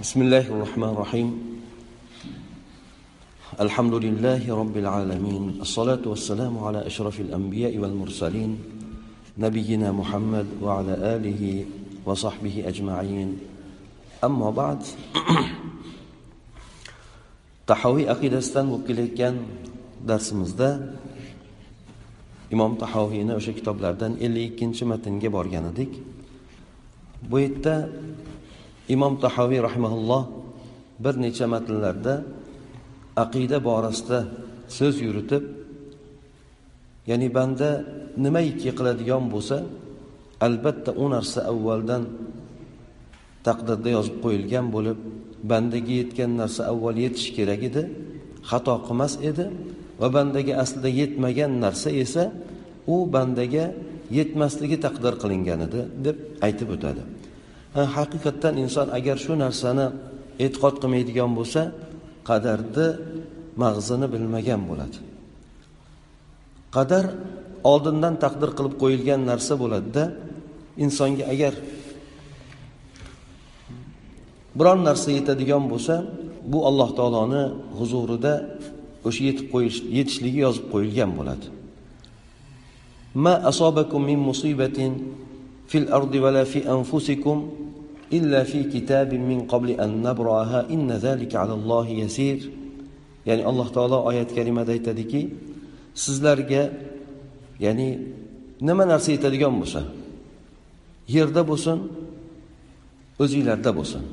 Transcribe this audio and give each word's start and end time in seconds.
بسم 0.00 0.22
الله 0.22 0.44
الرحمن 0.50 0.88
الرحيم 0.88 1.28
الحمد 3.60 3.94
لله 3.94 4.42
رب 4.48 4.76
العالمين 4.76 5.58
الصلاة 5.60 6.02
والسلام 6.06 6.58
على 6.58 6.86
أشرف 6.86 7.20
الأنبياء 7.20 7.78
والمرسلين 7.78 8.58
نبينا 9.38 9.92
محمد 9.92 10.46
وعلى 10.62 10.94
آله 11.16 11.42
وصحبه 12.06 12.64
أجمعين 12.66 13.38
أما 14.24 14.50
بعد 14.50 14.80
tahoviy 17.66 18.04
aqidasidan 18.12 18.68
bo'lib 18.68 18.84
kelayotgan 18.88 19.34
darsimizda 20.08 20.68
imom 22.54 22.72
tahoviyni 22.82 23.32
o'sha 23.38 23.52
kitoblardan 23.58 24.12
ellik 24.24 24.44
ikkinchi 24.52 24.84
matnga 24.92 25.28
borgan 25.36 25.64
edik 25.72 25.92
bu 27.30 27.36
yerda 27.44 27.74
imom 28.95 29.13
tahoviy 29.23 29.59
rahimaulloh 29.67 30.23
bir 31.03 31.13
necha 31.23 31.45
matnlarda 31.53 32.13
aqida 33.23 33.57
borasida 33.67 34.19
so'z 34.77 34.95
yuritib 35.05 35.43
ya'ni 37.09 37.27
banda 37.37 37.69
nimaiki 38.25 38.69
qiladigan 38.77 39.23
bo'lsa 39.33 39.57
albatta 40.47 40.91
u 41.03 41.05
narsa 41.15 41.39
avvaldan 41.51 42.03
taqdirda 43.47 43.89
yozib 43.97 44.17
qo'yilgan 44.23 44.65
bo'lib 44.75 44.97
bandaga 45.51 45.93
yetgan 46.01 46.31
narsa 46.41 46.61
avval 46.71 46.97
yetishi 47.05 47.31
kerak 47.37 47.61
edi 47.69 47.83
xato 48.49 48.75
qilmas 48.87 49.13
edi 49.29 49.45
va 50.01 50.07
bandaga 50.15 50.53
aslida 50.63 50.89
yetmagan 51.01 51.51
narsa 51.63 51.89
esa 52.03 52.23
u 52.93 52.95
bandaga 53.15 53.65
yetmasligi 54.17 54.77
taqdir 54.85 55.13
qilingan 55.21 55.59
edi 55.67 55.81
deb 56.05 56.17
aytib 56.45 56.69
o'tadi. 56.75 57.01
Haqiqatdan 57.75 58.53
inson 58.63 58.87
agar 58.97 59.17
shu 59.25 59.33
narsani 59.43 59.87
e'tiqod 60.45 60.75
qilmaydigan 60.81 61.31
bo'lsa 61.37 61.61
qadarni 62.29 62.87
mag'zini 63.63 64.07
bilmagan 64.13 64.61
bo'ladi. 64.69 64.97
Qadar 66.75 67.05
oldindan 67.71 68.15
taqdir 68.23 68.49
qilib 68.57 68.75
qo'yilgan 68.81 69.21
narsa 69.31 69.53
bo'ladida 69.61 70.03
insonga 70.85 71.23
agar 71.33 71.53
biron 74.57 74.79
narsa 74.89 75.09
yetadigan 75.17 75.63
bo'lsa 75.71 75.95
bu 76.51 76.59
alloh 76.69 76.89
taoloni 76.97 77.43
huzurida 77.79 78.33
o'sha 79.07 79.21
yetib 79.29 79.47
qo'yish 79.53 79.77
yetishligi 79.97 80.39
yozib 80.45 80.65
qo'yilgan 80.73 81.11
bo'ladi. 81.19 81.45
Ma 83.23 83.33
asobakum 83.51 84.01
min 84.09 84.19
musibatin 84.29 84.93
fil 85.69 85.87
ardi 85.97 86.17
vala 86.25 86.43
fi 86.51 86.59
anfusikum 86.75 87.37
illa 88.17 88.41
fi 88.51 88.59
kitabin 88.73 89.21
min 89.31 89.39
qabli 89.51 89.73
an 89.83 89.91
nabraha 90.07 90.65
inna 90.75 90.95
zalika 91.05 91.37
alallohi 91.43 91.93
yasir. 92.03 92.39
Ya'ni 93.27 93.43
alloh 93.49 93.67
taolo 93.75 93.97
oyat 94.09 94.29
karimada 94.37 94.71
aytadiki 94.77 95.21
sizlarga 96.03 96.63
ya'ni 97.65 97.89
nima 98.67 98.83
narsa 98.91 99.09
yetadigan 99.15 99.53
bo'lsa 99.61 99.81
yerda 101.15 101.41
bo'lsin 101.49 101.77
o'zinglarda 103.23 103.71
bo'lsin. 103.79 104.03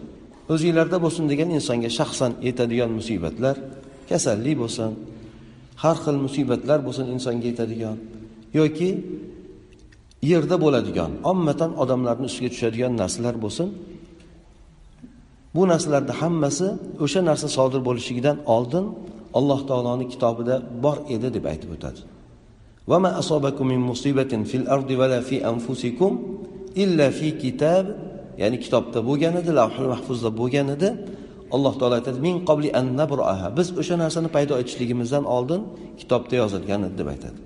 O'zinglarda 0.53 0.98
bo'lsin 1.05 1.25
degan 1.33 1.48
insonga 1.57 1.91
shaxsan 1.98 2.33
yetadigan 2.48 2.91
musibatlar 2.98 3.57
kasallik 4.11 4.57
bo'lsin 4.63 4.91
har 5.83 5.97
xil 6.05 6.17
musibatlar 6.27 6.79
bo'lsin 6.87 7.07
insonga 7.15 7.47
yetadigan 7.53 7.97
yoki 8.59 8.91
yerda 10.31 10.56
bo'ladigan 10.64 11.12
ommatan 11.31 11.72
odamlarni 11.84 12.26
ustiga 12.31 12.50
tushadigan 12.54 12.94
narsalar 13.02 13.36
bo'lsin 13.44 13.67
bu 15.56 15.64
narsalarni 15.72 16.14
hammasi 16.22 16.67
o'sha 17.06 17.22
narsa 17.30 17.48
sodir 17.58 17.81
bo'lishligidan 17.88 18.38
oldin 18.56 18.86
alloh 19.40 19.59
taoloni 19.70 20.06
kitobida 20.14 20.56
bor 20.84 20.98
edi 21.16 21.28
deb 21.36 21.45
aytib 21.54 21.72
o'tadi 21.78 22.02
وما 22.92 23.12
أصابكم 23.22 23.66
من 23.73 23.80
مصيبة 23.92 24.32
في 24.49 24.55
الأرض 24.61 24.89
ولا 25.02 25.20
في 25.27 25.36
أنفسكم 25.52 26.11
إلا 26.83 27.08
في 27.17 27.27
كتاب 27.44 27.86
ya'ni 28.42 28.58
kitobda 28.64 28.99
bo'lgan 29.10 29.33
edi 29.42 29.52
lavhul 29.60 29.88
mahfuzda 29.94 30.30
bo'lgan 30.39 30.67
edi 30.76 30.89
alloh 31.55 31.73
taolo 31.80 31.94
aytadi 31.99 32.20
min 32.27 32.36
qobli 32.49 32.70
an 32.80 32.86
nabraha 33.02 33.48
biz 33.58 33.67
o'sha 33.82 33.95
narsani 34.04 34.30
paydo 34.36 34.54
etishligimizdan 34.61 35.26
oldin 35.36 35.61
kitobda 36.02 36.36
yozilgan 36.42 36.82
edi 36.88 36.95
deb 37.02 37.08
aytadi 37.14 37.38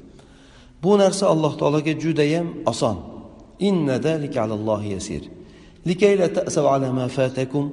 Bu 0.83 0.99
narsa 1.03 1.25
alloh 1.33 1.53
taologa 1.61 1.93
judayam 2.05 2.47
oson. 2.67 2.97
La 6.83 6.93
ma 6.99 7.07
fatakum. 7.17 7.65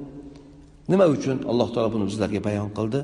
Nima 0.88 1.06
uchun 1.14 1.36
alloh 1.50 1.68
taolo 1.74 1.88
buni 1.94 2.04
bizlarga 2.10 2.40
bayon 2.48 2.70
qildi? 2.78 3.00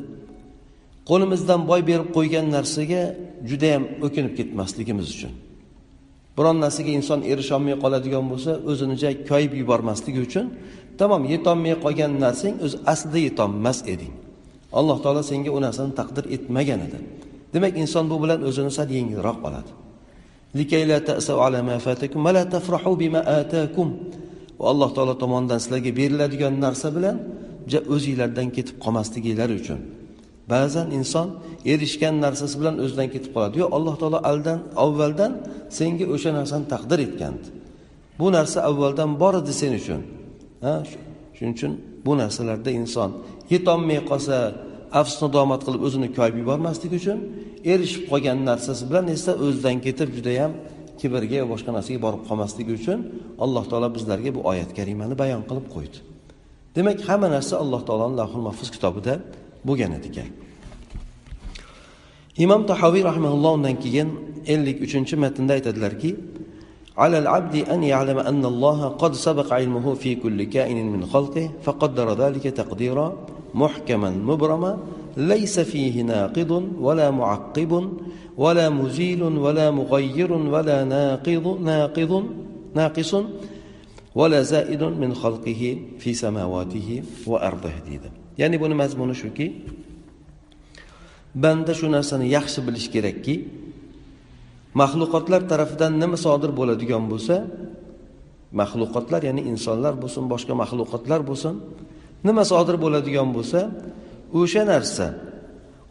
Qo'limizdan 1.09 1.61
boy 1.71 1.81
berib 1.91 2.09
qo'ygan 2.17 2.47
narsaga 2.57 3.03
judayam 3.51 3.85
o'kinib 4.07 4.33
ketmasligimiz 4.39 5.07
uchun. 5.15 5.33
Biron 6.37 6.57
narsaga 6.65 6.91
inson 6.99 7.21
erisholmay 7.33 7.77
qoladigan 7.85 8.25
bo'lsa 8.33 8.53
o'zini 8.71 8.97
joy 9.03 9.15
koyib 9.31 9.53
yubormasligi 9.61 10.21
uchun 10.29 10.47
tamom 11.01 11.23
yetolmay 11.33 11.75
qolgan 11.85 12.13
narsang 12.25 12.55
o'zi 12.65 12.77
aslida 12.93 13.21
yetolmas 13.29 13.79
eding. 13.95 14.15
Alloh 14.79 14.99
taolo 15.05 15.23
senga 15.31 15.51
u 15.57 15.59
narsani 15.67 15.93
taqdir 16.01 16.25
etmagan 16.37 16.81
edi. 16.87 16.99
Demak 17.55 17.73
inson 17.83 18.05
bu 18.11 18.17
bilan 18.23 18.41
o'zini 18.49 18.71
sal 18.77 18.89
yengilroq 18.99 19.39
oladi. 19.49 19.71
Va 24.59 24.65
alloh 24.73 24.91
taolo 24.97 25.15
tomonidan 25.23 25.59
sizlarga 25.63 25.93
beriladigan 26.01 26.55
narsa 26.65 26.89
bilan 26.97 27.17
o'zinglardan 27.95 28.49
ketib 28.57 28.77
qolmasliginglar 28.85 29.51
uchun. 29.61 29.81
Ba'zan 30.53 30.89
inson 30.99 31.29
erishgan 31.73 32.15
narsasi 32.25 32.55
bilan 32.61 32.75
o'zidan 32.85 33.09
ketib 33.15 33.31
qoladi. 33.35 33.55
Yo 33.63 33.67
alloh 33.77 33.95
taolo 34.01 34.19
aldan 34.31 34.59
avvaldan 34.85 35.33
senga 35.79 36.07
o'sha 36.15 36.31
narsani 36.39 36.67
taqdir 36.75 36.99
etgandi 37.07 37.47
bu 38.21 38.27
narsa 38.37 38.59
avvaldan 38.71 39.11
bor 39.23 39.35
edi 39.41 39.53
sen 39.61 39.73
uchun. 39.81 40.01
Ha 40.65 40.75
shuning 41.37 41.55
uchun 41.57 41.73
bu 42.07 42.13
narsalarda 42.23 42.71
inson 42.81 43.11
yetolmay 43.53 44.01
qolsa 44.11 44.37
afs 45.01 45.15
nadomat 45.23 45.61
qilib 45.67 45.83
o'zini 45.87 46.09
koyib 46.19 46.37
yubormaslik 46.43 46.93
uchun 47.01 47.19
erishib 47.73 48.05
qolgan 48.11 48.39
narsasi 48.51 48.83
bilan 48.91 49.07
esa 49.17 49.33
o'zidan 49.45 49.77
ketib 49.87 50.09
judayam 50.17 50.53
kibrga 51.01 51.39
va 51.43 51.47
boshqa 51.53 51.71
narsaga 51.77 51.99
borib 52.07 52.23
qolmasligi 52.29 52.73
uchun 52.79 52.99
alloh 53.45 53.65
taolo 53.71 53.89
bizlarga 53.97 54.31
bu 54.37 54.41
oyat 54.51 54.71
karimani 54.79 55.15
bayon 55.23 55.43
qilib 55.49 55.67
qo'ydi. 55.75 55.99
Demak 56.77 56.99
hamma 57.09 57.29
narsa 57.37 57.55
alloh 57.63 57.81
taoloni 57.89 58.17
lahul 58.21 58.43
mahfuz 58.49 58.69
kitobida 58.75 59.15
bo'lgan 59.69 59.93
ekan. 60.11 60.29
Imom 62.45 62.63
tahoviy 62.71 63.03
rahmaulloh 63.11 63.53
undan 63.59 63.77
keyin 63.85 64.09
ellik 64.55 64.79
uchinchi 64.87 65.15
matnda 65.25 65.53
aytadilarki 65.59 66.11
على 66.97 67.19
العبد 67.19 67.69
أن 67.69 67.83
يعلم 67.83 68.19
أن 68.19 68.45
الله 68.45 68.89
قد 68.89 69.15
سبق 69.15 69.53
علمه 69.53 69.95
في 69.95 70.15
كل 70.15 70.43
كائن 70.45 70.93
من 70.93 71.07
خلقه 71.07 71.51
فقدر 71.63 72.27
ذلك 72.27 72.43
تقديرا 72.43 73.27
محكما 73.55 74.11
مبرما 74.11 74.79
ليس 75.17 75.61
فيه 75.61 76.03
ناقض 76.03 76.69
ولا 76.81 77.11
معقب 77.11 77.93
ولا 78.37 78.71
مزيل 78.71 79.23
ولا 79.23 79.71
مغير 79.71 80.33
ولا 80.33 80.85
ناقض 80.85 81.61
ناقض 81.61 82.25
ناقص 82.75 83.17
ولا 84.15 84.43
زائد 84.43 84.83
من 84.83 85.15
خلقه 85.15 85.79
في 85.99 86.15
سماواته 86.15 87.03
وأرضه 87.27 87.73
ديدا. 87.89 88.11
buni 88.59 88.75
mazmuni 88.75 89.15
shuki 89.15 89.47
banda 91.35 91.75
shu 91.75 91.87
narsani 91.87 92.27
yaxshi 92.29 92.61
bilish 92.67 92.91
kerakki 92.91 93.64
maxluqotlar 94.81 95.43
tarafidan 95.51 95.93
nima 96.03 96.17
sodir 96.27 96.51
bo'ladigan 96.59 97.05
bo'lsa 97.13 97.37
maxluqotlar 98.61 99.21
ya'ni 99.29 99.43
insonlar 99.53 99.95
bo'lsin 100.03 100.25
boshqa 100.33 100.53
maxluqotlar 100.63 101.21
bo'lsin 101.31 101.55
nima 102.27 102.43
sodir 102.53 102.77
bo'ladigan 102.85 103.29
bo'lsa 103.37 103.61
o'sha 104.41 104.63
narsa 104.73 105.07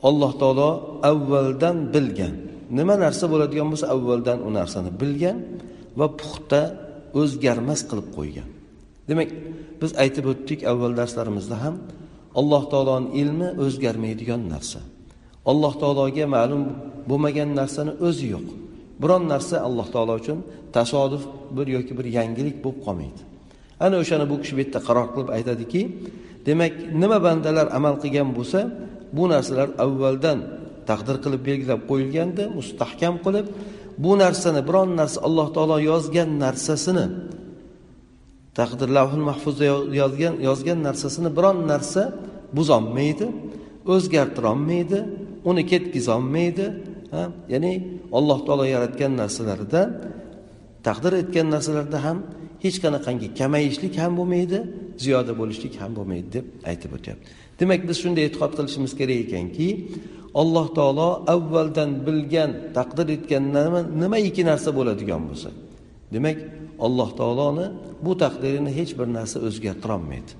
alloh 0.07 0.31
taolo 0.41 0.69
avvaldan 1.11 1.77
bilgan. 1.93 2.33
Nima 2.77 2.95
narsa 3.03 3.25
bo'ladigan 3.33 3.67
bo'lsa 3.71 3.85
avvaldan 3.95 4.39
u 4.47 4.49
narsani 4.57 4.91
bilgan 5.01 5.37
va 5.99 6.07
puxta 6.19 6.61
o'zgarmas 7.21 7.81
qilib 7.89 8.07
qo'ygan. 8.17 8.47
Demak 9.09 9.29
biz 9.81 9.91
aytib 10.03 10.25
o'tdik 10.31 10.59
avval 10.71 10.93
darslarimizda 10.99 11.55
ham 11.63 11.75
alloh 12.39 12.63
taoloni 12.73 13.07
ilmi 13.21 13.49
o'zgarmaydigan 13.63 14.41
narsa. 14.53 14.79
Alloh 15.51 15.73
taologa 15.81 16.25
ma'lum 16.35 16.63
bo'lmagan 17.09 17.49
narsani 17.59 17.91
o'zi 18.07 18.25
yo'q. 18.35 18.47
Biron 19.03 19.23
narsa 19.33 19.55
alloh 19.67 19.87
taolo 19.93 20.13
uchun 20.21 20.39
tasodif 20.77 21.23
bir 21.57 21.67
yoki 21.75 21.93
bir 21.97 22.05
yangilik 22.17 22.57
bo'lib 22.63 22.79
qolmaydi. 22.85 23.21
Ana 23.85 23.95
o'shani 24.03 24.25
bu 24.31 24.35
kishi 24.41 24.53
bu 24.57 24.61
yerda 24.63 24.79
qaror 24.87 25.07
qilib 25.13 25.29
aytadiki 25.37 25.81
demak 26.47 26.73
nima 27.01 27.17
bandalar 27.25 27.67
amal 27.77 27.95
qilgan 28.03 28.29
bo'lsa 28.37 28.59
bu 29.17 29.23
narsalar 29.33 29.69
avvaldan 29.85 30.39
taqdir 30.89 31.17
qilib 31.23 31.41
belgilab 31.49 31.81
qo'yilganda 31.89 32.43
mustahkam 32.57 33.15
qilib 33.25 33.47
bu 34.03 34.11
narsani 34.23 34.61
biron 34.67 34.89
narsa 34.99 35.17
alloh 35.27 35.47
taolo 35.55 35.77
yozgan 35.91 36.29
narsasini 36.43 37.05
taqdir 38.59 38.89
lavhul 38.97 39.23
mahfuzda 39.29 39.65
yozgan 40.01 40.33
yozgan 40.47 40.79
narsasini 40.87 41.29
biron 41.37 41.57
narsa 41.71 42.03
buzolmaydi 42.57 43.25
o'zgartirolmaydi 43.93 44.99
uni 45.49 45.63
ketkazolmaydi 45.71 46.65
ya'ni 47.53 47.73
alloh 48.17 48.39
taolo 48.47 48.65
yaratgan 48.75 49.11
narsalarida 49.21 49.81
taqdir 50.87 51.13
etgan 51.21 51.47
narsalarda 51.55 51.99
ham 52.05 52.17
hech 52.63 52.77
qanaqangi 52.83 53.27
kamayishlik 53.39 53.93
ham 54.01 54.11
bo'lmaydi 54.19 54.57
ziyoda 55.03 55.33
bo'lishlik 55.41 55.73
ham 55.81 55.91
bo'lmaydi 55.97 56.27
deb 56.35 56.45
aytib 56.69 56.91
o'tyapti. 56.97 57.25
Demak 57.59 57.81
biz 57.89 57.97
shunday 58.03 58.23
e'tiqod 58.27 58.51
qilishimiz 58.57 58.93
kerak 58.99 59.19
ekanki 59.25 59.67
alloh 60.41 60.67
taolo 60.77 61.09
avvaldan 61.33 61.89
bilgan 62.07 62.51
taqdir 62.77 63.07
etgan 63.15 63.43
nima 64.01 64.17
ikki 64.29 64.43
narsa 64.51 64.69
bo'ladigan 64.77 65.21
bo'lsa 65.29 65.49
demak 66.15 66.37
alloh 66.85 67.09
taoloni 67.19 67.65
bu 68.05 68.11
taqdirini 68.23 68.71
hech 68.79 68.91
bir 68.99 69.07
narsa 69.17 69.37
o'zgartirolmaydi. 69.47 70.31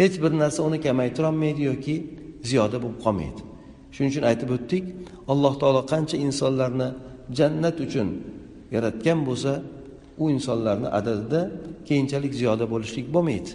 Hech 0.00 0.14
bir 0.22 0.32
narsa 0.42 0.60
uni 0.68 0.78
kamaytirolmaydi 0.86 1.62
yoki 1.70 1.94
ziyoda 2.48 2.76
bo'lib 2.82 2.98
qolmaydi. 3.04 3.40
Shuning 3.94 4.10
uchun 4.12 4.24
aytib 4.30 4.50
o'tdik 4.56 4.84
alloh 5.32 5.54
taolo 5.62 5.80
qancha 5.92 6.16
insonlarni 6.26 6.88
jannat 7.38 7.76
uchun 7.86 8.08
yaratgan 8.74 9.18
bo'lsa 9.28 9.52
u 10.22 10.24
insonlarni 10.36 10.88
adadida 10.98 11.40
keyinchalik 11.88 12.32
ziyoda 12.40 12.64
bo'lishlik 12.72 13.06
bo'lmaydi 13.14 13.52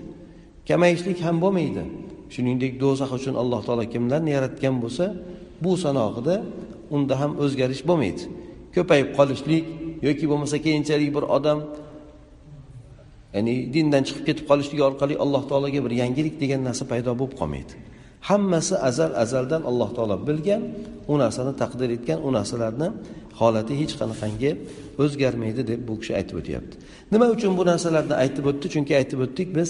kamayishlik 0.67 1.19
ham 1.25 1.37
bo'lmaydi. 1.43 1.83
Shuningdek 2.33 2.73
do'zax 2.83 3.11
uchun 3.19 3.35
alloh 3.41 3.61
taolo 3.67 3.85
kimlarni 3.93 4.31
yaratgan 4.37 4.75
bo'lsa 4.83 5.05
bu 5.63 5.71
sanog'ida 5.83 6.35
unda 6.95 7.13
ham 7.21 7.31
o'zgarish 7.43 7.83
bo'lmaydi. 7.89 8.23
Ko'payib 8.75 9.09
qolishlik 9.17 9.65
yoki 10.07 10.25
bo'lmasa 10.31 10.57
keyinchalik 10.65 11.09
bir 11.15 11.23
odam 11.37 11.59
ya'ni 13.35 13.53
dindan 13.73 14.03
chiqib 14.07 14.23
ketib 14.29 14.45
qolishligi 14.49 14.83
orqali 14.89 15.15
alloh 15.23 15.43
taologa 15.49 15.79
bir 15.85 15.93
yangilik 16.01 16.35
degan 16.43 16.61
narsa 16.67 16.83
paydo 16.91 17.11
bo'lib 17.19 17.33
qolmaydi. 17.39 17.73
Hammasi 18.29 18.75
azal 18.89 19.11
azaldan 19.23 19.61
alloh 19.69 19.89
taolo 19.97 20.17
bilgan 20.27 20.61
u 21.11 21.13
narsani 21.23 21.53
taqdir 21.61 21.89
etgan 21.97 22.19
u 22.27 22.29
narsalarni 22.37 22.87
holati 23.39 23.73
hech 23.81 23.93
qanaqangi 23.99 24.51
o'zgarmaydi 25.03 25.61
deb 25.71 25.79
bu 25.87 25.93
kishi 25.99 26.13
aytib 26.19 26.35
o'tyapti. 26.41 26.75
Nima 27.13 27.27
uchun 27.35 27.51
bu 27.59 27.63
narsalarni 27.71 28.15
aytib 28.23 28.45
o'tdi? 28.51 28.67
Chunki 28.73 28.93
aytib 28.99 29.19
o'tdik 29.25 29.49
biz 29.57 29.69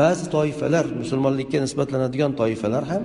ba'zi 0.00 0.24
toifalar 0.36 0.84
musulmonlikka 1.02 1.58
nisbatlanadigan 1.64 2.32
toifalar 2.40 2.84
ham 2.92 3.02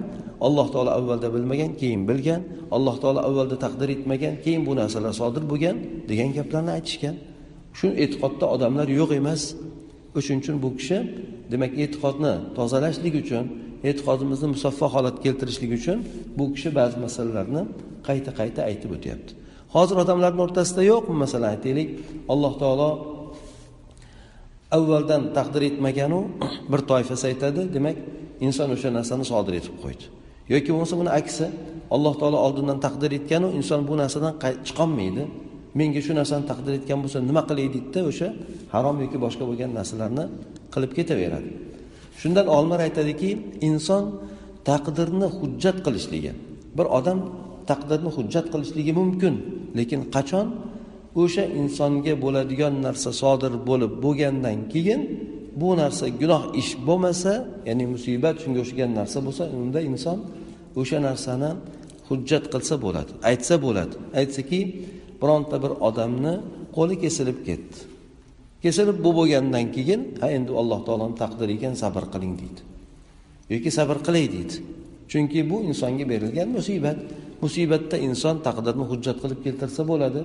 alloh 0.47 0.67
taolo 0.73 0.91
avvalda 0.99 1.27
bilmagan 1.35 1.71
keyin 1.81 2.01
bilgan 2.09 2.41
alloh 2.75 2.95
taolo 3.03 3.19
avvalda 3.29 3.57
taqdir 3.65 3.89
etmagan 3.95 4.35
keyin 4.43 4.61
bu 4.67 4.73
narsalar 4.81 5.13
sodir 5.21 5.43
bo'lgan 5.51 5.75
degan 6.09 6.29
gaplarni 6.37 6.71
aytishgan. 6.77 7.15
Shu 7.79 7.87
e'tiqodda 8.03 8.45
odamlar 8.55 8.87
yo'q 8.99 9.11
emas. 9.21 9.41
O'shuning 10.17 10.41
uchun 10.43 10.55
bu 10.63 10.69
kishi 10.79 10.97
demak 11.51 11.71
e'tiqodni 11.83 12.33
tozalashlik 12.57 13.13
uchun 13.23 13.45
e'tiqodimizni 13.89 14.47
musaffo 14.55 14.85
holatga 14.95 15.21
keltirishlik 15.25 15.71
uchun 15.79 15.97
bu 16.37 16.43
kishi 16.53 16.69
ba'zi 16.79 16.97
masalalarni 17.05 17.61
qayta 18.07 18.31
qayta 18.39 18.61
aytib 18.69 18.91
o'tyapti. 18.97 19.31
Hozir 19.75 19.95
odamlarni 20.03 20.41
o'rtasida 20.45 20.81
yo'qmi 20.91 21.15
masalan 21.23 21.49
aytaylik. 21.55 21.89
Alloh 22.33 22.53
taolo 22.61 22.89
avvaldan 24.77 25.21
taqdir 25.37 25.61
etmaganu 25.69 26.19
bir 26.71 26.81
toifasi 26.91 27.23
aytadi 27.31 27.61
demak 27.75 27.97
inson 28.47 28.69
o'sha 28.75 28.89
narsani 28.97 29.25
sodir 29.31 29.53
etib 29.59 29.75
qo'ydi. 29.83 30.05
Yoki 30.53 30.69
bo'lmasa 30.73 30.95
buni 31.01 31.11
aksi 31.19 31.45
alloh 31.95 32.13
taolo 32.21 32.37
oldindan 32.45 32.79
taqdir 32.85 33.11
etganu 33.19 33.47
inson 33.59 33.79
bu 33.89 33.93
narsadan 34.01 34.33
chiqolmaydi. 34.67 35.23
Menga 35.79 36.01
shu 36.05 36.13
narsani 36.19 36.43
taqdir 36.51 36.73
etgan 36.79 36.99
bo'lsa 37.03 37.17
nima 37.29 37.41
qilay 37.49 37.67
deydida 37.75 38.01
o'sha 38.11 38.27
harom 38.73 38.97
yoki 39.03 39.17
boshqa 39.25 39.43
bo'lgan 39.49 39.71
narsalarni 39.79 40.25
qilib 40.73 40.91
ketaveradi. 40.97 41.49
Shundan 42.21 42.47
olimlar 42.55 42.79
aytadiki 42.87 43.29
inson 43.69 44.03
taqdirni 44.69 45.27
hujjat 45.37 45.77
qilishligi. 45.85 46.31
Bir 46.77 46.85
odam 46.97 47.19
taqdirni 47.69 48.09
hujjat 48.17 48.45
qilishligi 48.53 48.93
mumkin 49.01 49.33
lekin 49.77 50.01
qachon? 50.15 50.47
O'sha 51.21 51.43
insonga 51.61 52.13
bo'ladigan 52.23 52.73
narsa 52.85 53.09
sodir 53.21 53.53
bo'lib 53.69 53.91
bo'lgandan 54.05 54.57
keyin 54.73 55.01
bu 55.61 55.69
narsa 55.81 56.05
gunoh 56.21 56.43
ish 56.61 56.71
bo'lmasa 56.87 57.33
ya'ni 57.67 57.85
musibat 57.93 58.35
shunga 58.43 58.59
o'xshagan 58.63 58.91
narsa 58.99 59.17
bo'lsa 59.25 59.43
unda 59.61 59.79
inson 59.89 60.17
o'sha 60.79 60.97
narsani 61.07 61.49
hujjat 62.09 62.43
qilsa 62.53 62.75
bo'ladi 62.85 63.11
aytsa 63.29 63.55
bo'ladi. 63.65 63.95
Aytsaki 64.19 64.59
bironta 65.21 65.55
bir 65.63 65.71
odamni 65.87 66.33
qo'li 66.75 66.95
kesilib 67.03 67.39
ketdi. 67.47 67.77
Kesilib 68.63 68.97
bu 69.05 69.11
bo'lgandan 69.19 69.65
keyin 69.75 70.01
ha 70.21 70.27
endi 70.37 70.51
alloh 70.61 70.79
taoloni 70.87 71.15
taqdiri 71.23 71.51
ekan 71.57 71.73
sabr 71.83 72.03
qiling 72.13 72.33
deydi. 72.41 72.61
Yoki 73.53 73.69
sabr 73.77 73.97
qilay 74.05 74.25
deydi. 74.35 74.55
Chunki 75.11 75.39
bu 75.51 75.57
insonga 75.69 76.05
berilgan 76.11 76.49
musibat. 76.57 76.97
Musibatda 77.43 77.97
inson 78.07 78.35
taqdirni 78.47 78.85
hujjat 78.91 79.17
qilib 79.23 79.39
keltirsa 79.45 79.81
bo'ladi. 79.91 80.21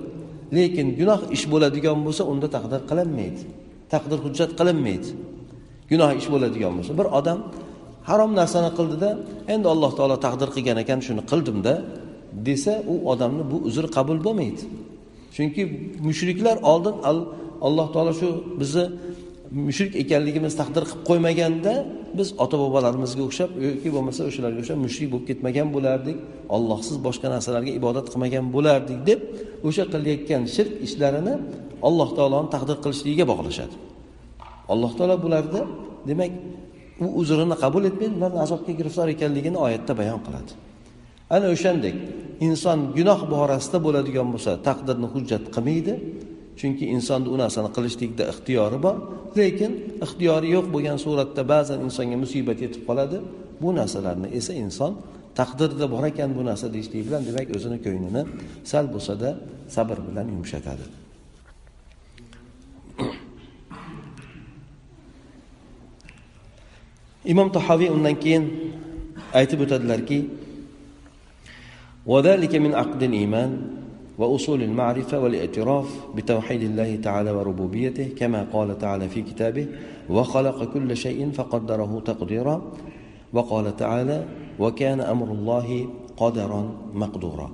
Lekin 0.56 0.86
gunoh 1.00 1.20
ish 1.36 1.44
bo'ladigan 1.52 1.98
bo'lsa 2.06 2.22
unda 2.32 2.48
taqdir 2.56 2.80
qilinmaydi. 2.90 3.42
Taqdir 3.92 4.18
hujjat 4.24 4.50
qilinmaydi. 4.58 5.08
Gunoh 5.90 6.10
ish 6.20 6.28
bo'ladigan 6.32 6.72
bo'lsa 6.78 6.92
bir 7.00 7.06
odam 7.18 7.38
harom 8.08 8.32
narsani 8.40 8.70
qildida 8.78 9.10
endi 9.54 9.66
alloh 9.74 9.90
taolo 9.98 10.16
taqdir 10.26 10.48
qilgan 10.56 10.78
ekan 10.84 11.00
shuni 11.06 11.22
qildimda 11.30 11.74
desa 12.48 12.74
u 12.92 12.94
odamni 13.12 13.44
bu 13.50 13.56
uzr 13.68 13.86
qabul 13.96 14.18
bo'lmaydi. 14.26 14.62
Chunki 15.36 15.62
mushriklar 16.06 16.56
oldin 16.72 16.96
alloh 17.66 17.86
taolo 17.94 18.12
shu 18.20 18.28
bizni 18.60 18.84
mushrik 19.66 19.92
ekanligimiz 20.02 20.54
taqdir 20.60 20.82
qilib 20.90 21.02
qo'ymaganda 21.08 21.72
biz 22.18 22.28
ota 22.44 22.56
bobolarimizga 22.62 23.22
o'xshab 23.28 23.50
yoki 23.66 23.88
bo'lmasa 23.96 24.20
o'shalarga 24.28 24.58
o'xshab 24.62 24.78
mushrik 24.86 25.08
bo'lib 25.12 25.26
ketmagan 25.30 25.68
bo'lardik 25.76 26.16
ollohsiz 26.56 26.96
boshqa 27.06 27.26
narsalarga 27.34 27.72
ibodat 27.80 28.06
qilmagan 28.12 28.44
bo'lardik 28.56 28.98
deb 29.08 29.20
o'sha 29.68 29.84
qilayotgan 29.92 30.42
shirk 30.54 30.72
ishlarini 30.86 31.34
alloh 31.88 32.08
taoloni 32.18 32.48
taqdir 32.54 32.76
qilishligiga 32.84 33.24
bog'lashadi. 33.32 33.74
Alloh 34.72 34.92
taolo 34.98 35.16
bularni 35.24 35.62
demak 36.10 36.32
u 37.04 37.06
uzrini 37.20 37.56
qabul 37.62 37.82
etmay 37.90 38.08
ularni 38.18 38.40
azobga 38.46 38.72
giriftor 38.78 39.08
ekanligini 39.14 39.58
oyatda 39.66 39.92
bayon 40.00 40.20
qiladi. 40.26 40.52
Ana 41.36 41.46
o'shandek 41.54 41.94
inson 42.48 42.78
gunoh 42.96 43.20
borasida 43.34 43.78
bo'ladigan 43.86 44.28
bo'lsa 44.34 44.50
taqdirni 44.68 45.08
hujjat 45.14 45.44
qilmaydi 45.54 45.94
chunki 46.60 46.84
insonni 46.96 47.28
u 47.34 47.36
narsani 47.42 47.70
qilishlikda 47.76 48.24
ixtiyori 48.32 48.78
bor. 48.86 48.96
Lekin 49.38 49.72
ixtiyori 50.04 50.48
yo'q 50.56 50.66
bo'lgan 50.74 50.98
suratda 51.04 51.42
ba'zan 51.52 51.78
insonga 51.86 52.16
musibat 52.24 52.58
yetib 52.64 52.82
qoladi. 52.88 53.18
Bu 53.62 53.68
narsalarni 53.78 54.28
esa 54.38 54.52
inson 54.64 54.92
taqdirda 55.38 55.86
bor 55.94 56.04
ekan 56.10 56.30
bu 56.38 56.42
narsa 56.48 56.66
deyishlik 56.74 57.02
bilan 57.08 57.22
demak 57.28 57.48
o'zini 57.56 57.78
ko'nglini 57.84 58.22
sal 58.70 58.84
bo'lsada 58.94 59.28
sabr 59.76 59.96
bilan 60.08 60.26
yumshatadi. 60.34 60.84
Imom 67.32 67.48
tahoviy 67.56 67.88
undan 67.96 68.16
keyin 68.24 68.44
aytib 69.40 69.58
o'tadilarki 69.64 70.18
وذلك 74.19 74.29
من 74.29 74.39
عقد 74.39 74.59
الإيمان 74.59 74.61
وأصول 74.61 74.63
المعرفة 74.63 75.19
والاعتراف 75.19 75.85
بتوحيد 76.15 76.61
الله 76.61 76.95
تعالى 76.95 77.31
وربوبيته 77.31 78.09
كما 78.17 78.47
قال 78.53 78.77
تعالى 78.77 79.09
في 79.09 79.21
كتابه 79.21 79.67
وخلق 80.09 80.73
كل 80.73 80.97
شيء 80.97 81.31
فقدره 81.31 82.01
تقديرا 82.05 82.71
وقال 83.33 83.77
تعالى 83.77 84.25
وكان 84.59 85.01
أمر 85.01 85.31
الله 85.31 85.89
قدرا 86.17 86.75
مقدورا 86.93 87.51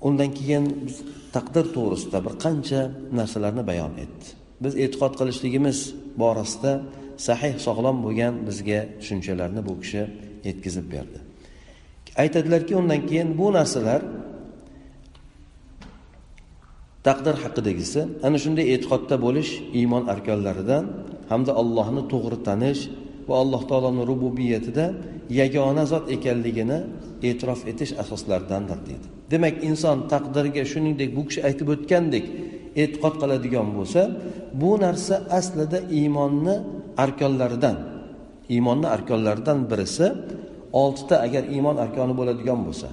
undan 0.00 0.30
keyin 0.34 0.86
biz 0.86 1.02
taqdir 1.32 1.74
to'g'risida 1.74 2.24
bir 2.26 2.38
qancha 2.38 2.90
narsalarni 3.12 3.66
bayon 3.66 3.92
etdi 3.98 4.26
biz 4.62 4.76
e'tiqod 4.76 5.18
qilishligimiz 5.18 5.94
borasida 6.16 6.82
sahih 7.16 7.58
sog'lom 7.58 8.02
bo'lgan 8.06 8.46
bizga 8.46 8.86
tushunchalarni 9.00 9.66
bu 9.66 9.80
kishi 9.80 10.06
yetkazib 10.44 10.92
berdi 10.92 11.18
aytadilarki 12.16 12.76
undan 12.76 13.06
keyin 13.06 13.38
bu 13.38 13.52
narsalar 13.52 14.02
taqdir 17.07 17.35
haqidagisi 17.43 18.01
ana 18.27 18.37
shunday 18.43 18.65
e'tiqodda 18.73 19.15
bo'lish 19.25 19.51
iymon 19.79 20.03
arkonlaridan 20.13 20.83
hamda 21.31 21.51
allohni 21.61 22.03
to'g'ri 22.11 22.37
tanish 22.47 22.81
va 23.29 23.35
alloh 23.43 23.61
taoloni 23.71 24.03
rububiyatida 24.11 24.85
yagona 25.39 25.83
zot 25.91 26.05
ekanligini 26.15 26.79
e'tirof 27.27 27.61
etish 27.71 27.91
asoslaridandir 28.03 28.79
deydi. 28.87 29.07
Demak 29.31 29.55
inson 29.69 29.97
taqdirga 30.13 30.63
shuningdek 30.71 31.09
bu 31.17 31.21
kishi 31.27 31.39
aytib 31.47 31.67
o'tgandek 31.75 32.25
e'tiqod 32.81 33.15
qiladigan 33.21 33.67
bo'lsa 33.77 34.01
bu 34.61 34.71
narsa 34.85 35.15
aslida 35.39 35.79
iymonni 35.99 36.55
arkonlaridan 37.03 37.77
iymonni 38.55 38.87
arkonlaridan 38.95 39.59
birisi 39.71 40.07
oltita 40.81 41.15
agar 41.25 41.43
iymon 41.55 41.77
arkoni 41.85 42.13
bo'ladigan 42.19 42.59
bo'lsa 42.67 42.87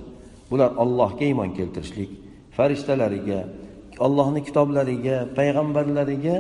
bular 0.50 0.71
allohga 0.83 1.25
iymon 1.31 1.50
keltirishlik 1.59 2.11
farishtalariga 2.57 3.40
allohni 4.07 4.40
kitoblariga 4.47 5.16
payg'ambarlariga 5.38 6.37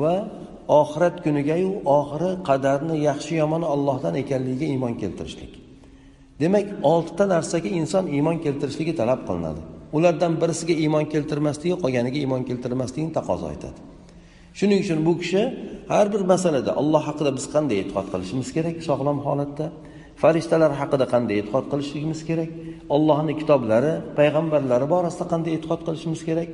va 0.00 0.14
oxirat 0.80 1.16
kunigayu 1.24 1.70
oxiri 1.98 2.30
qadarni 2.48 2.96
yaxshi 3.08 3.32
yomoni 3.42 3.66
ollohdan 3.74 4.14
ekanligiga 4.22 4.66
iymon 4.74 4.94
keltirishlik. 5.02 5.52
Demak 6.42 6.66
oltita 6.92 7.24
narsaga 7.34 7.68
inson 7.80 8.04
iymon 8.16 8.36
keltirishligi 8.44 8.92
talab 9.00 9.20
qilinadi. 9.28 9.60
Ulardan 9.96 10.32
birisiga 10.42 10.74
iymon 10.84 11.04
keltirmasligi 11.12 11.76
qolganiga 11.82 12.18
iymon 12.24 12.42
keltirmaslikni 12.48 13.12
taqozo 13.18 13.48
etadi. 13.56 13.78
Shuning 14.58 14.80
uchun 14.84 14.98
bu 15.06 15.12
kishi 15.20 15.42
har 15.92 16.06
bir 16.12 16.22
masalada 16.32 16.70
alloh 16.80 17.02
haqida 17.08 17.30
biz 17.38 17.46
qanday 17.54 17.76
e'tiqod 17.82 18.06
qilishimiz 18.12 18.48
kerak 18.56 18.76
sog'lom 18.88 19.18
holatda? 19.26 19.66
Farishtalar 20.22 20.72
haqida 20.80 21.06
qanday 21.14 21.36
e'tiqod 21.40 21.64
qilishligimiz 21.72 22.20
kerak? 22.28 22.50
Ollohni 22.94 23.32
kitoblari 23.40 23.92
payg'ambarlari 24.18 24.86
borasida 24.94 25.24
qanday 25.32 25.52
e'tiqod 25.56 25.80
qilishimiz 25.86 26.22
kerak? 26.28 26.48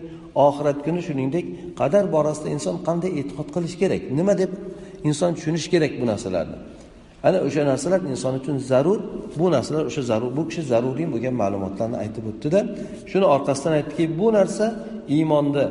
Oxirat 0.46 0.78
kuni 0.86 1.00
shuningdek 1.08 1.46
qadar 1.80 2.04
borasida 2.16 2.48
inson 2.56 2.76
qanday 2.88 3.10
e'tiqod 3.20 3.48
qilish 3.54 3.76
kerak? 3.82 4.02
Nima 4.18 4.34
deb 4.42 4.50
inson 5.08 5.30
tushunishi 5.36 5.68
kerak 5.74 5.92
bu 6.00 6.04
narsalarni? 6.12 6.56
Ana 7.26 7.38
o'sha 7.46 7.62
narsalar 7.70 8.00
inson 8.12 8.32
uchun 8.40 8.56
zarur. 8.70 9.00
Bu 9.40 9.46
narsalar 9.54 9.84
o'sha 9.90 10.02
zarur 10.10 10.30
bu 10.38 10.42
kishi 10.48 10.62
zaruriy 10.72 11.08
bo'lgan 11.14 11.34
ma'lumotlarni 11.42 11.96
aytib 12.04 12.24
o'tdida. 12.30 12.60
Shuni 13.10 13.26
orqasidan 13.34 13.72
aytdiki 13.78 14.04
bu 14.20 14.26
narsa 14.38 14.64
iymonni 15.16 15.66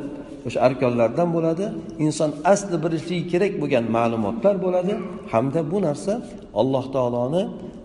o'sha 0.46 0.58
arkonlardan 0.66 1.28
bo'ladi. 1.36 1.64
Inson 2.06 2.30
asli 2.52 2.76
bilishligi 2.84 3.24
kerak 3.32 3.52
bo'lgan 3.62 3.84
ma'lumotlar 3.96 4.54
bo'ladi. 4.64 4.92
Hamda 5.32 5.60
bu 5.72 5.78
narsa 5.86 6.12
alloh 6.60 6.84
taoloni 6.94 7.42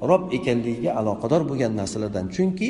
rob 0.10 0.24
ekanligiga 0.38 0.92
aloqador 1.00 1.42
bo'lgan 1.50 1.72
narsalardan. 1.80 2.26
Chunki 2.36 2.70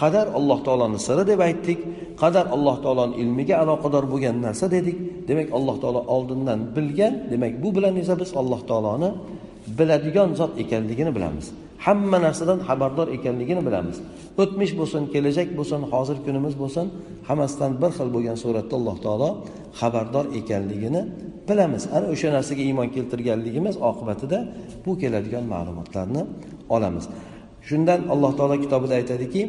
qadar 0.00 0.26
alloh 0.38 0.58
taoloni 0.66 0.98
siri 1.06 1.24
deb 1.30 1.40
aytdik 1.48 1.78
qadar 2.22 2.46
alloh 2.54 2.76
taoloni 2.84 3.14
ilmiga 3.22 3.54
aloqador 3.62 4.04
bo'lgan 4.12 4.36
narsa 4.46 4.66
dedik. 4.76 4.96
Demak 5.28 5.48
alloh 5.58 5.76
taolo 5.82 6.00
oldindan 6.14 6.58
bilgan 6.76 7.14
demak 7.32 7.52
bu 7.62 7.68
bilan 7.76 7.94
esa 8.02 8.14
biz 8.20 8.30
alloh 8.40 8.60
taoloni 8.70 9.10
biladigan 9.78 10.28
zot 10.40 10.52
ekanligini 10.62 11.10
bilamiz. 11.16 11.46
Hamma 11.84 12.18
narsadan 12.26 12.58
xabardor 12.68 13.08
ekanligini 13.16 13.62
bilamiz. 13.68 13.96
O'tmish 14.42 14.72
bo'lsin 14.80 15.02
kelajak 15.14 15.48
bo'lsin 15.58 15.80
hozir 15.92 16.16
kunimiz 16.26 16.54
bo'lsin 16.62 16.86
hammasidan 17.28 17.72
bir 17.82 17.90
xil 17.96 18.08
bo'lgan 18.14 18.36
suratda 18.44 18.74
alloh 18.80 18.96
taolo 19.04 19.30
xabardor 19.80 20.26
ekanligini 20.40 21.02
bilamiz. 21.48 21.82
Ana 21.96 22.06
o'sha 22.14 22.28
narsaga 22.36 22.62
iymon 22.68 22.88
keltirganligimiz 22.94 23.74
oqibatida 23.90 24.38
bu 24.84 24.92
keladigan 25.02 25.44
ma'lumotlarni 25.54 26.22
olamiz. 26.76 27.04
Shundan 27.68 28.00
alloh 28.12 28.32
taolo 28.38 28.56
kitobida 28.64 28.94
aytadiki 29.00 29.42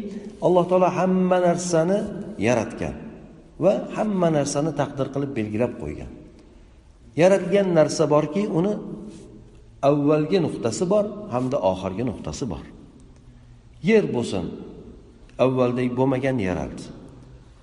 alloh 0.46 0.66
taolo 0.70 0.88
hamma 1.00 1.38
narsani 1.48 2.00
yaratgan 2.48 2.96
va 3.63 3.74
hamma 3.98 4.28
narsani 4.38 4.72
taqdir 4.82 5.08
qilib 5.13 5.32
belgilab 5.38 5.74
qo'ygan. 5.82 6.12
Yaratgan 7.22 7.68
narsa 7.80 8.04
borki 8.13 8.44
uni 8.60 8.74
avvalgi 9.90 10.40
nuqtasi 10.46 10.84
bor 10.94 11.06
hamda 11.34 11.58
oxirgi 11.72 12.04
nuqtasi 12.10 12.46
bor. 12.54 12.63
Yer 13.90 14.06
bo'lsin 14.16 14.46
avvaldek 15.46 15.90
bo'lmagan 16.00 16.38
yaraldi 16.48 16.86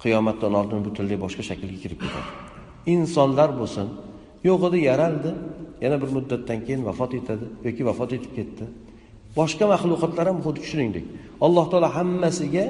qiyomatdan 0.02 0.52
oldin 0.60 0.80
butunlay 0.86 1.18
boshqa 1.24 1.42
shaklga 1.48 1.78
kirib 1.82 1.98
ketadi. 2.04 2.28
Insonlar 2.94 3.50
bo'lsin 3.60 3.86
yo'q 4.48 4.60
edi 4.68 4.78
yaraldi 4.90 5.30
yana 5.84 5.96
bir 6.02 6.10
muddatdan 6.16 6.58
keyin 6.66 6.82
vafot 6.88 7.12
etadi 7.20 7.46
yoki 7.66 7.82
vafot 7.90 8.10
etib 8.16 8.32
ketdi. 8.38 8.64
Boshqa 9.38 9.64
maxluqotlar 9.74 10.24
ham 10.30 10.38
xuddi 10.46 10.62
shuningdek 10.70 11.04
alloh 11.46 11.66
taolo 11.72 11.88
hammasiga 11.98 12.64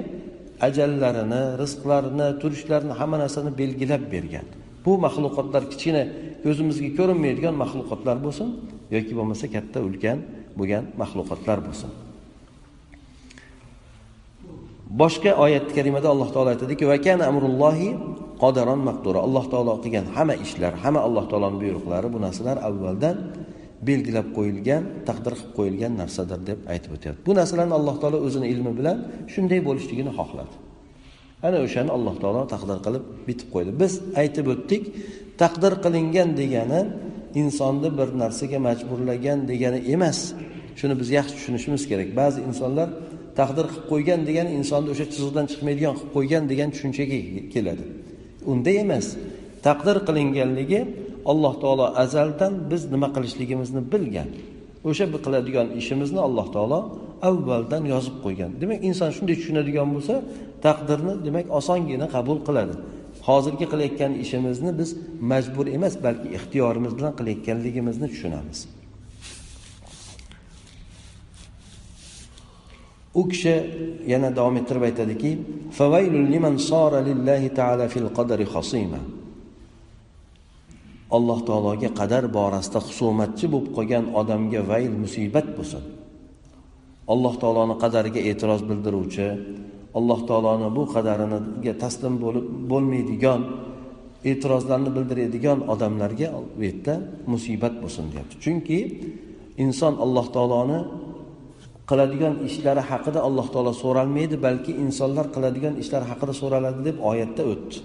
ajallarini 0.67 1.43
rizqlarini 1.63 2.29
turishlarini 2.41 2.95
hamma 3.01 3.17
narsani 3.23 3.51
belgilab 3.61 4.05
bergan. 4.15 4.47
Bu 4.85 4.93
maxluqotlar 5.07 5.63
kichkina 5.73 6.03
ko'zimizga 6.45 6.91
ko'rinmaydigan 6.99 7.55
maxluqotlar 7.63 8.17
bo'lsin 8.27 8.49
yoki 8.95 9.13
bo'lmasa 9.19 9.47
katta 9.55 9.79
ulkan 9.89 10.19
bo'lgan 10.59 10.85
maxluqotlar 11.01 11.59
bo'lsin. 11.67 11.91
Boshqa 15.01 15.33
oyat 15.45 15.67
karimada 15.77 16.09
alloh 16.15 16.29
taolo 16.35 16.51
aytadiki 16.55 16.85
va 16.91 16.97
kana 17.07 17.25
amrullohi 17.31 17.89
qodaron 18.43 18.81
maqdura. 18.89 19.19
Alloh 19.27 19.45
taolo 19.53 19.73
qilgan 19.85 20.07
hamma 20.17 20.35
ishlar 20.45 20.73
hamma 20.83 21.01
alloh 21.07 21.25
taoloni 21.31 21.59
buyruqlari 21.63 22.09
bu 22.15 22.19
narsalar 22.27 22.57
avvaldan 22.69 23.17
belgilab 23.89 24.27
qo'yilgan 24.37 24.83
taqdir 25.09 25.33
qilib 25.39 25.53
qo'yilgan 25.59 25.93
narsadir 26.01 26.41
deb 26.51 26.59
aytib 26.73 26.91
o'tyapti. 26.97 27.21
Bu 27.29 27.33
narsalarni 27.41 27.75
alloh 27.81 27.97
taolo 28.03 28.19
o'zini 28.27 28.47
ilmi 28.53 28.73
bilan 28.79 28.97
shunday 29.33 29.61
bo'lishligini 29.69 30.13
xohladi. 30.19 30.55
Ana 31.47 31.59
o'shani 31.67 31.91
alloh 31.97 32.15
taolo 32.23 32.43
taqdir 32.55 32.79
qilib 32.87 33.05
bitib 33.29 33.49
qo'ydi. 33.55 33.71
Biz 33.83 33.93
aytib 34.23 34.47
o'tdik 34.55 34.83
taqdir 35.43 35.73
qilingan 35.85 36.29
degani 36.41 36.81
insonni 37.35 37.99
bir 37.99 38.09
narsaga 38.23 38.59
majburlagan 38.59 39.39
degani 39.49 39.81
emas. 39.95 40.19
Shuni 40.79 40.95
biz 41.01 41.09
yaxshi 41.19 41.35
tushunishimiz 41.39 41.83
kerak. 41.91 42.09
Ba'zi 42.21 42.41
insonlar 42.49 42.89
taqdir 43.39 43.67
qilib 43.71 43.85
qo'ygan 43.93 44.21
degani 44.29 44.51
insonni 44.59 44.89
o'sha 44.95 45.07
chiziqdan 45.13 45.47
chiqmaydigan 45.53 45.95
qilib 45.99 46.13
qo'ygan 46.17 46.43
degan 46.51 46.69
tushunchaga 46.75 47.19
keladi. 47.55 47.85
Unday 48.53 48.77
emas. 48.85 49.07
Taqdir 49.67 49.97
qilinganligi 50.09 50.81
alloh 51.31 51.55
taolo 51.63 51.87
azaldan 52.05 52.53
biz 52.71 52.83
nima 52.95 53.09
qilishligimizni 53.17 53.81
bilgan. 53.93 54.29
O'sha 54.89 55.07
qiladigan 55.25 55.67
ishimizni 55.81 56.21
alloh 56.29 56.47
taolo 56.55 56.81
avvaldan 57.29 57.85
yozib 57.93 58.17
qo'ygan. 58.25 58.51
Demak 58.63 58.81
inson 58.89 59.11
shunday 59.17 59.37
tushunadigan 59.41 59.89
bo'lsa 59.95 60.15
taqdirni 60.67 61.15
demak 61.27 61.47
osongina 61.59 62.07
qabul 62.17 62.39
qiladi. 62.49 62.75
Hozirgi 63.29 63.67
qilayotgan 63.73 64.13
ishimizni 64.25 64.71
biz 64.81 64.91
majbur 65.33 65.67
emas 65.77 65.95
balki 66.05 66.29
ixtiyorimiz 66.37 66.93
bilan 66.99 67.13
qilayotganligimizni 67.19 68.07
tushunamiz. 68.13 68.59
U 73.21 73.23
kishi 73.31 73.55
yana 74.13 74.29
davom 74.37 74.57
ettirib 74.61 74.83
aytadiki 74.89 75.31
alloh 81.17 81.41
taologa 81.49 81.91
qadar 82.01 82.25
borasida 82.39 82.81
husumatchi 82.87 83.47
bo'lib 83.53 83.71
qolgan 83.77 84.05
odamga 84.21 84.61
vayl 84.71 84.93
musibat 85.03 85.47
bo'lsin. 85.57 85.83
Alloh 87.13 87.35
taoloni 87.43 87.77
qadariga 87.83 88.21
e'tiroz 88.31 88.63
bildiruvchi 88.71 89.27
alloh 89.99 90.21
taoloni 90.29 90.69
bu 90.77 90.83
qadariniga 90.95 91.75
taslim 91.83 92.15
bo'lib 92.25 92.47
bo'lmaydigan 92.71 93.41
e'tirozlarni 94.31 94.91
bildiradigan 94.97 95.59
odamlarga 95.73 96.29
bu 96.59 96.63
yerda 96.69 96.95
musibat 97.33 97.75
bo'lsin 97.83 98.05
deyapti. 98.13 98.35
Chunki 98.45 98.79
inson 99.65 99.95
alloh 100.05 100.27
taoloni 100.35 100.81
qiladigan 101.91 102.35
ishlari 102.49 102.83
haqida 102.91 103.21
alloh 103.29 103.47
taolo 103.55 103.73
so'ralmaydi 103.83 104.37
balki 104.47 104.73
insonlar 104.85 105.27
qiladigan 105.35 105.75
ishlar 105.83 106.03
haqida 106.11 106.33
so'raladi 106.41 106.81
deb 106.89 106.97
oyatda 107.11 107.43
o'tdi. 107.53 107.77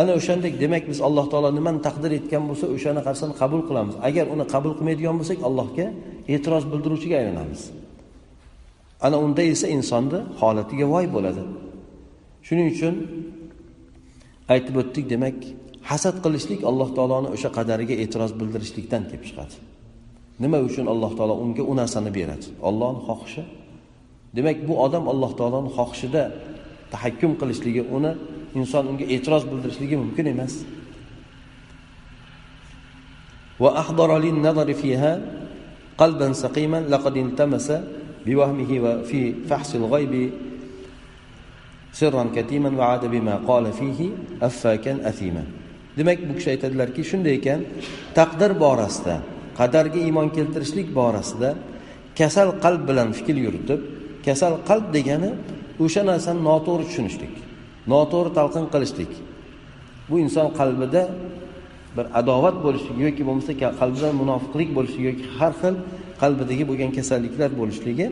Ana 0.00 0.12
o'shandek 0.18 0.54
demak 0.62 0.84
biz 0.90 0.98
alloh 1.08 1.26
taolo 1.32 1.50
nimani 1.58 1.80
taqdir 1.86 2.10
etgan 2.18 2.42
bo'lsa 2.48 2.66
o'shani 2.74 3.00
narsani 3.08 3.34
qabul 3.42 3.62
qilamiz. 3.68 3.94
Agar 4.08 4.26
uni 4.34 4.44
qabul 4.54 4.72
qilmaydigan 4.78 5.16
bo'lsak 5.20 5.38
allohga 5.48 5.86
e'tiroz 6.34 6.64
bildiruvchiga 6.72 7.16
aylanamiz. 7.22 7.62
ana 9.05 9.17
unda 9.25 9.41
esa 9.53 9.67
insonni 9.75 10.19
holatiga 10.39 10.85
voy 10.93 11.05
bo'ladi 11.15 11.43
shuning 12.47 12.67
uchun 12.73 12.95
aytib 14.53 14.75
o'tdik 14.81 15.05
demak 15.13 15.37
hasad 15.89 16.15
qilishlik 16.23 16.61
alloh 16.69 16.89
taoloni 16.97 17.27
o'sha 17.35 17.49
qadariga 17.57 17.95
e'tiroz 18.03 18.31
bildirishlikdan 18.39 19.03
kelib 19.09 19.23
chiqadi 19.29 19.55
nima 20.43 20.57
uchun 20.67 20.85
alloh 20.93 21.11
taolo 21.17 21.35
unga 21.43 21.63
u 21.71 21.73
narsani 21.81 22.11
beradi 22.17 22.47
ollohni 22.69 23.01
xohishi 23.07 23.43
demak 24.37 24.57
bu 24.67 24.73
odam 24.85 25.03
alloh 25.13 25.31
taoloni 25.39 25.69
xohishida 25.77 26.23
tahakkum 26.93 27.31
qilishligi 27.39 27.83
uni 27.97 28.11
inson 28.59 28.83
unga 28.91 29.05
e'tiroz 29.15 29.43
bildirishligi 29.51 29.95
mumkin 30.03 30.27
emas 30.35 30.53
وأحضر 33.59 34.09
للنظر 34.17 34.73
فيها 34.73 35.21
قلبا 35.97 36.33
سقيما 36.33 36.79
لقد 36.93 37.17
التمس 37.17 37.67
بوهمه 38.25 38.71
وفي 38.83 39.33
فحص 39.49 39.75
الغيب 39.75 40.13
سرا 41.93 42.23
كتيما 42.35 42.69
وعاد 42.79 43.05
بما 43.05 43.35
قال 43.47 43.65
فيه 43.73 43.99
أفاكا 44.41 44.93
أثيما 45.09 45.43
demak 45.97 46.19
bu 46.29 46.33
kishi 46.37 46.49
aytadilarki 46.55 47.03
shunday 47.03 47.33
ekan 47.39 47.59
taqdir 48.17 48.51
borasida 48.63 49.15
qadarga 49.59 49.99
iymon 50.07 50.27
keltirishlik 50.37 50.87
borasida 50.99 51.49
kasal 52.19 52.49
qalb 52.63 52.81
bilan 52.89 53.09
fikr 53.17 53.35
yuritib 53.45 53.79
kasal 54.25 54.53
qalb 54.69 54.85
degani 54.95 55.31
o'sha 55.83 56.01
narsani 56.09 56.39
noto'g'ri 56.49 56.83
tushunishlik 56.89 57.33
noto'g'ri 57.93 58.31
talqin 58.37 58.65
qilishlik 58.73 59.11
bu 60.09 60.15
inson 60.25 60.47
qalbida 60.59 61.01
bir 61.97 62.05
adovat 62.19 62.55
bo'lishligi 62.65 63.01
yoki 63.07 63.23
bo'lmasa 63.27 63.51
qalbida 63.81 64.09
munofiqlik 64.21 64.69
bo'lishligi 64.77 65.07
yoki 65.11 65.25
har 65.37 65.53
xil 65.61 65.75
qalbidagi 66.22 66.64
bo'lgan 66.70 66.90
kasalliklar 66.98 67.50
bo'lishligi 67.60 68.06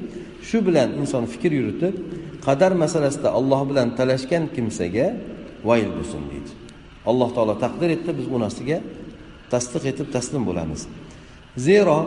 shu 0.48 0.58
bilan 0.66 0.88
inson 1.00 1.24
fikr 1.32 1.52
yuritib 1.58 1.94
qadar 2.46 2.72
masalasida 2.82 3.28
alloh 3.38 3.60
bilan 3.70 3.88
talashgan 3.98 4.44
kimsaga 4.54 5.06
vayl 5.68 5.90
bo'lsin 5.96 6.22
deydi. 6.32 6.50
Alloh 7.10 7.28
taolo 7.36 7.54
taqdir 7.64 7.88
etdi 7.96 8.10
biz 8.18 8.26
bu 8.32 8.38
narsaga 8.44 8.78
tasdiq 9.52 9.84
etib 9.92 10.08
taslim 10.14 10.42
bo'lamiz. 10.48 10.80
Zero 11.66 11.98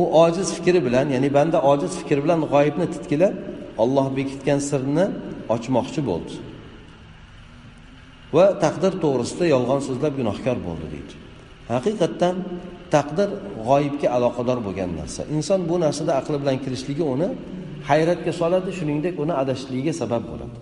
u 0.00 0.02
ojiz 0.24 0.48
fikri 0.56 0.80
bilan 0.86 1.06
ya'ni 1.14 1.30
banda 1.38 1.58
ojiz 1.72 1.92
fikr 2.00 2.18
bilan 2.24 2.40
g'oyibni 2.52 2.86
titkilab 2.94 3.34
olloh 3.82 4.06
bekitgan 4.18 4.60
sirni 4.70 5.06
ochmoqchi 5.54 6.00
bo'ldi. 6.10 6.34
Va 8.36 8.46
taqdir 8.64 8.92
to'g'risida 9.02 9.44
yolg'on 9.54 9.80
so'zlab 9.88 10.14
gunohkor 10.20 10.56
bo'ldi 10.66 10.86
deydi. 10.94 11.14
Haqiqatdan 11.74 12.36
taqdir 12.94 13.28
g'oyibga 13.68 14.08
aloqador 14.16 14.58
bo'lgan 14.66 14.90
narsa. 15.00 15.20
Inson 15.36 15.60
bu 15.70 15.76
narsada 15.84 16.12
aqli 16.20 16.36
bilan 16.42 16.56
kirishligi 16.64 17.04
uni 17.14 17.28
hayratga 17.90 18.32
soladi 18.40 18.70
shuningdek 18.78 19.14
uni 19.24 19.34
adashishligiga 19.42 19.92
sabab 20.02 20.22
bo'ladi. 20.30 20.56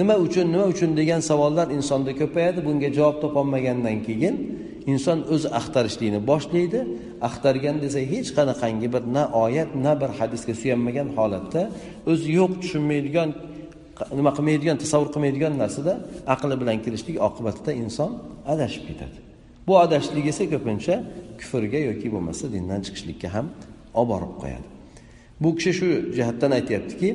Nima 0.00 0.14
uchun 0.26 0.46
nima 0.54 0.66
uchun 0.72 0.90
degan 1.00 1.20
savollar 1.30 1.66
insonda 1.76 2.12
ko'payadi 2.20 2.60
bunga 2.66 2.88
javob 2.98 3.16
topolmagandan 3.24 3.96
keyin 4.06 4.34
inson 4.92 5.18
o'zi 5.34 5.48
axtarishlikni 5.58 6.20
boshlaydi. 6.30 6.80
Axtargan 7.28 7.76
desa 7.84 8.00
hech 8.12 8.28
qanaqangi 8.38 8.88
bir 8.94 9.02
na 9.16 9.24
oyat 9.44 9.70
na 9.84 9.92
bir 10.00 10.10
hadisga 10.18 10.54
suyanmagan 10.60 11.08
holatda 11.16 11.62
o'zi 12.10 12.28
yo'q 12.38 12.52
tushunmaydigan 12.62 13.28
nima 14.18 14.30
qilmaydigan 14.36 14.76
tasavvur 14.82 15.08
qilmaydigan 15.14 15.52
narsada 15.62 15.92
aqli 16.34 16.54
bilan 16.60 16.78
kirishlik 16.84 17.16
oqibatida 17.28 17.70
inson 17.82 18.10
adashib 18.52 18.84
ketadi. 18.88 19.29
Bu 19.70 19.78
adashishlik 19.84 20.26
esa 20.32 20.44
ko'pincha 20.54 20.94
kufrga 21.40 21.80
yoki 21.88 22.08
bo'lmasa 22.14 22.44
dindan 22.54 22.80
chiqishlikka 22.86 23.28
ham 23.36 23.46
olib 24.00 24.08
borib 24.12 24.34
qo'yadi. 24.42 24.66
Bu 25.42 25.50
kishi 25.56 25.72
shu 25.78 25.88
jihatdan 26.16 26.50
aytyaptiki 26.58 27.08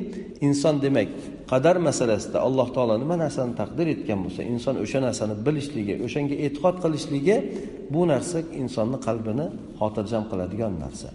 inson 0.48 0.74
demak 0.84 1.08
qadar 1.52 1.76
masalasida 1.88 2.38
alloh 2.46 2.68
taolo 2.76 2.94
nima 3.02 3.16
narsani 3.24 3.52
taqdir 3.60 3.86
etgan 3.94 4.18
bo'lsa 4.24 4.42
inson 4.54 4.74
o'sha 4.84 4.98
narsani 5.06 5.34
bilishligi 5.46 5.94
o'shanga 6.06 6.36
e'tiqod 6.46 6.76
qilishligi 6.84 7.36
bu 7.94 8.02
narsa 8.12 8.38
insonni 8.62 8.98
qalbini 9.06 9.46
xotirjam 9.80 10.24
qiladigan 10.30 10.74
narsa. 10.84 11.08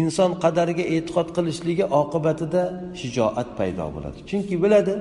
Inson 0.00 0.30
qadariga 0.44 0.84
e'tiqod 0.94 1.28
qilishligi 1.36 1.84
oqibatida 2.00 2.62
shijoat 3.00 3.48
paydo 3.58 3.86
bo'ladi. 3.94 4.18
Chunki 4.30 4.54
biladi 4.64 4.94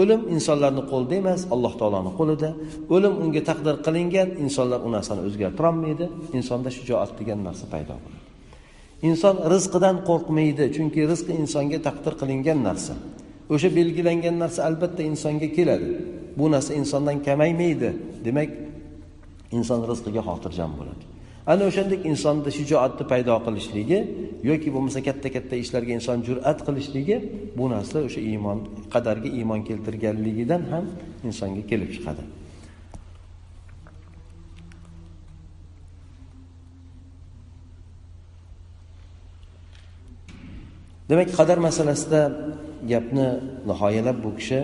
o'lim 0.00 0.20
insonlarni 0.34 0.82
qo'lida 0.92 1.14
emas 1.22 1.40
alloh 1.54 1.72
taoloni 1.80 2.12
qo'lida. 2.18 2.50
O'lim 2.94 3.14
unga 3.22 3.42
taqdir 3.50 3.74
qilingan 3.86 4.28
insonlar 4.44 4.80
u 4.86 4.88
narsani 4.96 5.20
o'zgartirolmaydi. 5.28 6.04
Insonda 6.38 6.70
shijoat 6.76 7.10
degan 7.20 7.38
narsa 7.48 7.64
paydo 7.74 7.94
bo'ladi. 8.04 8.26
Inson 9.08 9.36
rizqidan 9.52 9.96
qo'rqmaydi 10.08 10.64
chunki 10.76 11.00
rizq 11.10 11.28
insonga 11.42 11.78
taqdir 11.86 12.14
qilingan 12.20 12.58
narsa. 12.68 12.94
O'sha 13.54 13.68
belgilangan 13.78 14.36
narsa 14.42 14.60
albatta 14.68 15.02
insonga 15.10 15.48
keladi. 15.56 15.88
Bu 16.38 16.44
narsa 16.54 16.72
insondan 16.80 17.16
kamaymaydi. 17.26 17.90
Demak 18.26 18.50
inson 19.58 19.80
rizqiga 19.90 20.22
xotirjam 20.28 20.72
bo'ladi. 20.78 21.09
Ana 21.52 21.62
o'shandek 21.70 22.00
insonda 22.10 22.50
shijoatni 22.58 23.04
paydo 23.12 23.34
qilishligi 23.46 23.98
yoki 24.50 24.68
bo'lmasa 24.74 25.00
katta 25.08 25.28
katta 25.36 25.54
ishlarga 25.64 25.92
inson 25.98 26.18
jur'at 26.28 26.58
qilishligi 26.66 27.16
bu 27.58 27.64
narsa 27.74 27.96
o'sha 28.06 28.20
iymon 28.32 28.58
qadarga 28.94 29.28
iymon 29.38 29.60
keltirganligidan 29.68 30.62
ham 30.72 30.84
insonga 31.28 31.62
kelib 31.70 31.90
chiqadi. 31.96 32.22
Demak 41.10 41.30
qadar 41.38 41.58
masalasida 41.68 42.20
gapni 42.92 43.28
nihoyalab 43.70 44.16
bu 44.24 44.30
kishi 44.38 44.60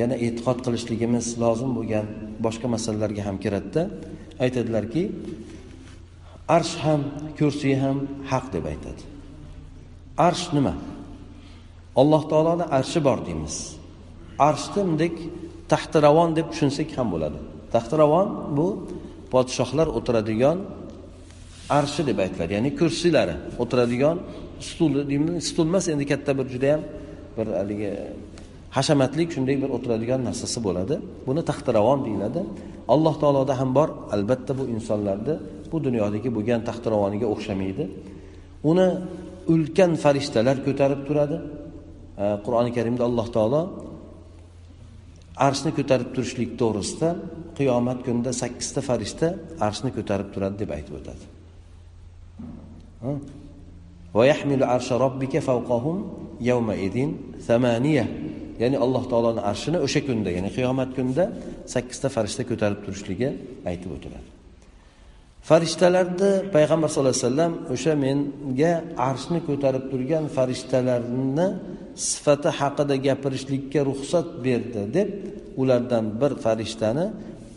yana 0.00 0.16
e'tiqod 0.26 0.58
qilishligimiz 0.66 1.26
lozim 1.42 1.70
bo'lgan 1.78 2.06
boshqa 2.44 2.66
masalalarga 2.74 3.22
ham 3.28 3.36
kiradida 3.44 3.82
aytadilarki 4.44 5.02
arsh 6.48 6.74
ham 6.84 7.00
kursiy 7.38 7.76
ham 7.84 7.98
haq 8.30 8.52
deb 8.52 8.64
aytadi. 8.72 9.02
Arsh 10.18 10.46
nima? 10.56 10.74
Alloh 12.00 12.22
taoloni 12.30 12.66
arshi 12.78 13.00
bor 13.06 13.18
deymiz. 13.26 13.56
Arshni 14.48 14.82
bundek 14.88 15.14
taxtiravon 15.72 16.30
deb 16.38 16.46
tushunsak 16.52 16.88
ham 16.98 17.08
bo'ladi. 17.14 17.38
Taxtiravon 17.74 18.28
bu 18.56 18.66
podshohlar 19.32 19.88
o'tiradigan 19.98 20.58
arshi 21.78 22.02
deb 22.08 22.18
aytiladi. 22.24 22.52
Ya'ni 22.56 22.70
kursilari 22.80 23.34
o'tiradigan 23.62 24.16
stuli 24.68 25.02
deymi 25.10 25.40
stul 25.48 25.66
emas 25.70 25.86
endi 25.92 26.04
katta 26.12 26.30
bir 26.38 26.46
judayam 26.54 26.82
bir 27.36 27.46
haligi 27.58 27.92
hashamatlik 28.76 29.28
shunday 29.34 29.56
bir 29.62 29.70
o'tiradigan 29.76 30.20
narsasi 30.28 30.58
bo'ladi. 30.66 30.96
Buni 31.26 31.42
taxtiravon 31.50 32.00
deyiladi. 32.06 32.40
Alloh 32.94 33.14
taoloda 33.22 33.54
ham 33.60 33.70
bor 33.78 33.88
albatta 34.14 34.52
bu 34.58 34.64
insonlarni 34.76 35.34
bu 35.74 35.78
dunyodagi 35.86 36.28
bo'lgan 36.36 36.60
taxtiravoniga 36.68 37.26
o'xshamaydi. 37.34 37.84
Uni 38.70 38.88
ulkan 39.52 39.92
farishtalar 40.04 40.56
ko'tarib 40.66 41.00
turadi. 41.08 41.36
Qur'oni 42.44 42.70
karimda 42.76 43.02
alloh 43.08 43.28
taolo 43.36 43.60
arshni 45.46 45.70
ko'tarib 45.78 46.08
turishlik 46.14 46.50
to'g'risida 46.60 47.08
qiyomat 47.58 47.98
kunida 48.06 48.30
sakkizta 48.42 48.80
farishta 48.88 49.28
arshni 49.66 49.90
ko'tarib 49.96 50.28
turadi 50.34 50.56
deb 50.62 50.70
aytib 50.76 50.94
o'tadi. 51.00 51.24
Ya'ni 58.62 58.76
alloh 58.84 59.04
taoloni 59.12 59.42
arshini 59.50 59.78
o'sha 59.86 60.00
kunda 60.08 60.30
ya'ni 60.36 60.50
qiyomat 60.56 60.90
kunida 60.96 61.24
sakkizta 61.74 62.08
farishta 62.16 62.42
ko'tarib 62.50 62.80
turishligi 62.86 63.28
aytib 63.70 63.90
o'tiladi. 63.96 64.33
Farishtalarni 65.48 66.32
payg'ambar 66.54 66.88
sallallohu 66.88 67.16
alayhi 67.16 67.28
vasallam 67.28 67.52
o'sha 67.74 67.92
menga 68.04 68.72
arshni 69.08 69.40
ko'tarib 69.48 69.84
turgan 69.92 70.24
farishtalarni 70.36 71.48
sifati 72.08 72.50
haqida 72.60 72.94
gapirishlikka 73.06 73.80
ruxsat 73.90 74.26
berdi 74.46 74.82
deb 74.96 75.08
ulardan 75.62 76.04
bir 76.20 76.32
farishtani 76.44 77.06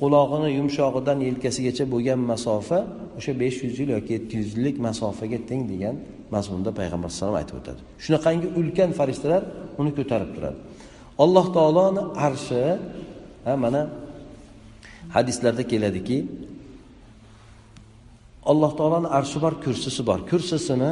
qulog'ini 0.01 0.49
yumshog'idan 0.59 1.17
yelkasigacha 1.27 1.85
bo'lgan 1.93 2.19
masofa 2.31 2.79
o'sha 3.17 3.31
besh 3.41 3.57
yuz 3.65 3.75
yil 3.81 3.89
yoki 3.97 4.11
yetti 4.17 4.33
yuz 4.41 4.49
yillik 4.55 4.75
masofaga 4.87 5.39
teng 5.49 5.61
degan 5.71 5.95
mazmunda 6.35 6.71
payg'ambar 6.79 7.07
alayhisalom 7.09 7.35
aytib 7.41 7.55
o'tadi. 7.59 7.81
Shunaqangi 8.05 8.47
ulkan 8.59 8.89
farishtalar 8.99 9.41
uni 9.81 9.91
ko'tarib 9.97 10.29
turadi. 10.35 10.57
Alloh 11.23 11.45
taoloni 11.57 12.03
arshi 12.27 12.63
mana 13.63 13.81
hadislarda 15.15 15.63
keladiki 15.71 16.17
alloh 18.51 18.71
taoloni 18.79 19.09
arshi 19.17 19.37
bor 19.43 19.53
kursisi 19.65 20.01
bor. 20.09 20.19
Kursisini 20.31 20.91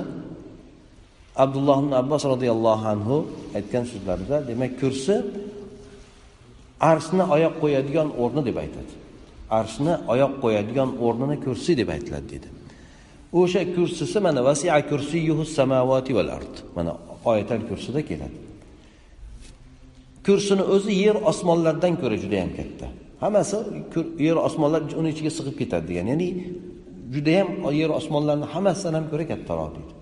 abdulloh 1.44 1.78
ibn 1.84 1.92
abbos 2.02 2.24
roziyallohu 2.34 2.86
anhu 2.94 3.16
aytgan 3.58 3.84
so'zlarida 3.92 4.38
demak 4.50 4.72
kursi 4.82 5.16
arshni 6.92 7.24
oyoq 7.36 7.56
qo'yadigan 7.64 8.08
o'rni 8.22 8.42
deb 8.48 8.58
aytadi. 8.64 8.94
Arshni 9.60 9.94
oyoq 10.14 10.34
qo'yadigan 10.44 10.90
o'rnini 11.06 11.36
kursi 11.46 11.72
deb 11.82 11.90
aytiladi 11.96 12.28
deydi 12.34 12.50
o'sha 13.40 13.62
kursisi 13.76 14.20
mana 14.20 14.42
vasia 14.44 14.82
kursiyuhu 14.90 15.44
samavati 15.58 16.12
val 16.18 16.30
ard. 16.38 16.54
Mana 16.76 16.92
oyatal 17.26 17.62
kursida 17.70 18.02
keladi. 18.10 18.38
Kursini 20.26 20.64
o'zi 20.76 20.92
yer 21.04 21.16
osmonlardan 21.32 21.94
ko'ra 22.02 22.18
juda 22.24 22.36
yam 22.44 22.52
katta. 22.60 22.88
Hammasi 23.24 23.58
yer 24.28 24.38
osmonlar 24.48 24.82
uni 25.00 25.10
ichiga 25.14 25.32
sig'ib 25.38 25.56
ketadi 25.62 25.86
degan. 25.90 26.06
Ya'ni 26.12 26.30
judayam 27.14 27.48
yer 27.82 27.92
osmonlarni 28.00 28.46
hammasidan 28.54 28.94
ham 28.98 29.06
ko'ra 29.12 29.26
kattaroq 29.32 29.72
deydi. 29.76 29.94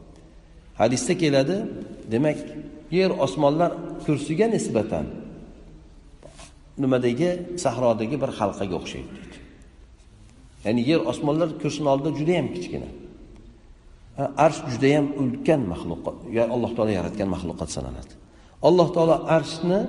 Hadisda 0.82 1.14
keladi 1.24 1.58
demak 2.14 2.38
yer 2.98 3.12
osmonlar 3.26 3.72
kursiga 4.06 4.48
nisbatan 4.56 5.06
nimadagi 6.84 7.30
sahrodagi 7.64 8.16
bir 8.24 8.32
halqaga 8.40 8.76
o'xshaydi 8.80 9.10
deydi. 9.18 9.38
Ya'ni 10.66 10.82
yer 10.92 11.02
osmonlar 11.12 11.50
kursini 11.62 11.88
oldida 11.94 12.12
judayam 12.20 12.48
kichkina. 12.56 12.90
Arsh 14.46 14.60
judayam 14.74 15.06
ulkan 15.22 15.62
maxluqot 15.74 16.16
alloh 16.56 16.72
taolo 16.78 16.92
yaratgan 17.00 17.30
maxluqot 17.36 17.70
sanaladi. 17.78 18.14
Alloh 18.68 18.88
taolo 18.96 19.16
arshni 19.38 19.80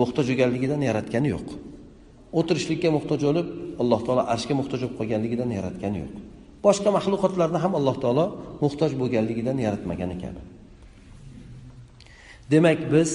muhtoj 0.00 0.26
ekanligidan 0.34 0.80
yaratgani 0.88 1.28
yo'q. 1.34 1.48
O'tirishlikka 2.38 2.88
muhtoj 2.96 3.20
bo'lib 3.28 3.48
alloh 3.82 4.00
taolo 4.06 4.22
arshga 4.34 4.54
muhtoj 4.60 4.78
bo'lib 4.82 4.94
qolganligidan 5.00 5.50
yaratgani 5.58 5.98
yo'q. 6.04 6.14
Boshqa 6.66 6.88
maxluqotlarni 6.96 7.58
ham 7.64 7.72
alloh 7.78 7.96
taolo 8.04 8.26
muhtoj 8.64 8.92
bo'lganligidan 9.00 9.56
yaratmagani 9.66 10.16
kabi 10.22 10.40
demak 12.52 12.80
biz 12.92 13.10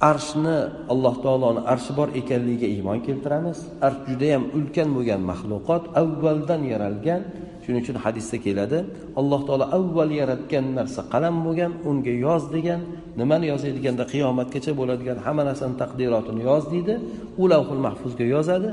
arshni 0.00 0.56
alloh 0.92 1.14
taoloni 1.24 1.60
arshi 1.72 1.92
bor 1.98 2.08
ekanligiga 2.20 2.68
iymon 2.76 2.98
keltiramiz. 3.06 3.58
Arsh 3.86 4.00
judayam 4.08 4.44
ulkan 4.56 4.88
bo'lgan 4.96 5.22
maxluqot 5.30 5.84
avvaldan 6.00 6.62
yaralgan 6.72 7.22
shuning 7.66 7.82
uchun 7.84 7.96
hadisda 8.04 8.36
keladi 8.46 8.78
alloh 9.20 9.40
taolo 9.48 9.64
avval 9.78 10.10
yaratgan 10.20 10.64
narsa 10.78 11.00
qalam 11.12 11.34
bo'lgan 11.46 11.72
unga 11.88 12.14
yoz 12.26 12.44
degan 12.54 12.80
nimani 13.20 13.46
yozaydiganda 13.52 14.04
qiyomatgacha 14.12 14.72
bo'ladigan 14.80 15.18
hamma 15.26 15.42
narsani 15.48 15.74
taqdirotini 15.82 16.42
yoz 16.50 16.64
deydi 16.72 16.94
u 17.42 17.44
lavhul 17.52 17.82
mahfuzga 17.86 18.24
yozadi. 18.34 18.68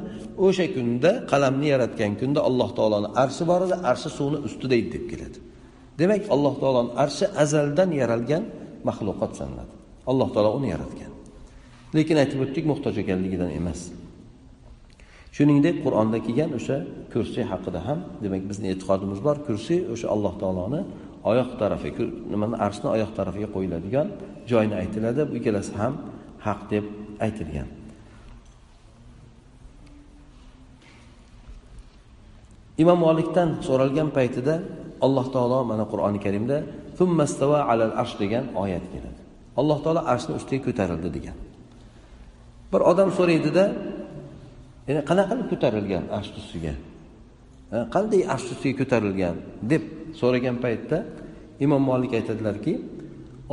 O'sha 0.45 0.65
kunda 0.75 1.12
qalamni 1.32 1.67
yaratgan 1.73 2.12
kunda 2.21 2.39
alloh 2.49 2.69
taoloni 2.77 3.10
arshi 3.23 3.43
bor 3.49 3.62
edi 3.67 3.75
arshi 3.91 4.10
suvni 4.17 4.38
ustida 4.47 4.75
edi 4.82 4.89
deb 4.95 5.06
keladi. 5.12 5.38
Demak 5.99 6.21
alloh 6.36 6.53
taoloni 6.62 6.91
arshi 7.03 7.25
azaldan 7.43 7.89
yaralgan 8.01 8.43
maxluqot 8.88 9.32
sanaladi. 9.39 9.73
Alloh 10.12 10.29
taolo 10.36 10.49
uni 10.60 10.67
yaratgan. 10.73 11.12
Lekin 11.97 12.15
aytib 12.21 12.39
o'tdik 12.45 12.65
muhtoj 12.71 12.95
ekanligidan 13.03 13.51
emas. 13.60 13.79
Shuningdek 15.38 15.76
qur'onda 15.86 16.17
kelgan 16.26 16.52
o'sha 16.58 16.78
kursiy 17.13 17.46
haqida 17.52 17.80
ham 17.88 18.00
demak 18.24 18.43
bizni 18.50 18.67
e'tiqodimiz 18.74 19.19
bor. 19.28 19.36
Kursiy 19.48 19.80
o'sha 19.93 20.08
alloh 20.15 20.34
taoloni 20.41 20.82
oyoq 21.32 21.50
tarafi 21.62 21.89
nimani 22.34 22.56
arshni 22.65 22.88
oyoq 22.96 23.12
tarafiga 23.17 23.50
qo'yiladigan 23.56 24.08
joyni 24.52 24.76
aytiladi. 24.82 25.22
Bu 25.30 25.34
ikkalasi 25.39 25.74
ham 25.82 25.93
haq 26.48 26.62
deb 26.74 26.86
aytilgan. 27.26 27.69
Imom 32.84 33.00
molikdan 33.08 33.50
so'ralgan 33.67 34.10
paytida 34.17 34.56
alloh 35.06 35.28
taolo 35.36 35.60
mana 35.72 35.84
qur'oni 35.91 36.19
karimda 36.26 36.58
alal 37.74 37.93
arsh 38.02 38.15
degan 38.22 38.46
oyat 38.63 38.86
keladi. 38.93 39.19
Alloh 39.62 39.78
taolo 39.86 40.02
arshni 40.13 40.34
ustiga 40.39 40.62
ko'tarildi 40.67 41.10
degan. 41.17 41.38
Bir 42.72 42.82
odam 42.91 43.10
so'raydida 43.17 43.63
endi 44.89 45.02
qanaqa 45.10 45.34
qilib 45.34 45.48
ko'tarilgan 45.54 46.04
arsh 46.17 46.32
ustiga 46.41 46.74
qanday 47.96 48.22
arsh 48.34 48.48
ustiga 48.54 48.76
ko'tarilgan 48.82 49.36
deb 49.72 49.84
so'ragan 50.19 50.56
paytda 50.65 50.98
imom 51.65 51.82
molik 51.89 52.12
aytadilarki 52.19 52.74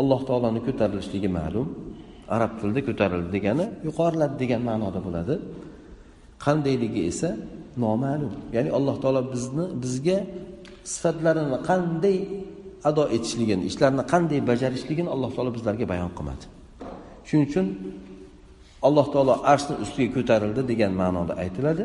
alloh 0.01 0.21
taoloni 0.29 0.61
ko'tarilishligi 0.69 1.31
ma'lum 1.39 1.69
arab 2.37 2.53
tilida 2.61 2.81
ko'tarildi 2.89 3.31
degani 3.37 3.67
yuqoriladi 3.89 4.35
degan 4.43 4.63
ma'noda 4.71 5.01
bo'ladi. 5.07 5.35
Qandayligi 6.45 7.01
esa 7.11 7.31
noma'lum. 7.85 8.33
Ya'ni 8.57 8.71
alloh 8.79 8.97
taolo 9.03 9.21
bizni 9.35 9.65
bizga 9.83 10.19
sifatlarini 10.93 11.59
qanday 11.71 12.19
ado 12.89 13.03
etishligini 13.17 13.63
ishlarni 13.71 14.03
qanday 14.13 14.41
bajarishligini 14.51 15.11
alloh 15.15 15.31
taolo 15.37 15.51
bizlarga 15.57 15.85
bayon 15.93 16.11
qilmadi. 16.19 16.45
Shuning 17.29 17.45
uchun 17.51 17.67
alloh 18.87 19.07
taolo 19.15 19.35
arshni 19.53 19.75
ustiga 19.85 20.11
ko'tarildi 20.17 20.63
degan 20.71 20.93
ma'noda 21.01 21.35
aytiladi. 21.45 21.85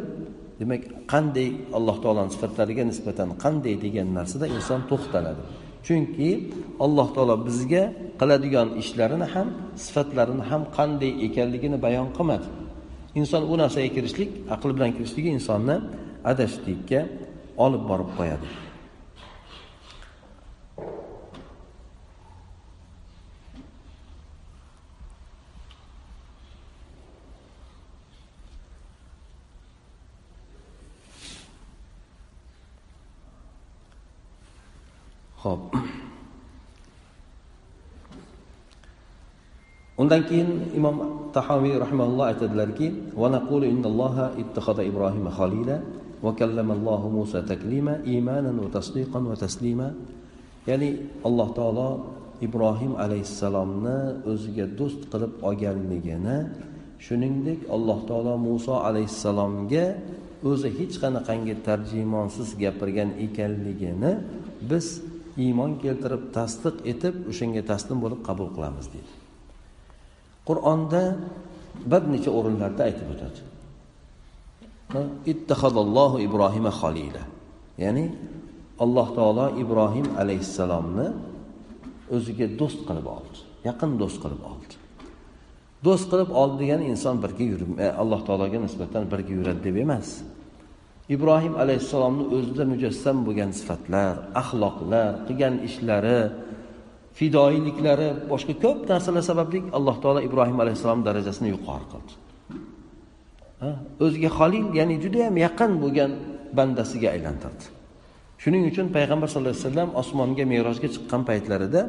Demak 0.59 0.81
qanday 1.13 1.49
alloh 1.77 1.97
taoloni 2.03 2.31
sifatlariga 2.35 2.83
nisbatan 2.91 3.29
qanday 3.43 3.75
degan 3.85 4.07
narsada 4.17 4.45
inson 4.57 4.81
to'xtaladi. 4.91 5.41
Chunki 5.85 6.29
alloh 6.85 7.07
taolo 7.15 7.35
bizga 7.47 7.83
qiladigan 8.19 8.67
ishlarini 8.81 9.27
ham 9.33 9.47
sifatlarini 9.85 10.43
ham 10.49 10.61
qanday 10.77 11.11
ekanligini 11.27 11.77
bayon 11.85 12.07
qilmadi. 12.17 12.47
Inson 13.19 13.43
u 13.51 13.55
narsaga 13.61 13.89
kirishlik 13.95 14.29
aql 14.55 14.69
bilan 14.75 14.91
kirishligi 14.97 15.29
insonni 15.37 15.75
adashishlikka 16.31 16.99
olib 17.65 17.83
borib 17.89 18.09
qo'yadi. 18.17 18.47
Xo'p. 35.45 35.77
Undan 40.01 40.25
keyin 40.25 40.73
Imom 40.73 41.29
Tahoviy 41.29 41.77
rahimahulloh 41.77 42.25
aytadilarki, 42.33 43.13
"Va 43.13 43.29
naqulu 43.29 43.69
innalloha 43.69 44.33
ittakhadha 44.41 44.81
Ibrohima 44.89 45.29
khalila 45.29 45.77
va 46.25 46.31
kallamallohu 46.33 47.13
Musa 47.13 47.45
taklima 47.45 48.01
imanan 48.03 48.57
va 48.57 48.69
tasdiqan 48.73 49.23
va 49.31 49.37
taslima." 49.37 49.93
Ya'ni 50.65 50.89
Alloh 51.27 51.49
taolo 51.53 51.89
Ibrohim 52.41 52.97
alayhissalomni 52.97 54.25
o'ziga 54.25 54.65
do'st 54.79 55.01
qilib 55.11 55.33
olganligini, 55.47 56.37
shuningdek 57.05 57.69
Alloh 57.75 57.99
taolo 58.09 58.33
Musa 58.35 58.75
alayhissalomga 58.89 59.85
o'zi 60.43 60.69
hech 60.77 60.95
qanaqangi 61.03 61.55
tarjimonsiz 61.67 62.57
gapirgan 62.57 63.09
ekanligini 63.25 64.11
biz 64.69 64.85
iymon 65.43 65.71
keltirib 65.83 66.23
tasdiq 66.37 66.75
etib 66.91 67.15
o'shanga 67.31 67.61
taslim 67.71 67.97
bo'lib 68.03 68.21
qabul 68.27 68.49
qilamiz 68.55 68.87
deydi. 68.93 69.13
Qur'onda 70.47 71.01
bir 71.91 72.01
necha 72.13 72.31
o'rinlarda 72.37 72.81
aytib 72.89 73.07
o'tadi. 73.13 73.39
Ittahadallohu 75.31 76.17
ibrohima 76.27 76.71
xolila 76.81 77.23
ya'ni 77.83 78.05
alloh 78.83 79.07
taolo 79.17 79.45
ibrohim 79.63 80.07
alayhissalomni 80.21 81.07
o'ziga 82.15 82.47
do'st 82.59 82.81
qilib 82.87 83.07
oldi 83.17 83.39
yaqin 83.69 83.91
do'st 84.01 84.17
qilib 84.23 84.41
oldi. 84.51 84.73
Do'st 85.85 86.05
qilib 86.11 86.29
oldi 86.41 86.55
degani 86.63 86.85
inson 86.93 87.15
birga 87.23 87.45
yurib 87.51 87.69
e, 87.85 87.87
alloh 88.01 88.21
taologa 88.27 88.59
nisbatan 88.65 89.03
birga 89.11 89.33
yuradi 89.39 89.61
deb 89.67 89.77
emas. 89.85 90.09
Ibrohim 91.09 91.53
alayhissalomni 91.63 92.25
o'zida 92.35 92.63
mujassam 92.73 93.17
bo'lgan 93.27 93.51
sifatlar 93.59 94.13
axloqlar 94.41 95.09
qilgan 95.27 95.55
ishlari 95.67 96.19
fidoyiliklari 97.17 98.09
boshqa 98.31 98.53
ko'p 98.63 98.79
narsalar 98.91 99.23
sababli 99.31 99.59
alloh 99.77 99.95
taolo 100.03 100.21
ibrohim 100.29 100.57
alayhissalom 100.63 101.01
darajasini 101.07 101.49
yuqori 101.55 101.85
qildi. 101.93 102.13
O'ziga 104.05 104.29
xolil 104.37 104.65
ya'ni 104.79 104.95
judayam 105.03 105.35
yaqin 105.45 105.71
bo'lgan 105.83 106.11
bandasiga 106.57 107.07
aylantirdi. 107.15 107.65
Shuning 108.43 108.63
uchun 108.71 108.87
payg'ambar 108.97 109.27
sallallohu 109.31 109.55
alayhi 109.55 109.67
vasallam 109.69 109.89
osmonga 110.01 110.43
merojga 110.53 110.87
chiqqan 110.95 111.21
paytlarida 111.29 111.81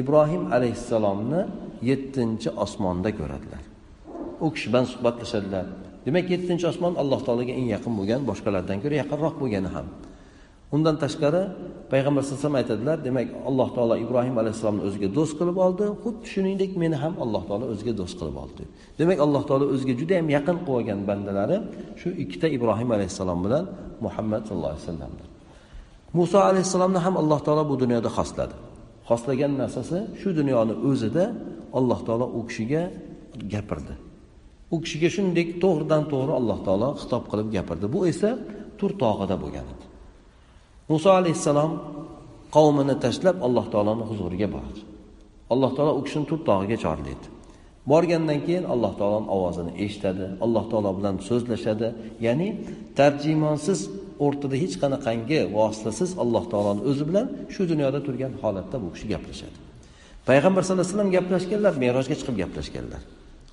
ibrohim 0.00 0.42
alayhissalomni 0.56 1.40
yettinchi 1.90 2.48
osmonda 2.64 3.10
ko'radilar. 3.18 3.62
U 4.44 4.46
kishi 4.54 4.66
bilan 4.70 4.86
suhbatlashadilar. 4.92 5.66
Demak 6.06 6.26
yettinchi 6.32 6.66
osmon 6.72 6.94
alloh 7.02 7.20
taologa 7.26 7.52
eng 7.60 7.68
yaqin 7.74 7.92
bo'lgan 7.98 8.20
boshqalardan 8.30 8.78
ko'ra 8.82 8.94
yaqinroq 9.02 9.34
bo'lgani 9.42 9.70
ham. 9.76 9.86
Undan 10.74 10.96
tashqari 11.02 11.42
payg'ambar 11.92 12.22
sallallohu 12.22 12.38
alayhi 12.38 12.46
vasallam 12.46 12.60
aytadilar 12.62 12.96
demak 13.08 13.28
alloh 13.48 13.68
taolo 13.76 13.94
ibrohim 14.04 14.36
alayhissalomni 14.42 14.82
o'ziga 14.88 15.08
do'st 15.18 15.34
qilib 15.38 15.56
oldi. 15.66 15.84
Xuddi 16.02 16.24
shuningdek 16.32 16.70
meni 16.82 16.96
ham 17.02 17.14
alloh 17.24 17.42
taolo 17.48 17.64
o'ziga 17.72 17.92
do'st 18.00 18.14
qilib 18.20 18.36
oldi. 18.44 18.62
Demak 19.00 19.18
alloh 19.24 19.42
taolo 19.48 19.64
o'ziga 19.74 19.94
juda 20.00 20.14
yam 20.20 20.28
yaqin 20.36 20.56
qilib 20.58 20.76
olgan 20.76 21.00
bandalari 21.08 21.56
shu 22.00 22.08
ikkita 22.22 22.46
ibrohim 22.56 22.88
alayhissalom 22.96 23.38
bilan 23.46 23.64
muhammad 24.04 24.42
sallallohu 24.48 24.72
alayhi 24.74 24.84
vasallamdir. 24.86 25.26
Muso 26.18 26.38
alayhissalomni 26.50 27.00
ham 27.06 27.14
alloh 27.22 27.40
taolo 27.46 27.62
bu 27.70 27.74
dunyoda 27.82 28.10
xosladi. 28.18 28.54
Xoslagan 29.08 29.52
narsasi 29.62 29.98
shu 30.20 30.28
dunyoni 30.40 30.74
o'zida 30.88 31.24
alloh 31.78 32.00
taolo 32.06 32.26
u 32.38 32.40
kishiga 32.48 32.82
gapirdi. 33.54 33.94
U 34.74 34.76
kishiga 34.84 35.08
shunday 35.16 35.44
to'g'ridan 35.62 36.02
to'g'ri 36.12 36.32
alloh 36.40 36.58
taolo 36.66 36.88
xitob 37.00 37.24
qilib 37.30 37.48
gapirdi. 37.56 37.86
Bu 37.94 38.00
esa 38.12 38.30
tur 38.78 38.90
tog'ida 39.02 39.36
bo'lgan 39.42 39.66
edi. 39.72 39.84
Muso 40.90 41.10
alayhissalom 41.20 41.72
qavmini 42.56 42.96
tashlab 43.04 43.36
alloh 43.46 43.66
taoloni 43.72 44.04
huzuriga 44.10 44.48
bordi. 44.56 44.80
Alloh 45.52 45.70
taolo 45.76 45.92
u 45.98 46.00
kishini 46.06 46.26
tur 46.30 46.40
tog'iga 46.48 46.78
chorlaydi 46.84 47.26
borgandan 47.86 48.40
keyin 48.46 48.64
alloh 48.72 48.92
taoloni 49.00 49.28
ovozini 49.36 49.72
eshitadi 49.84 50.26
alloh 50.44 50.64
taolo 50.70 50.90
bilan 50.98 51.14
so'zlashadi. 51.28 51.88
Ya'ni 52.26 52.48
tarjimonsiz 52.98 53.80
o'rtada 54.24 54.56
hech 54.62 54.74
qanaqangi 54.82 55.40
vositasiz 55.58 56.10
alloh 56.22 56.44
taoloni 56.52 56.82
o'zi 56.90 57.04
bilan 57.08 57.26
shu 57.54 57.62
dunyoda 57.72 58.00
turgan 58.06 58.32
holatda 58.42 58.76
bu 58.82 58.88
kishi 58.94 59.06
gaplashadi. 59.14 59.56
Payg'ambar 60.28 60.62
sallallohu 60.62 60.84
alayhi 60.84 60.94
vasallam 60.94 61.12
gaplashganlar 61.16 61.72
merojga 61.84 62.14
chiqib 62.20 62.36
gaplashganlar. 62.42 63.02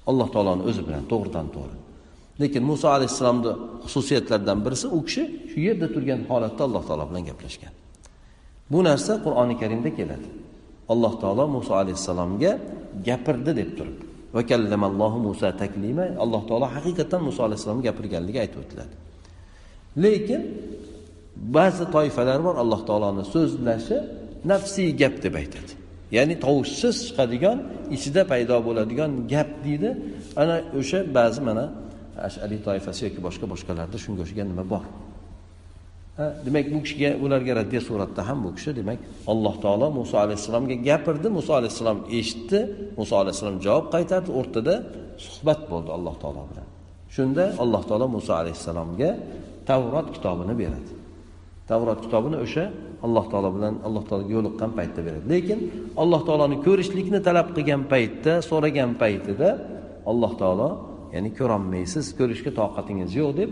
Alloh 0.10 0.28
taoloni 0.34 0.63
o'zi 0.70 0.82
bilan 0.88 1.04
to'g'ridan 1.12 1.48
to'g'ri. 1.56 1.76
Lekin 2.41 2.63
muso 2.72 2.88
alayhissalomni 2.96 3.52
xususiyatlaridan 3.84 4.60
birisi 4.65 4.88
u 4.98 5.00
kishi 5.08 5.24
shu 5.52 5.58
yerda 5.67 5.88
turgan 5.93 6.22
holatda 6.30 6.62
alloh 6.67 6.84
taolo 6.89 7.04
bilan 7.10 7.24
gaplashgan. 7.30 7.74
Bu 8.72 8.80
narsa 8.88 9.13
qur'oni 9.26 9.56
karimda 9.62 9.89
keladi. 10.00 10.28
Alloh 10.93 11.13
taolo 11.22 11.43
muso 11.56 11.74
alayhissalomga 11.82 12.52
gapirdi 13.08 13.52
deb 13.60 13.70
turib. 13.78 13.98
Vakallamallohu 14.38 15.17
muso 15.28 15.48
taklima 15.62 16.06
alloh 16.24 16.41
taolo 16.50 16.67
haqiqatdan 16.76 17.22
muso 17.28 17.39
alayhissalomga 17.48 17.84
gapirganligi 17.89 18.39
aytib 18.43 18.60
o'tiladi. 18.63 18.96
Lekin 20.04 20.41
ba'zi 21.58 21.86
toifalar 21.96 22.39
bor 22.48 22.56
alloh 22.63 22.82
taoloni 22.89 23.24
so'zlashi 23.34 23.98
nafsiy 24.52 24.89
gap 25.02 25.15
deb 25.26 25.36
aytadi 25.41 25.72
ya'ni 26.15 26.36
tovushsiz 26.46 26.96
chiqadigan 27.08 27.58
ichida 27.96 28.22
paydo 28.32 28.56
bo'ladigan 28.67 29.12
gap 29.34 29.50
deydi. 29.65 29.89
Ana 30.41 30.56
o'sha 30.80 31.00
ba'zi 31.17 31.41
mana 31.50 31.63
ashariy 32.28 32.60
toifasi 32.67 33.02
yoki 33.08 33.20
boshqa 33.28 33.46
boshqalarda 33.54 33.98
shunga 34.04 34.22
o'xshagan 34.26 34.48
nima 34.52 34.65
bor? 34.74 34.84
Demak 36.46 36.65
bu 36.74 36.80
kishiga 36.86 37.10
ularga 37.24 37.54
raddiya 37.60 37.82
suratda 37.89 38.22
ham 38.30 38.38
bu 38.46 38.50
kishi 38.58 38.72
demak 38.80 39.00
alloh 39.32 39.56
taolo 39.63 39.88
muso 40.00 40.15
alayhissalomga 40.26 40.76
gapirdi. 40.89 41.28
Muso 41.38 41.52
alayhissalom 41.60 42.00
eshitdi. 42.20 42.60
Muso 43.00 43.13
alayhissalom 43.22 43.58
javob 43.65 43.86
qaytardi. 43.96 44.30
O'rtada 44.39 44.74
suhbat 45.26 45.62
bo'ldi 45.72 45.89
alloh 45.98 46.15
taolo 46.22 46.41
bilan. 46.50 46.67
Shunda 47.15 47.43
alloh 47.63 47.84
taolo 47.89 48.08
muso 48.17 48.32
alayhissalomga 48.41 49.10
tavrot 49.70 50.08
kitobini 50.15 50.54
beradi. 50.62 50.97
Tavrot 51.70 52.00
kitobini 52.06 52.38
o'sha 52.46 52.66
alloh 53.06 53.26
taolo 53.32 53.50
bilan 53.56 53.74
alloh 53.88 54.04
taologa 54.10 54.32
yo'liqqan 54.38 54.72
paytda 54.78 55.00
beradi. 55.08 55.26
Lekin 55.34 55.60
alloh 56.02 56.22
taoloni 56.28 56.58
ko'rishlikni 56.68 57.20
talab 57.28 57.48
qilgan 57.56 57.82
paytda 57.94 58.34
so'ragan 58.50 58.92
paytida 59.02 59.50
alloh 60.12 60.32
taolo 60.42 60.70
ya'ni 61.16 61.30
ko'rolmaysiz 61.40 62.06
ko'rishga 62.20 62.52
toqatingiz 62.60 63.12
yo'q 63.20 63.32
deb 63.40 63.50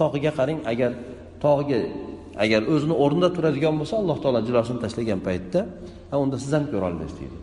tog'iga 0.00 0.30
qarang 0.38 0.60
agar 0.72 0.90
tog'iga 1.44 1.78
agar 2.44 2.60
o'zini 2.72 2.94
o'rnida 3.04 3.28
turadigan 3.36 3.74
bo'lsa 3.80 3.94
alloh 4.02 4.18
taolo 4.22 4.40
jilosini 4.48 4.78
tashlagan 4.84 5.20
paytda 5.28 5.60
unda 6.24 6.36
siz 6.42 6.50
ham 6.56 6.64
ko'ra 6.72 6.86
olasiz 6.90 7.14
deydi. 7.20 7.38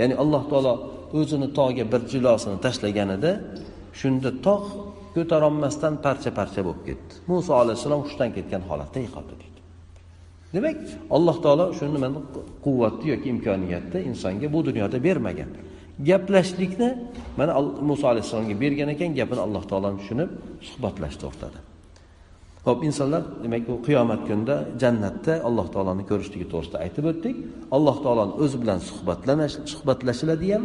Ya'ni 0.00 0.14
alloh 0.22 0.42
taolo 0.50 0.72
o'zini 1.18 1.48
tog'ga 1.58 1.84
bir 1.92 2.02
jilosini 2.12 2.56
tashlaganida 2.64 3.30
shunda 4.00 4.30
tog' 4.46 4.66
ko'tarolmasdan 5.16 5.94
parcha 6.06 6.30
parcha 6.38 6.60
bo'lib 6.66 6.82
ketdi. 6.88 7.12
Muso 7.30 7.52
alayhissalom 7.62 8.00
hushdan 8.06 8.30
ketgan 8.36 8.62
holatda 8.70 8.98
yiqildi 9.06 9.34
deydi 9.42 9.60
demak 10.54 10.76
alloh 11.16 11.36
taolo 11.44 11.64
shuni 11.78 11.98
mana 12.04 12.18
quvvatni 12.64 13.06
yoki 13.12 13.28
imkoniyatni 13.34 13.98
insonga 14.10 14.46
bu 14.54 14.58
dunyoda 14.68 14.98
bermagan. 15.06 15.50
Gaplashlikni 16.08 16.88
mana 17.38 17.52
muso 17.90 18.04
alayhissalomga 18.12 18.56
bergan 18.64 18.88
ekan 18.94 19.10
gapini 19.18 19.40
alloh 19.46 19.64
taolo 19.70 19.88
tushunib 20.00 20.30
suhbatlashdi 20.68 21.20
to'xtadi 21.24 21.58
ho'p 22.66 22.80
insonlar 22.88 23.22
demak 23.44 23.68
u 23.72 23.74
qiyomat 23.86 24.20
kunida 24.28 24.56
jannatda 24.82 25.32
alloh 25.48 25.66
taoloni 25.74 26.04
ko'rishligi 26.10 26.46
to'g'risida 26.52 26.78
aytib 26.84 27.04
o'tdik. 27.10 27.36
Alloh 27.76 27.96
taoloni 28.04 28.32
o'zi 28.44 28.56
bilan 28.62 28.78
suhbatlashiladi 29.72 30.46
ham 30.54 30.64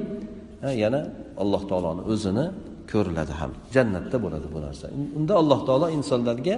yana 0.83 1.01
alloh 1.43 1.63
taoloni 1.71 2.01
o'zini 2.13 2.45
ko'riladi 2.91 3.33
ham. 3.39 3.51
Jannatda 3.75 4.17
bo'ladi 4.23 4.47
bu 4.55 4.59
narsa. 4.65 4.85
Unda 5.17 5.33
alloh 5.41 5.59
taolo 5.67 5.87
insonlarga 5.97 6.55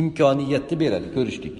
imkoniyatni 0.00 0.76
beradi 0.82 1.08
ko'rishlik. 1.16 1.56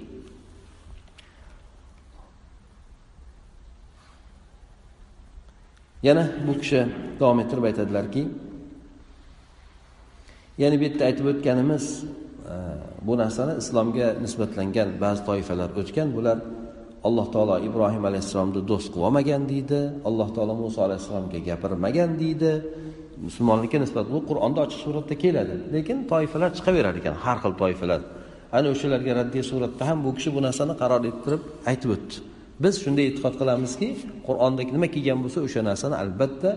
Yana 6.09 6.25
bu 6.47 6.53
kishi 6.61 6.81
davom 7.21 7.39
ettirib 7.43 7.65
aytadilarki 7.71 8.23
yana 10.63 10.77
bu 10.81 10.85
yerda 10.87 11.03
aytib 11.09 11.27
o'tganimiz 11.33 11.85
e, 12.53 12.55
bu 13.07 13.13
narsani 13.23 13.53
islomga 13.63 14.09
nisbatlangan 14.25 14.89
ba'zi 15.03 15.23
toifalar 15.29 15.71
o'tgan. 15.81 16.09
Bular 16.17 16.39
alloh 17.07 17.27
taolo 17.35 17.57
ibrohim 17.69 18.05
alayhissalomni 18.11 18.61
do'st 18.71 18.89
qilib 18.93 19.07
olmagan 19.09 19.43
deydi. 19.53 19.81
Alloh 20.09 20.29
taolo 20.37 20.55
muso 20.63 20.81
alayhissalomga 20.87 21.39
gapirmagan 21.49 22.11
deydi. 22.23 22.53
Musulmonlikka 23.27 23.79
nisbat 23.85 24.07
bu 24.15 24.19
qur'onda 24.31 24.61
ochiq 24.67 24.81
suratda 24.85 25.15
keladi. 25.25 25.55
Lekin 25.75 25.99
toifalar 26.13 26.51
chiqaverar 26.59 26.95
ekan 27.01 27.15
har 27.25 27.39
xil 27.43 27.55
toifalar. 27.63 28.01
Ana 28.57 28.69
o'shalarga 28.75 29.13
raddiy 29.21 29.43
suratda 29.51 29.83
ham 29.89 29.99
bu 30.05 30.11
kishi 30.17 30.31
bu 30.37 30.41
narsani 30.47 30.75
qaror 30.83 31.03
ettirib 31.11 31.43
aytib 31.71 31.91
o'tdi. 31.97 32.15
Biz 32.65 32.75
shunday 32.85 33.05
e'tiqod 33.11 33.35
qilamizki 33.41 33.89
qur'onda 34.27 34.63
nima 34.77 34.89
kelgan 34.95 35.19
bo'lsa 35.25 35.39
o'sha 35.47 35.61
narsani 35.71 35.97
albatta 36.03 36.51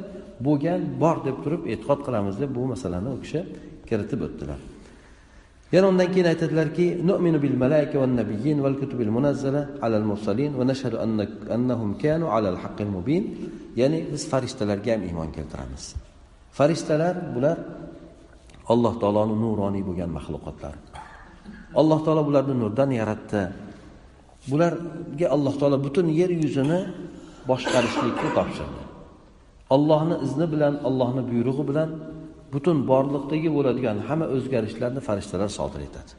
bo'lgan 0.46 0.82
bor 1.04 1.18
deb 1.28 1.38
turib 1.44 1.62
e'tiqod 1.74 2.00
qilamiz 2.08 2.36
deb 2.42 2.52
bu 2.58 2.64
masalani 2.74 3.10
u 3.16 3.18
kishi 3.24 3.40
kiritib 3.90 4.22
o'tdilar. 4.28 4.60
Yana 5.74 5.88
undan 5.92 6.08
keyin 6.14 6.28
aytadilarki 6.34 6.86
nu'minu 7.10 7.38
bil 7.44 7.58
malaika 7.64 7.96
wan 8.02 8.12
nabiyyin 8.22 8.58
val 8.66 8.76
kutubil 8.82 9.12
munazzala 9.18 9.62
alal 9.86 10.06
mursalin 10.12 10.52
va 10.60 10.64
nashhadu 10.72 10.98
annahum 11.56 11.90
kanu 12.04 12.26
alal 12.36 12.58
haqqil 12.64 12.92
mubin. 12.98 13.24
Ya'ni 13.80 14.00
biz 14.12 14.24
farishtalarga 14.32 14.90
ham 14.94 15.02
iymon 15.10 15.30
keltiramiz. 15.36 15.84
Farishtalar 16.58 17.16
bular 17.36 17.58
alloh 18.74 18.94
taoloni 19.02 19.36
nuroniy 19.44 19.84
bo'lgan 19.90 20.10
maxluqotlar. 20.18 20.74
Alloh 21.82 22.00
taolo 22.06 22.22
bularni 22.30 22.56
nurdan 22.62 22.90
yaratdi. 23.00 23.42
Bularga 24.52 25.28
alloh 25.36 25.54
taolo 25.60 25.78
butun 25.86 26.08
yer 26.20 26.32
yuzini 26.44 26.80
boshqarishlikni 27.50 28.30
topshirdi. 28.38 28.84
Ollohni 29.76 30.16
izni 30.26 30.46
bilan 30.54 30.74
allohni 30.88 31.22
buyrug'i 31.30 31.64
bilan 31.70 31.90
butun 32.54 32.78
borliqdagi 32.92 33.50
bo'ladigan 33.58 33.98
hamma 34.08 34.26
o'zgarishlarni 34.36 35.02
farishtalar 35.08 35.50
sodir 35.60 35.82
etadi. 35.88 36.12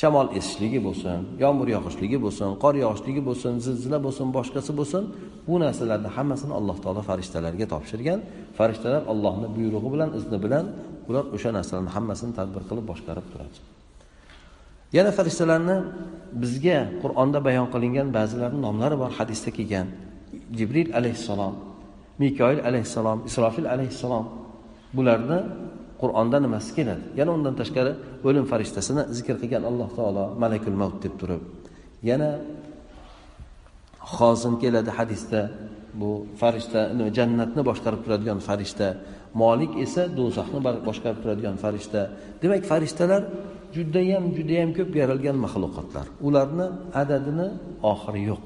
Shamol 0.00 0.28
esishligi 0.38 0.80
bo'lsin 0.86 1.18
yomg'ir 1.44 1.68
yog'ishligi 1.76 2.18
bo'lsin 2.24 2.48
qor 2.62 2.74
yog'ishligi 2.84 3.22
bo'lsin 3.28 3.52
zilzila 3.66 3.98
bo'lsin 4.06 4.26
boshqasi 4.36 4.72
bo'lsin 4.80 5.02
bu 5.48 5.54
narsalarni 5.64 6.10
hammasini 6.16 6.52
alloh 6.58 6.76
taolo 6.84 7.02
farishtalarga 7.10 7.66
topshirgan. 7.72 8.18
Farishtalar 8.58 9.02
allohni 9.12 9.48
buyrug'i 9.56 9.88
bilan 9.94 10.10
izni 10.18 10.38
bilan 10.44 10.64
ular 11.08 11.24
o'sha 11.36 11.50
narsalarni 11.56 11.90
hammasini 11.96 12.32
tadbir 12.38 12.62
qilib 12.68 12.84
boshqarib 12.90 13.26
turadi. 13.32 13.58
Yana 14.96 15.10
farishtalarni 15.18 15.76
bizga 16.42 16.78
qur'onda 17.02 17.38
bayon 17.48 17.66
qilingan 17.74 18.08
ba'zilarni 18.18 18.60
nomlari 18.66 18.96
bor 19.02 19.10
hadisda 19.18 19.50
kelgan. 19.58 19.86
Jibril 20.58 20.88
alayhissalom 20.98 21.54
mikoil 22.22 22.58
alayhissalom 22.68 23.18
isrofil 23.28 23.66
alayhissalom 23.74 24.24
bularni 24.96 25.38
qur'onda 26.00 26.38
nimasi 26.46 26.70
keladi? 26.78 27.02
Yana 27.18 27.30
undan 27.36 27.54
tashqari 27.60 27.92
o'lim 28.28 28.44
farishtasini 28.52 29.02
zikr 29.16 29.36
qilgan 29.42 29.62
alloh 29.70 29.88
taolo 29.98 30.24
malakul 30.42 30.76
mavt 30.82 30.98
deb 31.04 31.14
turib 31.20 31.42
yana 32.10 32.30
hozim 34.14 34.54
keladi 34.62 34.90
hadisda. 34.98 35.40
Bu 36.00 36.10
farishta 36.40 36.80
jannatni 37.18 37.62
boshqarib 37.70 38.00
turadigan 38.04 38.38
farishta 38.48 38.88
molik 39.42 39.72
esa 39.84 40.02
do'zaxni 40.18 40.60
boshqarib 40.88 41.18
turadigan 41.22 41.56
farishta. 41.64 42.00
Demak 42.42 42.62
farishtalar 42.72 43.22
judayam 43.76 44.24
judayam 44.36 44.70
ko'p 44.78 44.90
yaralgan 45.02 45.36
maxluqotlar. 45.44 46.06
Ularni 46.28 46.66
adadini 47.02 47.48
oxiri 47.92 48.22
yo'q. 48.30 48.44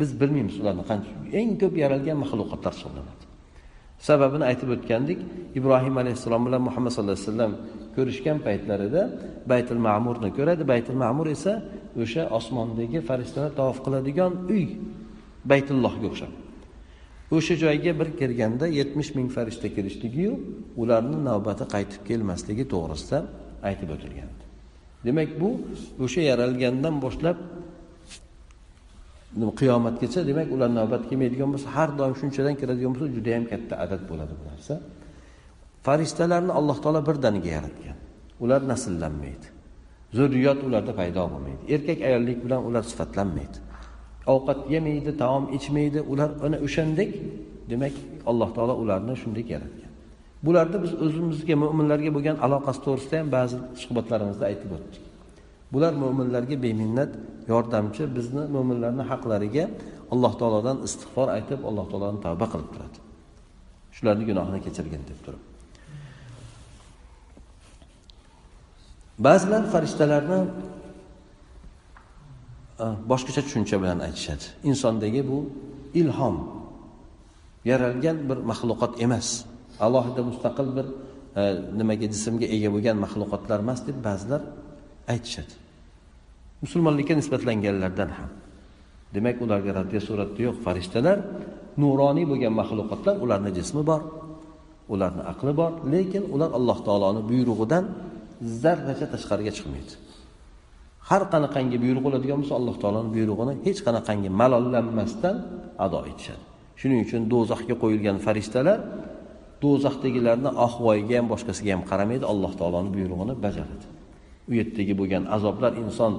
Biz 0.00 0.10
bilmaymiz 0.20 0.56
ularni 0.62 0.84
qancha 0.90 1.10
eng 1.40 1.50
ko'p 1.62 1.74
yaralgan 1.82 2.16
maxluqotlar 2.22 2.72
hisoblanadi. 2.76 3.15
Sababini 4.08 4.44
aytib 4.50 4.68
o'tgandik. 4.76 5.18
Ibrohim 5.58 5.94
alayhissalom 6.02 6.42
bilan 6.46 6.62
muhammad 6.68 6.90
sallallohu 6.94 7.18
alayhi 7.18 7.30
vasallam 7.30 7.52
ko'rishgan 7.96 8.38
paytlarida 8.46 9.02
baytul 9.52 9.80
ma'murni 9.88 10.30
ko'radi. 10.38 10.62
Baytul 10.72 10.98
ma'mur 11.04 11.26
esa 11.36 11.52
o'sha 12.02 12.22
osmondagi 12.38 12.98
farishtalar 13.08 13.52
tavof 13.60 13.78
qiladigan 13.86 14.32
uy 14.54 14.64
baytullohga 15.50 16.06
o'xshab. 16.10 16.32
O'sha 17.36 17.54
joyga 17.64 17.92
bir 18.00 18.08
kirganda 18.20 18.66
yetmish 18.78 19.10
ming 19.18 19.28
farishta 19.36 19.68
kirishligiyu 19.76 20.32
ularni 20.82 21.18
navbati 21.28 21.64
qaytib 21.74 22.02
kelmasligi 22.08 22.64
to'g'risida 22.72 23.18
aytib 23.68 23.90
o'tilgan 23.96 24.30
demak 25.06 25.30
bu 25.40 25.50
o'sha 26.04 26.22
yaralgandan 26.30 26.94
boshlab 27.04 27.36
qiyomatgacha 29.60 30.20
demak 30.30 30.48
ular 30.54 30.70
navbat 30.78 31.02
kelmaydigan 31.08 31.48
bo'lsa 31.54 31.68
har 31.76 31.90
doim 31.98 32.14
shunchadan 32.20 32.54
kiradigan 32.60 32.92
bo'lsa 32.94 33.08
juda 33.16 33.30
yam 33.36 33.44
katta 33.52 33.74
adad 33.84 34.02
bo'ladi 34.10 34.32
bu 34.40 34.44
narsa. 34.50 34.74
Farishtalarni 35.86 36.52
alloh 36.58 36.76
taolo 36.84 37.00
birdaniga 37.08 37.50
yaratgan. 37.56 37.96
Ular 38.44 38.60
nasllanmaydi. 38.72 39.46
Zurriyot 40.18 40.60
ularda 40.66 40.92
paydo 41.00 41.22
bo'lmaydi. 41.32 41.62
Erkak 41.74 41.98
ayollik 42.08 42.38
bilan 42.44 42.60
ular 42.68 42.84
sifatlanmaydi. 42.90 43.58
Ovqat 44.34 44.60
yemaydi 44.74 45.10
taom 45.22 45.44
ichmaydi 45.58 46.00
ular 46.12 46.30
ana 46.46 46.56
o'shandek 46.66 47.10
demak 47.70 47.94
alloh 48.30 48.48
taolo 48.56 48.74
ularni 48.82 49.14
shunday 49.22 49.44
yaratgan. 49.54 49.90
Bularni 50.46 50.76
biz 50.84 50.92
o'zimizga 51.04 51.54
mo'minlarga 51.62 52.10
bo'lgan 52.16 52.36
aloqasi 52.46 52.80
to'g'risida 52.86 53.16
ham 53.20 53.28
ba'zi 53.36 53.56
suhbatlarimizda 53.82 54.44
aytib 54.50 54.70
o'tdik. 54.76 55.05
Bular 55.76 55.92
mo'minlarga 56.02 56.56
beminnat 56.66 57.10
yordamchi 57.52 58.02
bizni 58.16 58.42
mo'minlarni 58.56 59.04
haqlariga 59.10 59.64
alloh 60.14 60.32
taolodan 60.40 60.76
istig'for 60.86 61.28
aytib 61.36 61.60
alloh 61.68 61.86
taoloni 61.92 62.18
tavba 62.26 62.46
qilib 62.52 62.68
turadi. 62.74 62.98
Shularni 63.96 64.24
gunohini 64.30 64.60
kechirgin 64.66 65.02
deb 65.10 65.18
turib. 65.24 65.42
Ba'zilar 69.26 69.62
farishtalarni 69.72 70.40
boshqacha 73.10 73.42
tushuncha 73.46 73.76
bilan 73.82 73.98
aytishadi. 74.06 74.44
Insondagi 74.70 75.22
bu 75.30 75.38
ilhom 76.00 76.36
yaralgan 77.70 78.18
bir 78.28 78.38
maxluqot 78.50 78.92
emas. 79.06 79.28
Alohida 79.86 80.22
mustaqil 80.30 80.68
bir 80.76 80.86
e, 81.40 81.42
nimaga 81.80 82.06
jismga 82.14 82.46
ega 82.56 82.68
bo'lgan 82.74 82.96
maxluqotlar 83.04 83.58
emas 83.64 83.80
deb 83.88 83.98
ba'zilar 84.08 84.42
aytishadi. 85.12 85.65
Musulmonlikka 86.62 87.14
nisbatlanganlardan 87.20 88.10
ham. 88.16 88.30
Demak 89.14 89.36
ularga 89.44 89.70
raddiya 89.78 90.02
suratda 90.08 90.40
yo'q. 90.46 90.56
Farishtalar 90.66 91.18
nuroniy 91.82 92.26
bo'lgan 92.30 92.52
maxluqotlar 92.60 93.14
ularni 93.24 93.50
jismi 93.58 93.82
bor 93.90 94.02
ularni 94.94 95.22
aqli 95.32 95.52
bor 95.60 95.72
lekin 95.94 96.22
ular 96.34 96.50
alloh 96.58 96.78
taoloni 96.86 97.22
buyrug'idan 97.30 97.84
zarracha 98.62 99.06
tashqariga 99.14 99.52
chiqmaydi. 99.56 99.94
Har 101.08 101.22
qanaqangi 101.32 101.76
buyruq 101.84 102.02
bo'ladigan 102.06 102.38
bo'lsa 102.40 102.54
alloh 102.60 102.76
taoloni 102.82 103.10
buyrug'ini 103.16 103.54
hech 103.66 103.80
qanaqangi 103.86 104.28
malollanmasdan 104.40 105.36
ado 105.84 106.00
etishadi. 106.10 106.44
Shuning 106.80 107.00
uchun 107.06 107.22
do'zaxga 107.32 107.74
qo'yilgan 107.82 108.16
farishtalar 108.26 108.78
do'zaxdagilarni 109.62 110.50
ahvoyiga 110.66 111.14
ham 111.18 111.26
boshqasiga 111.32 111.70
ham 111.74 111.82
qaramaydi. 111.90 112.24
Alloh 112.32 112.52
taoloni 112.60 112.90
buyrug'ini 112.96 113.34
bajaradi. 113.44 113.86
U 114.50 114.52
yerdagi 114.58 114.94
bo'lgan 115.00 115.22
azoblar 115.36 115.72
inson 115.82 116.12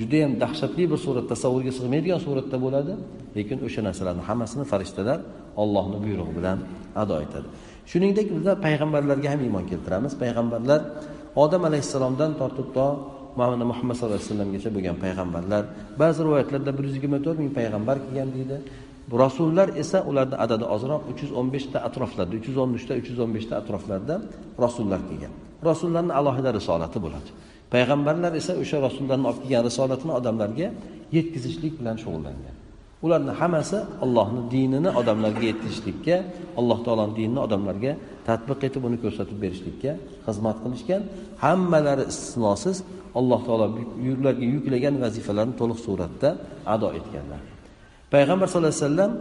judayam 0.00 0.32
dahshatli 0.42 0.84
bir 0.92 0.98
surat 1.06 1.26
tasavvurga 1.32 1.72
sig'maydigan 1.78 2.20
suratda 2.26 2.56
bo'ladi 2.64 2.92
lekin 3.36 3.58
o'sha 3.66 3.80
narsalarni 3.88 4.22
hammasini 4.28 4.64
farishtalar 4.72 5.18
ollohni 5.62 5.98
buyrug'i 6.04 6.32
bilan 6.38 6.58
ado 7.02 7.16
etadi. 7.24 7.48
Shuningdek 7.90 8.26
bizlar 8.36 8.56
payg'ambarlarga 8.66 9.28
ham 9.32 9.40
iymon 9.46 9.64
keltiramiz. 9.70 10.12
Payg'ambarlar 10.22 10.80
odam 11.44 11.62
alayhissalomdan 11.68 12.30
tortib 12.40 12.68
to 12.76 12.86
mana 13.40 13.64
muhammad 13.70 13.94
sallallohu 13.96 14.20
alayhi 14.20 14.30
vasallamgacha 14.30 14.70
bo'lgan 14.76 14.96
payg'ambarlar 15.04 15.62
ba'zi 16.02 16.20
rivoyatlarda 16.26 16.70
bir 16.76 16.84
yuz 16.88 16.94
yigirma 16.98 17.18
to'rt 17.26 17.38
ming 17.42 17.52
payg'ambar 17.58 17.96
kelgan 18.04 18.28
deydi. 18.36 18.56
Rasullar 19.22 19.68
esa 19.82 19.98
ularni 20.10 20.36
adadi 20.44 20.64
ozroq 20.74 21.02
uch 21.10 21.20
yuz 21.24 21.32
o'n 21.40 21.48
beshta 21.54 21.78
atroflarda 21.88 22.34
uch 22.40 22.46
yuz 22.50 22.58
o'n 22.62 22.70
uchta 22.78 22.92
uch 23.00 23.08
yuz 23.12 23.18
o'n 23.24 23.30
beshta 23.36 23.54
atroflarda 23.60 24.14
rasullar 24.64 25.00
kelgan. 25.08 25.32
Rasullarni 25.70 26.12
alohida 26.20 26.50
risolati 26.58 26.98
bo'ladi. 27.04 27.30
Payg'ambarlar 27.72 28.32
esa 28.40 28.52
o'sha 28.62 28.78
rasullarni 28.86 29.26
olib 29.30 29.40
kelgan 29.42 29.62
risolatni 29.68 30.12
odamlarga 30.20 30.66
yetkazishlik 31.16 31.72
bilan 31.80 31.96
shug'ullangan. 32.02 32.54
Ularni 33.04 33.32
hammasi 33.40 33.78
allohni 34.04 34.42
dinini 34.54 34.90
odamlarga 35.00 35.44
yetkazishlikka 35.50 36.16
alloh 36.60 36.78
taoloni 36.86 37.14
dinini 37.18 37.40
odamlarga 37.46 37.92
tadbiq 38.28 38.60
etib 38.68 38.82
uni 38.88 38.98
ko'rsatib 39.04 39.38
berishlikka 39.44 39.92
xizmat 40.26 40.56
qilishgan. 40.64 41.02
Hammalari 41.44 42.04
istisnosiz 42.12 42.76
alloh 43.18 43.40
taolo 43.46 43.66
ularga 44.20 44.44
yuklagan 44.54 44.94
vazifalarni 45.04 45.54
to'liq 45.60 45.78
suratda 45.86 46.28
ado 46.74 46.88
etganlar. 46.98 47.40
Payg'ambar 48.14 48.46
sallallohu 48.48 48.74
alayhi 48.74 48.86
vasallam 48.88 49.12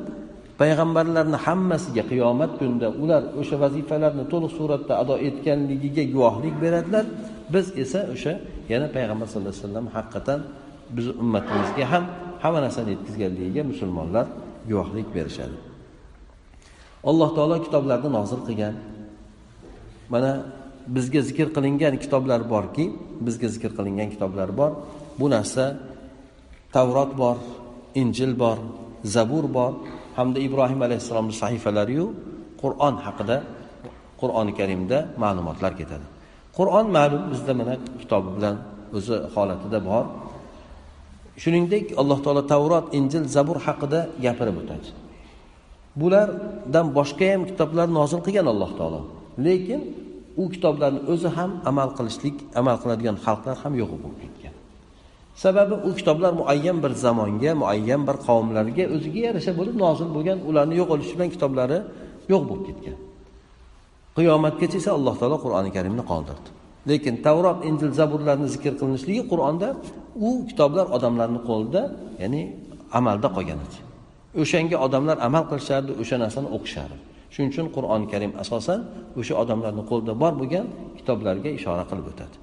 payg'ambarlarni 0.61 1.37
hammasiga 1.45 2.03
qiyomat 2.11 2.51
kunida 2.59 2.87
ular 3.03 3.21
o'sha 3.41 3.55
vazifalarni 3.63 4.23
to'liq 4.33 4.51
suratda 4.59 4.93
ado 5.03 5.15
etganligiga 5.27 6.03
guvohlik 6.13 6.55
beradilar 6.63 7.05
biz 7.53 7.65
esa 7.83 7.99
o'sha 8.13 8.33
yana 8.71 8.87
payg'ambar 8.95 9.27
sallallohu 9.31 9.53
alayhi 9.53 9.65
vasallam 9.67 9.87
haqiqatdan 9.95 10.39
biz 10.97 11.07
ummatimizga 11.23 11.85
ham 11.91 12.03
hamma 12.43 12.59
narsani 12.65 12.89
yetkazganligiga 12.95 13.63
musulmonlar 13.71 14.25
guvohlik 14.69 15.07
berishadi. 15.15 15.57
Alloh 17.09 17.29
taolo 17.37 17.57
kitoblarni 17.65 18.09
nozil 18.17 18.41
qilgan. 18.47 18.75
Mana 20.13 20.31
bizga 20.95 21.21
zikr 21.29 21.47
qilingan 21.55 21.95
kitoblar 22.03 22.41
borki 22.53 22.85
bizga 23.27 23.47
zikr 23.55 23.71
qilingan 23.77 24.09
kitoblar 24.13 24.49
bor. 24.59 24.71
Bu 25.19 25.25
narsa 25.35 25.65
tavrot 26.75 27.11
bor 27.21 27.37
injil 28.01 28.31
bor 28.43 28.57
zabur 29.15 29.45
bor 29.57 29.71
hamda 30.17 30.39
ibrohim 30.47 30.81
alayhissalomni 30.87 31.35
sahifalariyu 31.43 32.05
qur'on 32.61 32.95
haqida 33.05 33.37
qur'oni 34.21 34.53
karimda 34.59 34.97
ma'lumotlar 35.23 35.73
ketadi. 35.81 36.05
Qur'on 36.57 36.87
ma'lum 36.97 37.23
bizda 37.31 37.53
mana 37.59 37.73
kitobi 38.01 38.29
bilan 38.37 38.55
o'zi 38.97 39.15
holatida 39.33 39.79
bor. 39.89 40.05
Shuningdek 41.41 41.85
alloh 42.01 42.19
taolo 42.25 42.43
tavrot 42.53 42.85
injil 42.97 43.23
zabur 43.35 43.57
haqida 43.65 43.99
gapirib 44.25 44.55
o'tadi. 44.61 44.87
Bulardan 46.01 46.87
boshqa 46.97 47.25
ham 47.33 47.41
kitoblar 47.49 47.87
nozil 47.97 48.19
qilgan 48.25 48.47
alloh 48.53 48.71
taolo. 48.79 49.01
Lekin 49.45 49.81
u 50.41 50.43
kitoblarni 50.53 51.01
o'zi 51.13 51.29
ham 51.37 51.51
amal 51.69 51.89
qilishlik 51.97 52.35
amal 52.59 52.77
qiladigan 52.83 53.17
xalqlar 53.25 53.55
ham 53.63 53.73
yo'q 53.81 53.91
bo'lib 54.03 54.19
ketgan. 54.23 54.55
Sababi 55.43 55.75
u 55.87 55.89
kitoblar 55.99 56.31
muayyan 56.41 56.77
bir 56.83 56.91
zamonga 57.05 57.51
muayyan 57.61 58.01
bir 58.07 58.17
qavmlarga 58.27 58.83
o'ziga 58.95 59.19
yarasha 59.27 59.51
bo'lib 59.59 59.75
nozil 59.83 60.09
bo'lgan 60.15 60.37
ularni 60.49 60.75
yo'qolishi 60.81 61.13
bilan 61.15 61.29
kitoblari 61.35 61.79
yo'q 62.31 62.43
bo'lib 62.49 62.63
ketgan. 62.69 62.97
Qiyomatgacha 64.17 64.77
esa 64.81 64.91
alloh 64.97 65.15
taolo 65.21 65.37
qur'oni 65.45 65.69
karimni 65.75 66.03
qoldirdi. 66.11 66.49
Lekin 66.89 67.15
tavrot 67.25 67.59
injil 67.69 67.91
zaburlarni 67.99 68.47
zikr 68.55 68.73
qilinishligi 68.79 69.23
qur'onda 69.31 69.67
u 70.27 70.29
kitoblar 70.49 70.85
odamlarni 70.97 71.39
qo'lida 71.49 71.81
ya'ni 72.23 72.41
amalda 72.99 73.27
qolgan 73.35 73.59
edi 73.65 73.77
o'shanga 74.41 74.77
odamlar 74.85 75.17
amal 75.27 75.43
qilishardi 75.51 75.91
o'sha 76.01 76.15
narsani 76.23 76.49
o'qishardi. 76.55 76.97
Shuning 77.33 77.49
uchun 77.53 77.67
qur'oni 77.75 78.05
karim 78.13 78.31
asosan 78.43 78.79
o'sha 79.19 79.33
odamlarni 79.43 79.83
qo'lida 79.89 80.13
bor 80.21 80.33
bo'lgan 80.41 80.65
kitoblarga 80.97 81.49
ishora 81.59 81.83
qilib 81.89 82.05
o'tadi. 82.11 82.35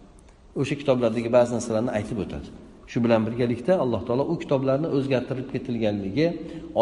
O'sha 0.60 0.74
kitoblardagi 0.80 1.28
ba'zi 1.36 1.50
narsalarni 1.56 1.90
aytib 1.98 2.18
o'tadi. 2.24 2.48
Shu 2.90 2.98
bilan 3.04 3.20
birgalikda 3.26 3.72
alloh 3.84 4.00
taolo 4.06 4.24
u 4.32 4.34
kitoblarni 4.42 4.88
o'zgartirib 4.96 5.48
ketilganligi 5.54 6.26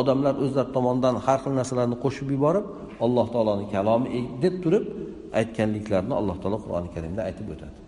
odamlar 0.00 0.34
o'zlari 0.44 0.70
tomonidan 0.76 1.14
har 1.26 1.38
xil 1.44 1.52
narsalarni 1.60 1.96
qo'shib 2.04 2.28
yuborib 2.34 2.66
alloh 3.04 3.26
taoloni 3.34 3.66
kalomi 3.74 4.08
e-, 4.18 4.28
deb 4.44 4.54
turib 4.64 4.84
aytganliklarini 5.40 6.14
alloh 6.20 6.36
taolo 6.42 6.58
qur'oni 6.64 6.88
karimda 6.94 7.22
aytib 7.28 7.48
o'tadi. 7.54 7.78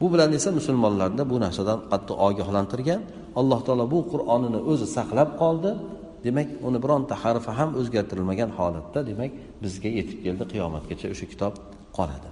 Bu 0.00 0.06
bilan 0.12 0.30
esa 0.38 0.50
musulmonlarni 0.58 1.24
bu 1.32 1.36
narsadan 1.44 1.78
qattiq 1.92 2.16
ogohlantirgan 2.28 3.00
alloh 3.40 3.60
taolo 3.66 3.84
bu 3.94 3.98
qur'onini 4.12 4.60
o'zi 4.70 4.86
saqlab 4.96 5.30
qoldi. 5.42 5.70
Demak 6.26 6.48
uni 6.68 6.78
bironta 6.84 7.14
harfi 7.22 7.50
ham 7.58 7.70
o'zgartirilmagan 7.80 8.50
holatda 8.58 9.00
demak 9.10 9.32
bizga 9.62 9.90
yetib 9.98 10.18
keldi. 10.24 10.44
Qiyomatgacha 10.52 11.06
o'sha 11.14 11.26
kitob 11.32 11.54
qoladi. 11.98 12.28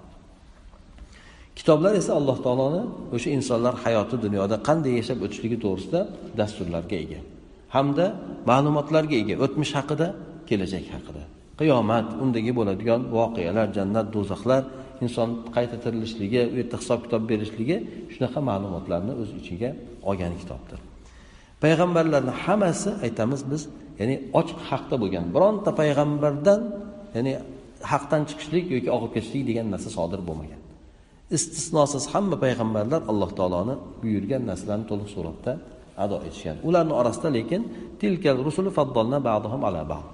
Kitoblar 1.59 1.93
esa 2.01 2.13
alloh 2.19 2.39
taoloni 2.47 2.83
o'sha 3.17 3.29
insonlar 3.39 3.75
hayoti 3.85 4.17
dunyoda 4.25 4.57
qanday 4.69 4.93
yashab 5.01 5.19
o'tishligi 5.25 5.59
to'g'risida 5.65 6.01
dasturlarga 6.41 6.97
ega. 7.05 7.21
Hamda 7.75 8.07
ma'lumotlarga 8.51 9.17
ega. 9.23 9.35
O'tmish 9.45 9.73
haqida 9.79 10.07
kelajak 10.49 10.87
haqida. 10.95 11.23
Qiyomat 11.61 12.09
undagi 12.23 12.53
bo'ladigan 12.59 13.01
voqealar 13.17 13.67
jannat 13.77 14.07
do'zaxlar 14.17 14.63
inson 15.05 15.29
qayta 15.57 15.77
tirilishligi 15.85 16.43
u 16.53 16.55
yerda 16.61 16.77
hisob 16.83 17.01
kitob 17.05 17.23
berishligi 17.31 17.77
shunaqa 18.15 18.41
ma'lumotlarni 18.51 19.13
o'z 19.23 19.31
ichiga 19.41 19.71
olgan 20.11 20.33
kitobdir. 20.43 20.79
Payg'ambarlarni 21.65 22.33
hammasi 22.45 22.91
aytamiz 23.07 23.41
biz 23.53 23.63
ya'ni 24.01 24.17
ochiq 24.41 24.59
haqda 24.71 24.97
bo'lgan 25.03 25.25
bironta 25.35 25.71
payg'ambardan 25.81 26.61
ya'ni 27.17 27.33
haqdan 27.93 28.23
chiqishlik 28.29 28.65
yoki 28.75 28.89
og'ib 28.97 29.11
ketishlik 29.17 29.43
degan 29.51 29.67
narsa 29.75 29.91
sodir 29.99 30.21
bo'lmagan. 30.29 30.61
Istisnosiz 31.37 32.05
hamma 32.13 32.37
payg'ambarlar 32.45 33.01
alloh 33.11 33.31
taoloni 33.39 33.75
buyurgan 34.03 34.43
narsalarni 34.51 34.87
to'liq 34.91 35.09
suratda 35.17 35.53
ado 36.05 36.17
etishgan. 36.27 36.57
Ularni 36.69 36.95
orasida 37.01 37.29
lekin 37.39 37.63
tilkal 38.01 38.39
rusuli 38.47 38.71
faddolna 38.79 39.19
ba'dhum 39.29 39.63
ala 39.69 39.83
ba'd. 39.93 40.07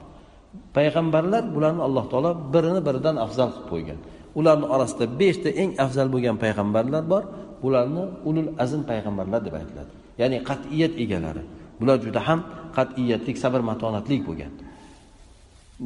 Payg'ambarlar 0.76 1.42
bularni 1.54 1.82
alloh 1.88 2.04
taolo 2.12 2.30
birini 2.54 2.80
biridan 2.86 3.16
afzal 3.24 3.48
qilib 3.54 3.68
qo'ygan. 3.72 3.98
Ularni 4.38 4.66
orasida 4.74 5.04
beshta 5.20 5.48
eng 5.62 5.70
afzal 5.84 6.08
bo'lgan 6.14 6.36
payg'ambarlar 6.44 7.02
bor. 7.12 7.22
Bularni 7.62 8.04
ulul 8.28 8.50
azm 8.64 8.80
payg'ambarlar 8.90 9.40
deb 9.46 9.54
aytiladi. 9.60 9.92
Ya'ni 10.20 10.38
qat'iyat 10.48 10.92
egalari. 11.04 11.42
Bular 11.80 11.96
juda 12.04 12.20
ham 12.28 12.40
qat'iyatlik 12.76 13.36
sabr 13.44 13.60
matonatlik 13.70 14.20
bo'lgan. 14.28 14.52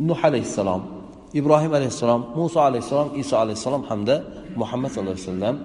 Nuh 0.08 0.20
alayhissalom 0.28 0.82
ibrohim 1.40 1.72
alayhissalom 1.78 2.22
muso 2.38 2.58
alayhissalom 2.68 3.08
iso 3.22 3.34
alayhissalom 3.42 3.82
hamda 3.90 4.16
muhammad 4.62 4.90
sallallohu 4.94 5.16
alayhi 5.18 5.30
vasallam 5.30 5.56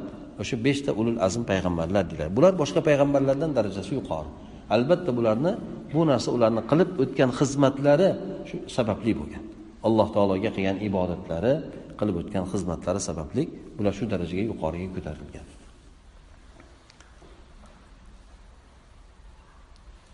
o'sha 0.42 0.56
beshta 0.66 0.92
ulul 1.00 1.20
azm 1.28 1.42
payg'ambarlar 1.52 2.04
deyiladi 2.10 2.32
bular 2.38 2.54
boshqa 2.62 2.80
payg'ambarlardan 2.88 3.52
darajasi 3.58 3.92
yuqori. 4.00 4.30
Albatta 4.76 5.12
bularni 5.18 5.52
bu 5.94 6.02
narsa 6.12 6.30
ularni 6.38 6.62
qilib 6.72 6.90
o'tgan 7.04 7.30
xizmatlari 7.40 8.10
shu 8.50 8.56
sababli 8.78 9.12
bo'lgan. 9.20 9.44
Alloh 9.88 10.08
taologa 10.16 10.50
qilgan 10.56 10.78
ibodatlari 10.88 11.54
qilib 12.00 12.16
o'tgan 12.22 12.46
xizmatlari 12.52 13.00
sababli 13.10 13.44
bular 13.78 13.94
shu 13.98 14.04
darajaga 14.14 14.44
yuqoriga 14.52 14.90
ko'tarilgan. 14.96 15.46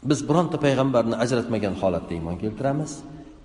Biz 0.09 0.19
bironta 0.29 0.57
payg'ambarni 0.65 1.15
ajratmagan 1.23 1.73
holatda 1.81 2.11
iymon 2.17 2.35
keltiramiz. 2.43 2.91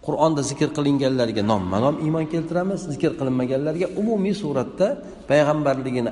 Qur'onda 0.07 0.43
zikr 0.51 0.69
qilinganlarga 0.77 1.43
nomma 1.53 1.77
nom 1.85 1.97
iymon 2.07 2.27
keltiramiz. 2.35 2.81
Zikr 2.94 3.13
qilinmaganlarga 3.19 3.87
umumiy 4.00 4.35
suratda 4.42 4.88
payg'ambarligini 5.31 6.11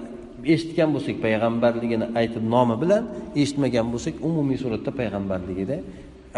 eshitgan 0.55 0.89
bo'lsak 0.95 1.17
payg'ambarligini 1.25 2.07
aytib 2.21 2.45
nomi 2.55 2.77
bilan 2.83 3.03
eshitmagan 3.43 3.87
bo'lsak 3.93 4.15
umumiy 4.29 4.59
suratda 4.65 4.91
payg'ambarligida 5.01 5.77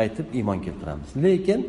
aytib 0.03 0.27
iymon 0.39 0.59
keltiramiz. 0.67 1.09
Lekin 1.25 1.61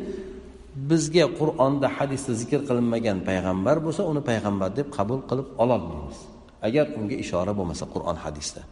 bizga 0.90 1.24
qur'onda 1.40 1.88
hadisda 1.96 2.32
zikr 2.42 2.60
qilinmagan 2.68 3.18
payg'ambar 3.28 3.76
bo'lsa 3.86 4.02
uni 4.12 4.22
payg'ambar 4.30 4.68
deb 4.78 4.88
qabul 4.96 5.20
qilib 5.30 5.48
ololmaymiz. 5.62 6.18
Agar 6.66 6.84
unga 6.98 7.16
ishora 7.24 7.52
bo'lmasa 7.58 7.84
qur'on 7.94 8.16
hadisda. 8.24 8.62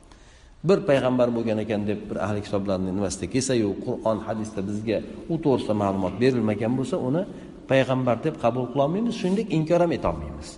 Bir 0.69 0.79
payg'ambar 0.89 1.29
bo'lgan 1.37 1.59
ekan 1.65 1.83
deb 1.91 2.01
bir 2.11 2.17
ahli 2.27 2.41
kitoblarni 2.47 2.91
nimasida 2.97 3.27
kelsayu 3.35 3.69
qur'on 3.85 4.19
hadisda 4.27 4.61
bizga 4.69 4.99
u 5.33 5.35
to'g'risida 5.45 5.75
ma'lumot 5.83 6.15
berilmagan 6.23 6.73
bo'lsa 6.79 6.97
uni 7.09 7.23
payg'ambar 7.71 8.17
deb 8.27 8.35
qabul 8.45 8.65
qilolmaymiz 8.73 9.15
shuningdek 9.21 9.49
inkor 9.59 9.81
ham 9.85 9.93
etolmaymiz 9.99 10.49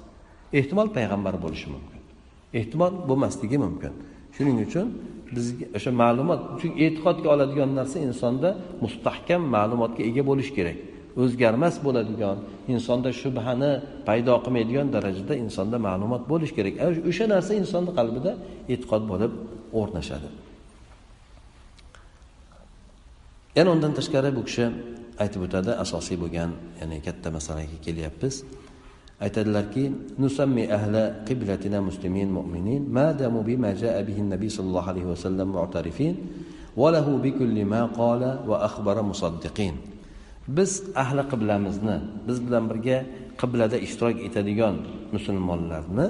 ehtimol 0.58 0.88
payg'ambar 0.96 1.34
bo'lishi 1.44 1.68
mumkin. 1.74 2.00
Ehtimol 2.58 2.92
bo'lmasligi 3.08 3.58
mumkin. 3.64 3.92
Shuning 4.36 4.56
uchun 4.66 4.86
bizga 5.36 5.66
o'sha 5.76 5.90
ma'lumot 6.02 6.40
chunki 6.60 6.78
e'tiqodga 6.86 7.28
oladigan 7.34 7.70
narsa 7.78 7.96
insonda 8.08 8.48
mustahkam 8.84 9.42
ma'lumotga 9.56 10.02
ega 10.10 10.22
bo'lishi 10.30 10.52
kerak. 10.58 10.78
O'zgarmas 11.22 11.74
bo'ladigan 11.86 12.36
insonda 12.74 13.10
shubhani 13.22 13.72
paydo 14.08 14.34
qilmaydigan 14.44 14.88
darajada 14.96 15.34
insonda 15.44 15.76
ma'lumot 15.88 16.22
bo'lishi 16.32 16.54
kerak. 16.58 16.74
O'sha 17.10 17.24
narsa 17.34 17.52
insonni 17.62 17.92
qalbida 17.98 18.32
e'tiqod 18.72 19.02
bo'lib 19.12 19.32
o'rnashadi. 19.78 20.28
Yana 23.56 23.70
undan 23.74 23.92
tashqari 23.98 24.30
bu 24.36 24.42
kishi 24.48 24.66
aytib 25.22 25.40
o'tadi 25.46 25.72
asosiy 25.84 26.16
bo'lgan 26.22 26.50
ya'ni 26.80 26.98
katta 27.06 27.28
masalaga 27.36 27.76
kelyapmiz. 27.86 28.34
Aytadilarki 29.24 29.84
nusammi 30.18 30.64
ahla 30.76 31.22
qiblatina 31.28 31.78
muslimin 31.88 32.28
mu'minin 32.36 32.82
ma 32.96 33.06
damu 33.20 33.40
bima 33.46 33.70
jaa 33.82 34.02
bihi 34.08 34.22
nabiy 34.32 34.50
sallallohu 34.56 34.88
alayhi 34.92 35.08
vasallam 35.14 35.48
mu'tarifin 35.56 36.14
va 36.80 36.88
lahu 36.96 37.22
bikulli 37.22 37.62
ma 37.74 37.82
qala 38.00 38.30
va 38.48 38.56
akhbara 38.68 39.02
musaddiqin. 39.10 39.74
Biz 40.56 40.70
ahli 41.02 41.22
qiblamizni 41.30 41.96
biz 42.26 42.36
bilan 42.46 42.64
birga 42.70 42.98
qiblada 43.40 43.76
ishtirok 43.86 44.18
etadigan 44.28 44.74
musulmonlarni 45.14 46.08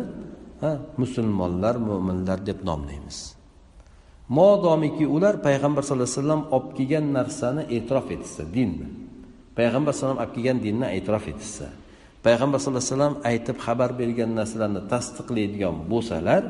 musulmonlar 1.02 1.76
mo'minlar 1.88 2.38
deb 2.48 2.58
nomlaymiz. 2.68 3.34
Modomiki 4.28 5.06
ular 5.06 5.34
payg'ambar 5.46 5.82
sallallohu 5.82 6.08
alayhi 6.08 6.20
vasallam 6.20 6.42
olib 6.56 6.70
kelgan 6.76 7.06
narsani 7.18 7.62
e'tirof 7.76 8.06
etishsa 8.14 8.42
dinni. 8.56 8.88
Payg'ambar 9.58 9.92
sallallohu 9.92 10.18
alayhi 10.18 10.24
vasallam 10.24 10.24
olib 10.24 10.34
kelgan 10.36 10.58
dinni 10.66 10.86
e'tirof 10.96 11.26
etishsa 11.32 11.66
payg'ambar 12.24 12.58
sallallohu 12.62 12.84
alayhi 12.84 12.94
vasallam 12.96 13.16
aytib 13.30 13.56
xabar 13.66 13.90
bergan 14.00 14.30
narsalarni 14.38 14.82
tasdiqlaydigan 14.92 15.76
bo'lsalar 15.92 16.42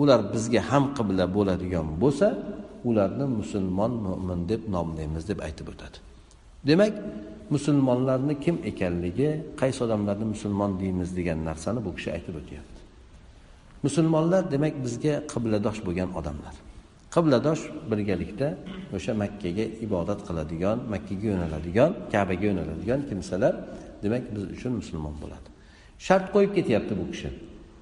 ular 0.00 0.20
bizga 0.34 0.60
ham 0.70 0.84
qibla 0.96 1.24
bo'ladigan 1.36 1.86
bo'lsa 2.02 2.28
ularni 2.88 3.26
musulmon 3.40 3.92
mo'min 4.06 4.40
deb 4.50 4.62
nomlaymiz 4.74 5.22
deb 5.30 5.38
aytib 5.46 5.66
o'tadi. 5.72 5.96
Demak 6.68 6.94
musulmonlarni 7.54 8.34
kim 8.44 8.56
ekanligi 8.70 9.30
qaysi 9.60 9.80
odamlarni 9.86 10.26
musulmon 10.34 10.70
deymiz 10.82 11.08
degan 11.18 11.38
narsani 11.48 11.80
bu 11.86 11.90
kishi 11.96 12.10
aytib 12.16 12.34
o'tyapti. 12.40 12.78
Musulmonlar 13.86 14.42
demak 14.54 14.74
bizga 14.84 15.14
qibladosh 15.32 15.80
bo'lgan 15.86 16.10
odamlar. 16.20 16.54
Qibladosh 17.14 17.62
birgalikda 17.90 18.48
o'sha 18.96 19.12
makkaga 19.22 19.64
ibodat 19.86 20.20
qiladigan 20.28 20.78
makkaga 20.92 21.26
yo'naladigan 21.32 21.90
kabaga 22.12 22.44
yo'naladigan 22.50 23.00
kimsalar 23.08 23.54
demak 24.02 24.22
biz 24.34 24.42
uchun 24.54 24.72
musulmon 24.80 25.14
bo'ladi. 25.22 25.48
Shart 26.06 26.26
qo'yib 26.34 26.52
ketyapti 26.58 26.92
bu 27.00 27.04
kishi. 27.12 27.30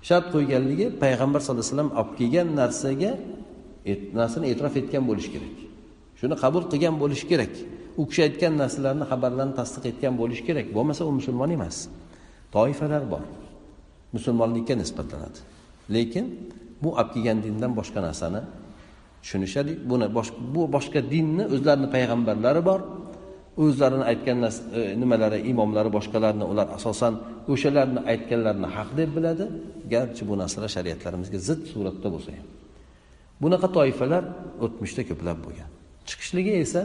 Shart 0.08 0.26
qo'yganligi 0.34 0.86
payg'ambar 1.02 1.40
sallallohu 1.42 1.64
alayhi 1.64 1.74
vasallam 1.74 1.92
olib 2.00 2.12
kelgan 2.18 2.48
narsaga 2.60 3.12
narsani 4.20 4.46
e'tirof 4.52 4.74
etgan 4.80 5.04
bo'lishi 5.10 5.30
kerak. 5.34 5.56
Shuni 6.20 6.34
qabul 6.42 6.62
qilgan 6.72 6.94
bo'lishi 7.02 7.26
kerak. 7.32 7.52
U 8.00 8.02
kishi 8.08 8.20
aytgan 8.28 8.52
narsalarni 8.62 9.04
xabarlarni 9.10 9.54
tasdiq 9.60 9.84
etgan 9.92 10.14
bo'lishi 10.20 10.42
kerak. 10.48 10.66
Bo'lmasa 10.76 11.02
u 11.08 11.12
musulmon 11.18 11.50
emas. 11.56 11.76
Toifalar 12.54 13.02
bor. 13.12 13.24
Musulmonlikka 14.16 14.74
nisbatlanadi. 14.82 15.38
Lekin 15.94 16.24
bu 16.82 16.88
olib 17.00 17.10
kelgan 17.14 17.38
dindan 17.46 17.72
boshqa 17.78 18.00
narsani 18.08 18.40
tushunishadi. 19.26 19.72
Buni 19.90 20.06
bu 20.54 20.62
boshqa 20.76 21.00
dinni 21.14 21.44
o'zlarini 21.54 21.88
payg'ambarlari 21.94 22.62
bor. 22.70 22.80
O'zlarini 23.64 24.04
aytgan 24.10 24.38
e, 24.46 24.50
nimalari 25.02 25.38
imomlari 25.50 25.90
boshqalarni 25.98 26.44
ular 26.52 26.66
asosan 26.78 27.14
o'shalarni 27.52 28.00
aytganlarini 28.12 28.68
haq 28.76 28.90
deb 28.98 29.10
biladi. 29.16 29.44
Garchi 29.94 30.22
bu 30.28 30.34
narsalar 30.42 30.70
shariatlarimizga 30.76 31.38
zid 31.48 31.60
suratda 31.72 32.08
bo'lsa 32.14 32.30
ham. 32.36 32.46
Bunaqa 33.42 33.68
toifalar 33.76 34.22
o'tmishda 34.64 35.02
ko'plab 35.10 35.38
bo'lgan. 35.46 35.68
Chiqishligi 36.08 36.52
esa 36.64 36.82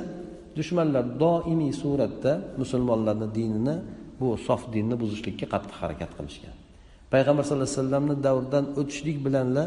dushmanlar 0.60 1.06
doimiy 1.24 1.74
suratda 1.84 2.32
musulmonlarni 2.62 3.28
dinini 3.38 3.76
bu 4.20 4.28
sof 4.48 4.62
dinni 4.76 4.96
buzishlikka 5.02 5.46
qattiq 5.54 5.76
harakat 5.82 6.12
qilishgan. 6.18 6.56
Payg'ambar 7.14 7.44
sallallohu 7.48 7.70
alayhi 7.70 7.80
vasallamni 7.82 8.16
davridan 8.28 8.66
o'tishlik 8.80 9.18
bilanla 9.26 9.64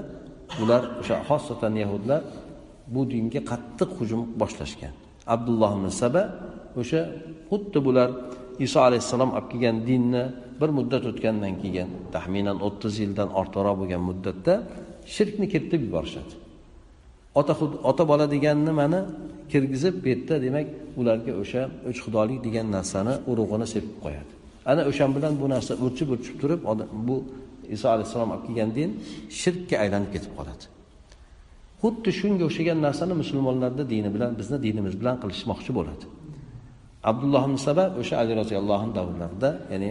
ular 0.62 0.82
o'sha 1.00 1.16
xosatan 1.28 1.72
yahudlar 1.82 2.20
bu 2.94 3.00
dinga 3.12 3.40
qattiq 3.50 3.90
hujum 3.98 4.22
boshlashgan. 4.40 4.94
Abdulloh 5.34 5.70
ibn 5.78 5.88
saba 6.02 6.22
o'sha 6.80 7.00
xuddi 7.50 7.78
bular 7.86 8.08
iso 8.66 8.78
alayhissalom 8.88 9.30
olib 9.36 9.46
kelgan 9.52 9.76
dinni 9.88 10.24
bir 10.60 10.70
muddat 10.78 11.04
o'tgandan 11.10 11.54
keyin 11.62 11.88
taxminan 12.14 12.58
o'ttiz 12.66 12.94
yildan 13.02 13.28
ortiqroq 13.40 13.76
bo'lgan 13.80 14.02
muddatda 14.08 14.54
shirkni 15.14 15.46
kiritib 15.52 15.80
yuborishadi. 15.86 16.34
Ota 17.40 17.54
ota 17.90 18.04
bola 18.10 18.26
degan 18.34 18.58
nimani 18.68 19.00
kirgizib 19.52 19.94
bu 20.02 20.06
yerda 20.12 20.34
demak 20.46 20.66
ularga 21.00 21.32
o'sha 21.42 21.62
uch 21.90 21.98
xudolik 22.04 22.38
degan 22.46 22.66
narsani 22.76 23.14
urug'ini 23.30 23.66
sepib 23.74 23.96
qo'yadi. 24.04 24.32
Ana 24.70 24.82
o'shan 24.90 25.10
bilan 25.16 25.32
bu 25.42 25.46
narsa 25.54 25.72
o'chib 25.86 26.08
o'chib 26.14 26.34
turib 26.42 26.60
bu 27.08 27.16
iso 27.74 27.86
alayhissalom 27.94 28.30
olib 28.34 28.44
kelgan 28.48 28.70
din 28.78 28.90
shirkka 29.40 29.76
aylanib 29.84 30.10
ketib 30.14 30.32
qoladi. 30.38 30.64
Xuddi 31.84 32.10
shunga 32.20 32.44
o'xshagan 32.48 32.78
narsani 32.86 33.14
musulmonlarni 33.22 33.84
dini 33.92 34.10
bilan 34.14 34.30
bizni 34.40 34.58
dinimiz 34.66 34.94
bilan 35.00 35.16
qilishmoqchi 35.22 35.70
bo'ladi. 35.78 36.04
Abdulloh 37.10 37.42
ibn 37.48 37.58
saba 37.68 37.84
o'sha 38.00 38.14
ali 38.22 38.32
roziyallohu 38.40 38.82
anhu 38.84 38.94
davrlarida 38.98 39.50
ya'ni 39.72 39.90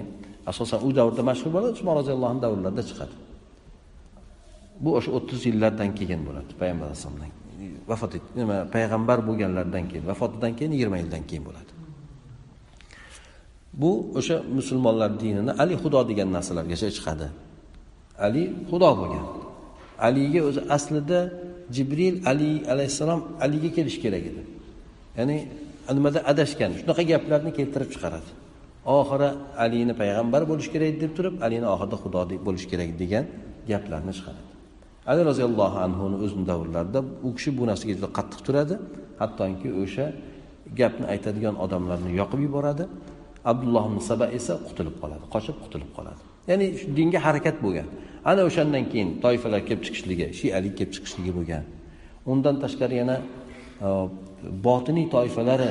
asosan 0.52 0.80
u 0.88 0.90
davrda 0.98 1.22
mashhur 1.30 1.50
bo'ladi 1.56 1.74
usmon 1.78 1.96
roziyallohu 2.02 2.32
anhu 2.34 2.44
davrlarida 2.46 2.84
chiqadi. 2.90 3.16
Bu 4.84 4.90
o'sha 4.98 5.10
o'ttiz 5.18 5.42
yillardan 5.50 5.90
keyin 6.00 6.22
bo'ladi 6.28 6.52
payg'ambar 6.62 6.86
alayhisalomdan 6.90 7.32
vafot 7.90 8.12
nima 8.40 8.58
payg'ambar 8.76 9.18
bo'lganlaridan 9.28 9.84
keyin 9.90 10.04
vafotidan 10.12 10.52
keyin 10.58 10.72
yigirma 10.76 10.98
yildan 11.02 11.24
keyin 11.30 11.44
bo'ladi. 11.48 11.72
Bu 13.82 13.92
o'sha 14.20 14.38
musulmonlar 14.58 15.12
dinini 15.22 15.52
ali 15.64 15.76
xudo 15.84 16.00
degan 16.10 16.30
narsalargacha 16.36 16.88
chiqadi. 16.98 17.28
Ali 18.26 18.44
xudo 18.70 18.90
bo'lgan. 19.00 19.26
Aliga 20.08 20.42
o'zi 20.50 20.62
aslida 20.76 21.20
jibril 21.76 22.16
ali 22.32 22.52
alayhissalom 22.74 23.22
aliga 23.46 23.70
kelishi 23.78 24.00
kerak 24.06 24.24
edi. 24.32 24.42
Ya'ni 25.18 25.38
nimada 25.98 26.20
adashgan 26.32 26.72
shunaqa 26.80 27.04
gaplarni 27.12 27.52
keltirib 27.58 27.90
chiqaradi. 27.96 28.30
Oxiri 28.98 29.30
alini 29.64 29.94
payg'ambar 30.02 30.42
bo'lishi 30.50 30.70
kerak 30.74 30.94
deb 31.04 31.12
turib 31.18 31.36
alini 31.46 31.68
oxirida 31.74 31.98
xudo 32.04 32.22
bo'lishi 32.48 32.68
kerak 32.72 32.90
degan 33.02 33.26
gaplarni 33.72 34.14
chiqaradi. 34.18 34.54
Ali 35.12 35.22
roziyallohu 35.30 35.78
anhuni 35.86 36.18
o'zini 36.24 36.46
davrlarida 36.52 37.00
u 37.28 37.30
kishi 37.38 37.50
bu 37.58 37.64
narsaga 37.70 37.94
juda 37.98 38.10
qattiq 38.18 38.40
turadi. 38.48 38.76
Hattoki 39.22 39.70
o'sha 39.82 40.06
gapni 40.80 41.06
aytadigan 41.14 41.56
odamlarni 41.66 42.12
yoqib 42.20 42.40
yuboradi. 42.48 42.84
Abdulloh 43.52 43.84
ibn 43.90 44.00
saba 44.10 44.26
esa 44.38 44.54
qutulib 44.68 44.96
qoladi 45.02 45.26
qochib 45.34 45.56
qutulib 45.64 45.90
qoladi. 45.98 46.22
Ya'ni 46.50 46.66
dinga 46.98 47.20
harakat 47.28 47.56
bo'lgan. 47.66 47.88
Ana 48.26 48.42
o'shandan 48.50 48.86
keyin 48.92 49.10
toifalar 49.26 49.62
kelib 49.68 49.84
chiqishligi 49.88 50.28
shiyalik 50.40 50.74
kelib 50.78 50.92
chiqishligi 50.96 51.32
bo'lgan. 51.38 51.64
Undan 52.32 52.56
tashqari 52.64 52.96
yana 53.02 53.18
e, 53.88 53.90
botiniy 54.68 55.08
toifalari 55.16 55.70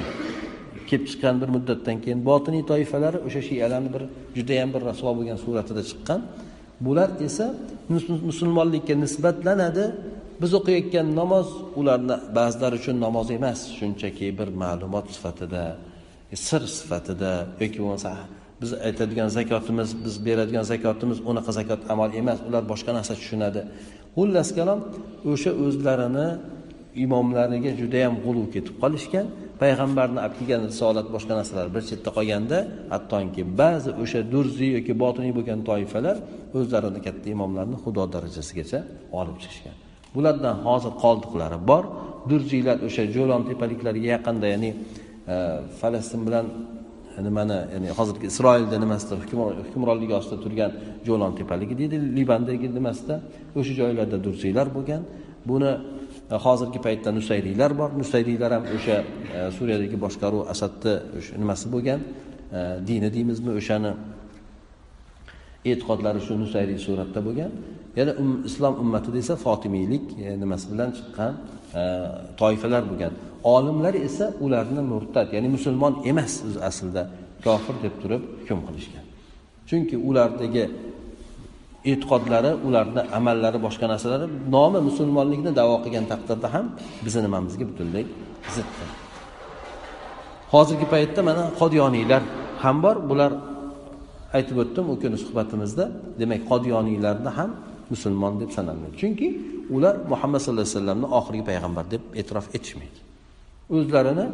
kelib 0.89 1.05
chiqqan 1.11 1.35
bir 1.43 1.49
muddatdan 1.57 1.97
keyin 2.05 2.21
botiniy 2.31 2.65
toifalari 2.73 3.19
o'sha 3.27 3.43
shiyalarni 3.49 3.91
bir 3.95 4.03
judayam 4.37 4.69
bir 4.75 4.83
rasvo 4.91 5.11
bo'lgan 5.19 5.39
suratida 5.45 5.83
chiqqan. 5.91 6.21
Bular 6.87 7.11
esa 7.27 7.47
musulmonlikka 8.31 8.95
nisbatlanadi. 9.05 9.85
Biz 10.43 10.51
o'qiyotgan 10.59 11.07
namoz 11.21 11.49
ularni 11.81 12.17
ba'zilari 12.39 12.75
uchun 12.81 12.97
namoz 13.07 13.29
emas 13.39 13.61
shunchaki 13.79 14.27
bir 14.39 14.49
ma'lumot 14.63 15.07
sifatida 15.17 15.63
sir 16.49 16.63
sifatida 16.79 17.33
yoki 17.63 17.79
bo'lmasa 17.83 18.11
biz 18.63 18.71
aytadigan 18.87 19.29
zakotimiz 19.39 19.91
biz 20.05 20.15
beradigan 20.27 20.65
zakotimiz 20.73 21.19
unaqa 21.31 21.53
zakot 21.59 21.81
amal 21.93 22.11
emas. 22.21 22.39
Ular 22.49 22.63
boshqa 22.73 22.91
narsa 22.99 23.15
tushunadi. 23.21 23.61
Xullas 24.17 24.49
kalom 24.59 24.81
o'sha 25.33 25.51
o'zlarini 25.65 26.29
imomlariga 27.05 27.73
judayam 27.81 28.15
g'uluv 28.25 28.47
ketib 28.55 28.75
qolishgan. 28.83 29.27
Payg'ambarni 29.63 30.19
olib 30.25 30.35
kelgan 30.39 30.63
risolat 30.71 31.07
boshqa 31.15 31.35
narsalar 31.41 31.67
bir 31.75 31.83
chetda 31.91 32.11
qolganda 32.17 32.59
hattoki 32.95 33.43
ba'zi 33.61 33.91
o'sha 34.03 34.21
durziy 34.33 34.71
yoki 34.77 34.93
botiniy 35.03 35.33
bo'lgan 35.39 35.61
toifalar 35.69 36.17
o'zlarini 36.59 37.01
katta 37.07 37.27
imomlarni 37.35 37.77
xudo 37.85 38.05
darajasigacha 38.15 38.79
olib 39.21 39.37
chiqishgan. 39.43 39.77
Bulardan 40.15 40.57
hozir 40.67 40.93
qoldiqlari 41.05 41.59
bor. 41.71 41.85
Durziylar 42.31 42.77
o'sha 42.87 43.05
jo'lon 43.17 43.43
tepaliklarga 43.51 44.07
yaqinda 44.15 44.47
ya'ni 44.55 44.71
e, 45.33 45.35
falastin 45.81 46.21
bilan 46.27 46.47
nimani 47.21 47.59
ya'ni 47.75 47.89
hozirgi 47.99 48.27
isroilda 48.33 48.77
nimasida 48.85 49.15
hukmronligi 49.67 50.15
ostida 50.21 50.39
turgan 50.45 50.71
jo'lon 51.09 51.33
tepaligi 51.39 51.75
deydi 51.81 51.97
libandagi 52.19 52.69
nimasida. 52.79 53.21
O'sha 53.59 53.73
joylarda 53.81 54.19
dursiylar 54.27 54.67
bo'lgan. 54.77 55.03
Buni 55.51 55.73
e, 56.33 56.37
hozirgi 56.45 56.79
paytda 56.87 57.11
nusayriylar 57.19 57.71
bor. 57.81 57.91
Nusayriylar 58.01 58.51
ham 58.57 58.65
o'sha 58.77 58.97
e, 59.37 59.51
suriyadagi 59.57 59.97
boshqaruv 60.05 60.43
asadni 60.55 60.95
nimasi 61.43 61.67
bo'lgan 61.75 62.01
e, 62.03 62.61
dini 62.89 63.09
deymizmi 63.17 63.51
o'shani 63.61 63.93
e'tiqodlari 65.71 66.21
shu 66.27 66.33
nusayriy 66.43 66.79
suratda 66.87 67.21
bo'lgan. 67.27 67.51
Yana 67.99 68.13
um, 68.23 68.31
islom 68.49 68.75
ummatida 68.83 69.19
esa 69.25 69.35
fotimiylik 69.45 70.05
e, 70.25 70.41
nimasi 70.43 70.67
bilan 70.73 70.91
chiqqan 70.99 71.33
e, 71.81 71.83
toifalar 72.41 72.83
bo'lgan. 72.91 73.13
Olimlar 73.55 73.95
esa 74.09 74.27
ularni 74.45 74.83
murtad 74.93 75.29
ya'ni 75.35 75.49
musulmon 75.57 75.93
emas 76.11 76.33
aslida 76.69 77.03
kofir 77.45 77.75
deb 77.85 77.95
turib 78.03 78.23
hukm 78.41 78.61
qilishgan. 78.67 79.05
Chunki 79.69 79.97
ulardagi 80.09 80.65
e'tiqodlari 81.91 82.53
ularni 82.67 83.03
amallari 83.19 83.59
boshqa 83.67 83.87
narsalari 83.93 84.27
nomi 84.57 84.81
musulmonlikni 84.89 85.51
davo 85.61 85.77
qilgan 85.85 86.07
taqdirda 86.13 86.49
ham 86.55 86.67
bizni 87.05 87.21
nimamizga 87.27 87.65
butunlay 87.71 88.05
ziddir. 88.55 88.89
Hozirgi 90.55 90.87
paytda 90.95 91.21
mana 91.29 91.45
qodiyoniylar 91.61 92.23
ham 92.63 92.77
bor. 92.85 92.97
Bular 93.11 93.33
aytib 94.37 94.57
o'tdim 94.63 94.87
u 94.93 94.95
kuni 95.03 95.17
suhbatimizda 95.25 95.85
demak 96.21 96.43
qodiyoniylarni 96.51 97.31
ham 97.39 97.51
musulmon 97.93 98.35
deb 98.43 98.51
sanalmaydi. 98.57 98.97
Chunki 99.03 99.29
ular 99.77 99.95
muhammad 100.13 100.41
sallallohu 100.45 100.67
alayhi 100.67 100.77
vasallamni 100.79 101.07
oxirgi 101.19 101.45
payg'ambar 101.51 101.85
deb 101.95 102.03
e'tirof 102.21 102.47
etishmaydi. 102.57 102.99
O'zlarini 103.77 104.27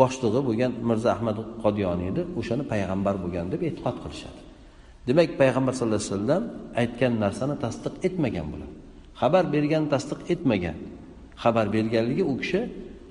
boshlig'i 0.00 0.40
bo'lgan 0.48 0.72
mirzo 0.88 1.08
ahmad 1.16 1.36
qodiyoniyni 1.64 2.22
o'shani 2.38 2.64
payg'ambar 2.72 3.14
bo'lgan 3.22 3.46
deb 3.52 3.60
e'tiqod 3.68 3.96
qilishadi. 4.02 4.40
Demak 5.08 5.30
payg'ambar 5.40 5.72
sallallohu 5.78 6.02
alayhi 6.02 6.14
vasallam 6.14 6.42
aytgan 6.80 7.12
narsani 7.24 7.54
tasdiq 7.64 7.94
etmagan 8.06 8.46
bular 8.52 8.70
xabar 9.20 9.44
bergan 9.54 9.84
tasdiq 9.92 10.20
etmagan. 10.32 10.76
Xabar 11.42 11.66
berganligi 11.74 12.24
u 12.32 12.34
kishi 12.42 12.60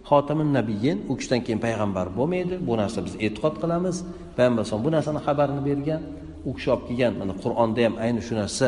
xotimin 0.10 0.50
nabiyin 0.58 0.98
u 1.12 1.14
kishidan 1.20 1.42
keyin 1.46 1.60
payg'ambar 1.66 2.08
bo'lmaydi. 2.18 2.56
Bu 2.68 2.74
narsa 2.82 3.00
biz 3.06 3.14
e'tiqod 3.26 3.56
qilamiz. 3.64 3.96
Payg'ambar 4.38 4.60
alayhisalom 4.62 4.84
bu 4.88 4.92
narsani 4.96 5.20
xabarini 5.28 5.62
bergan. 5.70 6.02
U 6.48 6.50
kishi 6.56 6.70
olib 6.74 6.84
kelgan 6.90 7.14
mana 7.22 7.34
qur'onda 7.44 7.82
ham 7.86 7.96
ayni 8.06 8.22
shu 8.28 8.34
narsa 8.42 8.68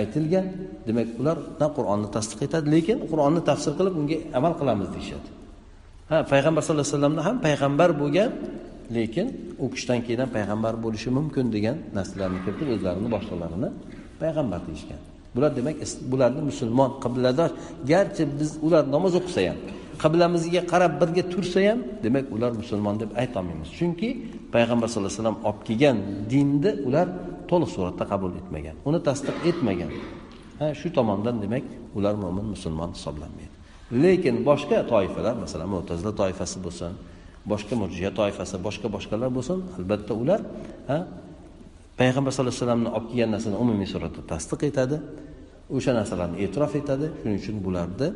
aytilgan. 0.00 0.46
Demak 0.88 1.08
ular 1.20 1.36
qur'onni 1.76 2.08
tasdiq 2.16 2.40
etadi 2.46 2.66
lekin 2.74 2.98
qur'onni 3.10 3.40
tafsir 3.50 3.72
qilib 3.78 3.94
unga 4.00 4.18
amal 4.38 4.52
qilamiz 4.60 4.88
deyishadi. 4.94 5.28
Ha 6.10 6.18
payg'ambar 6.32 6.60
sallallohu 6.66 6.86
alayhi 6.86 6.96
vasallamni 6.96 7.22
ham 7.28 7.36
payg'ambar 7.46 7.90
bo'lgan 8.02 8.30
lekin 8.96 9.26
u 9.64 9.66
kishidan 9.74 9.98
keyin 10.04 10.20
ham 10.22 10.30
payg'ambar 10.36 10.74
bo'lishi 10.84 11.08
mumkin 11.18 11.46
degan 11.56 11.76
narsalarni 11.96 12.38
kiritib 12.44 12.68
o'zlarini 12.74 13.08
boshliqlarini 13.14 13.68
payg'ambar 14.22 14.60
deyishgan. 14.68 15.00
Bular 15.34 15.50
demak 15.58 15.76
bularni 16.12 16.42
musulmon 16.50 16.90
qibladosh 17.04 17.52
garchi 17.90 18.22
biz 18.40 18.50
ular 18.66 18.82
namoz 18.94 19.12
o'qisa 19.20 19.40
ham 19.48 19.58
qiblamizga 20.02 20.62
qarab 20.72 20.92
birga 21.00 21.24
tursa 21.32 21.60
ham 21.68 21.78
demak 22.04 22.26
ular 22.34 22.52
musulmon 22.60 22.94
deb 23.02 23.10
aytolmaymiz. 23.22 23.68
Chunki 23.78 24.08
payg'ambar 24.54 24.86
sallallohu 24.92 25.12
alayhi 25.12 25.20
vasallam 25.22 25.38
olib 25.48 25.60
kelgan 25.68 25.96
dinni 26.32 26.72
ular 26.88 27.06
to'liq 27.50 27.70
suratda 27.76 28.04
qabul 28.12 28.30
etmagan 28.40 28.76
uni 28.88 29.00
tasdiq 29.08 29.36
etmagan. 29.50 29.90
Ha 30.60 30.66
shu 30.80 30.88
tomondan 30.96 31.36
demak 31.44 31.64
ular 31.98 32.14
mo'min 32.22 32.46
musulmon 32.54 32.90
hisoblanmaydi. 32.96 33.54
Lekin 34.02 34.36
boshqa 34.48 34.78
toifalar 34.92 35.34
masalan 35.44 35.68
mo'tazila 35.74 36.12
toifasi 36.20 36.56
bo'lsin 36.66 36.92
boshqa 37.52 37.74
murjiya 37.82 38.10
toifasi 38.20 38.56
boshqa 38.66 38.86
boshqalar 38.96 39.30
bo'lsin 39.36 39.58
albatta 39.78 40.12
ular 40.22 40.40
ha 40.90 40.98
payg'ambar 42.00 42.30
sallallohu 42.34 42.54
alayhi 42.54 42.64
vasallamni 42.64 42.90
olib 42.96 43.06
kelgan 43.10 43.30
narsani 43.34 43.56
umumiy 43.64 43.88
suratda 43.94 44.20
tasdiq 44.32 44.60
etadi. 44.70 44.96
O'sha 45.76 45.92
narsalarni 45.98 46.36
e'tirof 46.44 46.72
etadi. 46.80 47.06
Shuning 47.20 47.38
uchun 47.42 47.56
bularni 47.66 48.08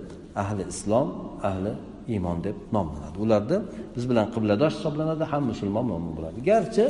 ahli 0.42 0.62
islom 0.72 1.08
ahli 1.50 1.72
iymon 2.14 2.38
deb 2.46 2.56
nomlanadi. 2.76 3.16
Ularni 3.24 3.58
biz 3.94 4.04
bilan 4.10 4.26
qibladosh 4.34 4.74
hisoblanadi 4.78 5.24
ham 5.32 5.42
musulmon 5.52 5.84
mo'min 5.90 6.12
bo'ladi. 6.18 6.38
Garchi 6.50 6.84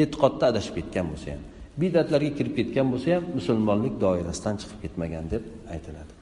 e'tiqodda 0.00 0.44
adashib 0.52 0.74
ketgan 0.78 1.06
bo'lsa 1.12 1.28
ham 1.34 1.42
bidatlarga 1.82 2.30
kirib 2.38 2.54
ketgan 2.58 2.86
bo'lsa 2.92 3.08
ham 3.16 3.24
musulmonlik 3.38 3.94
doirasidan 4.04 4.54
chiqib 4.60 4.78
ketmagan 4.84 5.24
deb 5.34 5.44
aytiladi. 5.74 6.12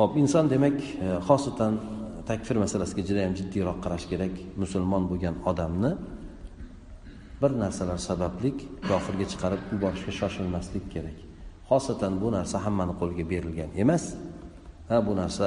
Hop 0.00 0.12
inson 0.22 0.44
demak 0.54 0.76
e, 1.04 1.06
xosatan 1.28 1.72
takfir 2.28 2.56
masalasiga 2.64 3.02
juda 3.08 3.20
yam 3.26 3.34
jiddiyroq 3.38 3.78
qarash 3.84 4.06
kerak 4.10 4.34
musulmon 4.62 5.02
bo'lgan 5.10 5.34
odamni 5.50 5.92
bir 7.42 7.50
narsalar 7.62 7.98
sababli 8.08 8.50
kofirga 8.88 9.26
chiqarib 9.32 9.62
yuborishga 9.72 10.12
shoshilmaslik 10.20 10.84
kerak. 10.94 11.16
Xosatan 11.70 12.12
bu 12.22 12.28
narsa 12.36 12.56
hammani 12.64 12.94
qo'liga 13.00 13.24
berilgan 13.32 13.70
emas. 13.82 14.04
Ha 14.88 14.96
bu 15.06 15.12
narsa 15.20 15.46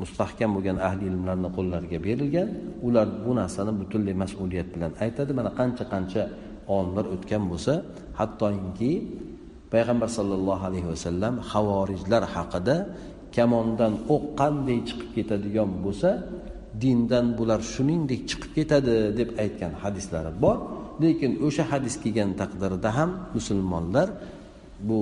mustahkam 0.00 0.50
bo'lgan 0.56 0.78
ahli 0.88 1.04
ilmlarni 1.10 1.48
qo'llariga 1.56 1.98
berilgan. 2.06 2.48
Ular 2.86 3.06
bu 3.26 3.32
narsani 3.40 3.72
butunlay 3.80 4.14
mas'uliyat 4.24 4.68
bilan 4.74 4.92
aytadi. 5.04 5.30
Mana 5.38 5.50
qancha 5.58 5.84
qancha 5.92 6.22
olimlar 6.76 7.06
o'tgan 7.14 7.42
bo'lsa 7.50 7.72
hattoki 8.20 8.92
payg'ambar 9.72 10.08
sollallohu 10.18 10.64
alayhi 10.70 10.88
vasallam 10.92 11.34
havorijlar 11.50 12.22
haqida 12.34 12.76
kamondan 13.36 13.92
o'q 14.14 14.24
qanday 14.40 14.78
chiqib 14.88 15.10
ketadigan 15.16 15.70
bo'lsa 15.84 16.10
dindan 16.82 17.26
bular 17.38 17.60
shuningdek 17.74 18.20
chiqib 18.30 18.52
ketadi 18.58 18.94
deb 19.18 19.28
aytgan 19.42 19.72
hadislari 19.82 20.32
bor. 20.44 20.56
Lekin 21.04 21.32
o'sha 21.46 21.64
hadis 21.72 21.94
kelgan 22.02 22.30
taqdirda 22.40 22.90
ham 22.98 23.10
musulmonlar 23.36 24.08
bu 24.88 24.98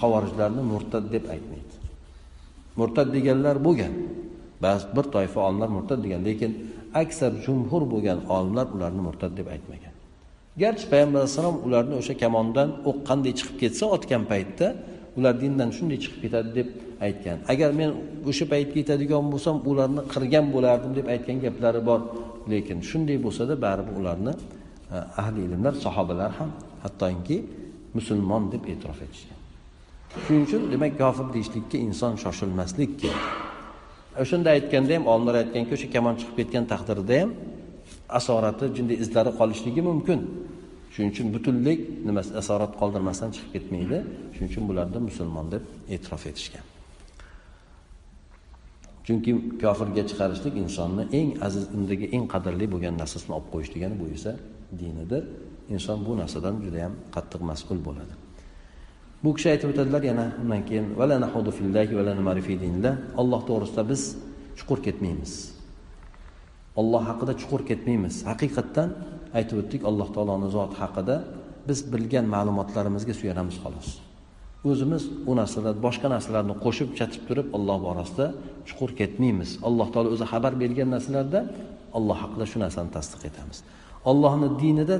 havorijlarni 0.00 0.62
murtad 0.72 1.04
deb 1.14 1.24
aytmaydi. 1.34 1.74
Murtad 2.80 3.08
deganlar 3.16 3.56
bo'lgan. 3.66 3.92
Ba'zi 4.64 4.84
bir 4.96 5.06
toifa 5.14 5.40
olimlar 5.46 5.68
murtad 5.76 5.98
degan 6.04 6.20
lekin 6.28 6.52
aksar 7.02 7.32
jumhur 7.46 7.82
bo'lgan 7.92 8.18
olimlar 8.36 8.66
ularni 8.74 9.00
murtad 9.08 9.32
deb 9.38 9.46
aytmagan. 9.54 9.94
Garchi 10.62 10.86
payg'ambar 10.92 11.18
alayhissalom 11.20 11.56
ularni 11.66 11.94
o'sha 12.00 12.14
kamondan 12.22 12.68
o'q 12.88 12.98
qanday 13.08 13.32
chiqib 13.38 13.56
ketsa 13.62 13.84
otgan 13.96 14.22
paytda 14.32 14.66
ular 15.18 15.34
dindan 15.42 15.70
shunday 15.76 15.98
chiqib 16.02 16.20
ketadi 16.24 16.50
deb 16.58 16.68
aytgan. 17.06 17.36
Agar 17.52 17.70
men 17.80 17.90
o'sha 18.30 18.44
paytga 18.52 18.76
yetadigan 18.82 19.24
bo'lsam 19.32 19.56
ularni 19.70 20.02
qirgan 20.12 20.46
bo'lardim 20.54 20.92
deb 20.98 21.06
aytgan 21.14 21.36
gaplari 21.44 21.80
bor. 21.90 22.00
Lekin 22.52 22.78
shunday 22.90 23.18
bo'lsada 23.26 23.54
baribir 23.64 23.94
ularni 24.00 24.32
Eh, 24.92 25.18
ahli 25.20 25.40
ilmlar 25.44 25.72
sahobalar 25.72 26.30
ham 26.38 26.50
hattoki 26.82 27.44
musulmon 27.94 28.52
deb 28.52 28.64
e'tirof 28.72 29.00
etishgan. 29.06 29.38
Shuning 30.24 30.44
uchun 30.46 30.62
demak 30.72 30.92
kofir 31.02 31.26
deyishlikka 31.34 31.78
inson 31.86 32.12
shoshilmaslik 32.22 32.90
kerak 33.00 33.24
eh, 34.16 34.22
o'shanda 34.22 34.48
aytganda 34.56 34.92
ham 34.96 35.04
olimlar 35.12 35.34
aytganki 35.42 35.72
o'sha 35.76 35.88
kamon 35.94 36.14
chiqib 36.20 36.36
ketgan 36.40 36.64
taqdirda 36.72 37.14
ham 37.22 37.30
asorati 38.18 38.64
jinday 38.76 38.96
izlari 39.04 39.30
qolishligi 39.40 39.82
mumkin. 39.90 40.20
Shuning 40.92 41.10
uchun 41.14 41.26
butunlay 41.34 41.76
nimasi 42.08 42.30
asorat 42.42 42.72
qoldirmasdan 42.80 43.30
chiqib 43.34 43.50
ketmaydi. 43.54 43.98
Shuning 44.34 44.50
uchun 44.52 44.64
bularni 44.68 44.98
musulmon 45.08 45.46
deb 45.54 45.62
e'tirof 45.94 46.22
etishgan. 46.30 46.64
Chunki 49.06 49.30
kofirga 49.62 50.02
chiqarishlik 50.10 50.54
insonni 50.64 51.04
eng 51.18 51.28
aziz 51.46 51.64
undagi 51.76 52.06
eng 52.16 52.24
qadrli 52.32 52.66
bo'lgan 52.72 52.94
narsasini 53.02 53.32
olib 53.38 53.48
qo'yish 53.54 53.70
degani 53.74 53.96
bu 54.02 54.06
esa 54.18 54.32
dinidir. 54.80 55.24
Inson 55.74 55.98
bu 56.06 56.16
narsadan 56.20 56.54
juda 56.64 56.78
yam 56.84 56.94
qattiq 57.14 57.42
mas'ul 57.50 57.78
bo'ladi. 57.88 58.14
Bu 59.24 59.30
kishi 59.36 59.48
aytib 59.54 59.68
o'tadilar 59.72 60.02
yana 60.10 60.26
undan 60.42 60.62
keyin 60.68 60.86
olloh 63.20 63.40
to'g'risida 63.48 63.82
biz 63.92 64.02
chuqur 64.58 64.78
ketmaymiz. 64.86 65.32
Olloh 66.80 67.02
haqida 67.10 67.32
chuqur 67.40 67.62
ketmaymiz. 67.70 68.14
Haqiqatdan 68.30 68.88
aytib 69.38 69.56
o'tdik 69.62 69.82
alloh 69.90 70.08
taoloni 70.14 70.48
zoti 70.56 70.76
haqida 70.82 71.16
biz 71.68 71.78
bilgan 71.92 72.26
ma'lumotlarimizga 72.34 73.14
suyanamiz 73.20 73.56
xolos. 73.64 73.88
O'zimiz 74.70 75.02
u 75.30 75.32
narsalar 75.40 75.74
boshqa 75.86 76.08
narsalarni 76.14 76.54
qo'shib 76.64 76.88
chatib 76.98 77.22
turib 77.28 77.48
olloh 77.56 77.78
borasida 77.86 78.26
chuqur 78.68 78.90
ketmaymiz. 79.00 79.50
Alloh 79.68 79.88
taolo 79.94 80.08
o'zi 80.14 80.26
xabar 80.32 80.52
bergan 80.62 80.88
narsalarda 80.94 81.40
alloh 81.98 82.16
haqida 82.22 82.44
shu 82.50 82.58
narsani 82.64 82.90
tasdiq 82.96 83.22
etamiz. 83.30 83.58
Ollohni 84.04 84.48
dinida 84.62 84.96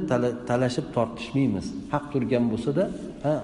talashib 0.48 0.86
tortishmaymiz. 0.96 1.66
Haq 1.92 2.04
turgan 2.12 2.44
bo'lsada 2.52 2.84
ha 3.24 3.34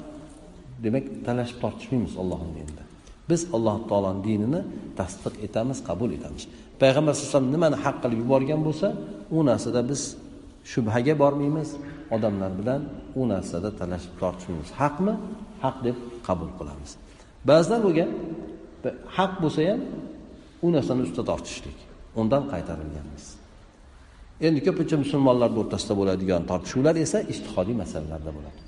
demak 0.85 1.05
talashib 1.27 1.59
tortishmaymiz 1.65 2.13
ollohni 2.23 2.53
dinida. 2.59 2.83
Biz 3.31 3.41
alloh 3.57 3.77
taoloni 3.89 4.21
dinini 4.29 4.61
tasdiq 4.99 5.35
etamiz 5.47 5.79
qabul 5.89 6.11
etamiz. 6.17 6.43
Payg'ambar 6.83 7.13
alayhi 7.15 7.53
nimani 7.55 7.77
haq 7.85 7.97
qilib 8.03 8.19
yuborgan 8.25 8.61
bo'lsa 8.67 8.89
u 9.37 9.39
narsada 9.49 9.81
biz 9.91 10.03
shubhaga 10.73 11.15
bormaymiz. 11.23 11.71
Odamlar 12.17 12.53
bilan 12.61 12.81
u 13.21 13.23
narsada 13.33 13.71
talashib 13.81 14.15
tortishmaymiz. 14.21 14.71
Haqmi? 14.81 15.15
Haq 15.65 15.77
deb 15.87 15.97
qabul 16.27 16.51
qilamiz. 16.59 16.91
Ba'zilar 17.49 17.81
bo'lgan 17.87 18.11
haq 19.17 19.33
bo'lsa 19.43 19.61
ham 19.71 19.81
u 20.67 20.69
narsani 20.77 21.01
ustida 21.07 21.25
tortishlik 21.31 21.79
undan 22.21 22.43
qaytarilganmiz. 22.53 23.25
Endi 24.47 24.61
ko'pincha 24.67 24.97
musulmonlarni 25.05 25.59
o'rtasida 25.63 25.95
bo'ladigan 26.01 26.43
tortishuvlar 26.51 26.95
esa 27.05 27.19
ishtihodiy 27.33 27.77
masalalarda 27.83 28.31
bo'ladi. 28.37 28.61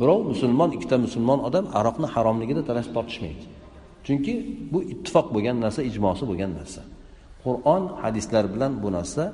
Birov 0.00 0.20
musulmon 0.32 0.70
ikkita 0.76 0.96
musulmon 1.06 1.38
odam 1.48 1.64
aroqni 1.78 2.08
haromligida 2.14 2.62
talashib 2.68 2.92
tortishmaydi. 2.96 3.44
Chunki 4.06 4.32
bu 4.72 4.78
ittifoq 4.92 5.26
bo'lgan 5.34 5.56
narsa 5.64 5.80
ijmosi 5.90 6.24
bo'lgan 6.30 6.50
narsa. 6.58 6.80
Qur'on 7.44 7.82
hadislar 8.02 8.44
bilan 8.54 8.72
bu 8.82 8.88
narsa 8.96 9.24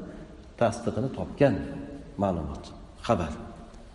tasdiqini 0.60 1.08
topgan 1.18 1.54
ma'lumot 2.22 2.64
xabar. 3.06 3.32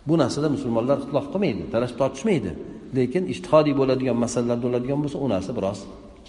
Bu 0.08 0.14
narsada 0.22 0.48
musulmonlar 0.56 0.96
ixtilof 1.02 1.26
qilmaydi 1.32 1.62
talash 1.74 1.94
tortishmaydi. 2.00 2.50
Lekin 2.96 3.24
ishtihodiy 3.32 3.74
bo'ladigan 3.80 4.16
masalalar 4.24 4.58
bo'ladigan 4.66 4.98
bo'lsa 5.02 5.18
u 5.24 5.26
narsa 5.34 5.50
biroz 5.58 5.78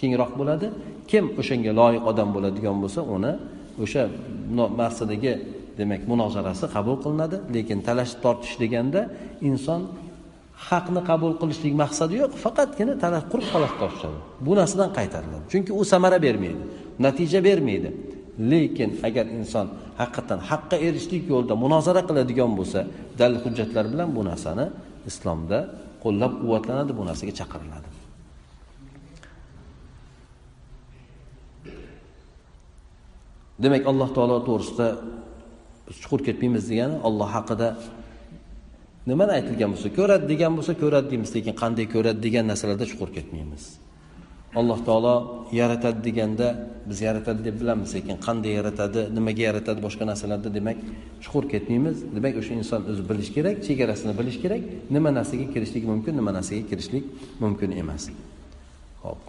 kengroq 0.00 0.32
bo'ladi. 0.40 0.66
Kim 1.10 1.24
o'shanga 1.40 1.72
loyiq 1.80 2.02
odam 2.10 2.28
bo'ladigan 2.36 2.76
bo'lsa 2.82 3.00
uni 3.16 3.32
o'sha 3.84 4.02
narsadagi 4.80 5.32
demak 5.78 6.02
munozarasi 6.10 6.66
qabul 6.74 6.96
qilinadi 7.04 7.36
lekin 7.54 7.78
talashib 7.88 8.18
tortish 8.24 8.54
deganda 8.62 9.00
inson 9.50 9.80
haqni 10.68 11.00
qabul 11.10 11.32
qilishlik 11.40 11.74
maqsadi 11.82 12.14
yo'q 12.22 12.32
faqatgina 12.44 12.94
talash 13.04 13.24
quruq 13.32 13.48
talash 13.54 13.74
tortishadi. 13.80 14.18
Bu 14.46 14.52
narsadan 14.60 14.90
qaytariladi. 14.98 15.44
Chunki 15.52 15.72
u 15.80 15.82
samara 15.92 16.18
bermaydi 16.26 16.62
natija 17.04 17.40
bermaydi. 17.48 17.90
Lekin 18.50 18.90
agar 19.08 19.26
inson 19.38 19.66
haqiqatdan 20.00 20.40
haqqa 20.50 20.76
erishishlik 20.86 21.24
yo'lida 21.32 21.54
munozara 21.64 22.02
qiladigan 22.08 22.52
bo'lsa 22.58 22.80
dalil 23.20 23.38
hujjatlar 23.44 23.84
bilan 23.92 24.08
bu 24.16 24.22
narsani 24.30 24.66
islomda 25.10 25.58
qo'llab 26.04 26.32
quvvatlanadi 26.40 26.92
bu 26.98 27.02
narsaga 27.08 27.32
chaqiriladi. 27.40 27.88
Demak 33.62 33.82
alloh 33.90 34.08
taolo 34.16 34.36
to'g'risida 34.48 34.88
chuqur 36.02 36.20
ketmaymiz 36.26 36.64
degani 36.70 36.96
olloh 37.08 37.28
haqida 37.36 37.68
nimani 39.10 39.32
aytilgan 39.38 39.70
bo'lsa 39.74 39.88
ko'radi 39.98 40.24
degan 40.32 40.52
bo'lsa 40.58 40.72
ko'radi 40.82 41.06
deymiz. 41.12 41.30
Lekin 41.36 41.54
qanday 41.62 41.86
ko'radi 41.94 42.20
degan 42.26 42.44
narsalarda 42.50 42.86
chuqur 42.92 43.10
ketmaymiz. 43.16 43.64
Alloh 44.60 44.78
taolo 44.88 45.14
yaratadi 45.60 46.00
deganda 46.08 46.46
biz 46.88 46.98
yaratadi 47.08 47.40
deb 47.48 47.56
bilamiz. 47.60 47.90
Lekin 47.96 48.16
qanday 48.26 48.52
yaratadi 48.58 49.00
nimaga 49.16 49.42
yaratadi 49.48 49.80
boshqa 49.86 50.04
narsalarda 50.10 50.48
demak 50.58 50.78
chuqur 51.24 51.44
ketmaymiz. 51.52 51.96
Demak 52.16 52.34
o'sha 52.40 52.52
inson 52.60 52.80
o'zi 52.90 53.02
bilishi 53.10 53.32
kerak 53.36 53.56
chegarasini 53.66 54.12
bilishi 54.18 54.40
kerak. 54.44 54.62
Nima 54.94 55.10
narsaga 55.18 55.46
kirishlik 55.54 55.84
mumkin 55.92 56.12
nima 56.20 56.30
narsaga 56.38 56.62
kirishlik 56.70 57.04
mumkin 57.42 57.70
emas. 57.82 58.02
Ho'p. 59.04 59.22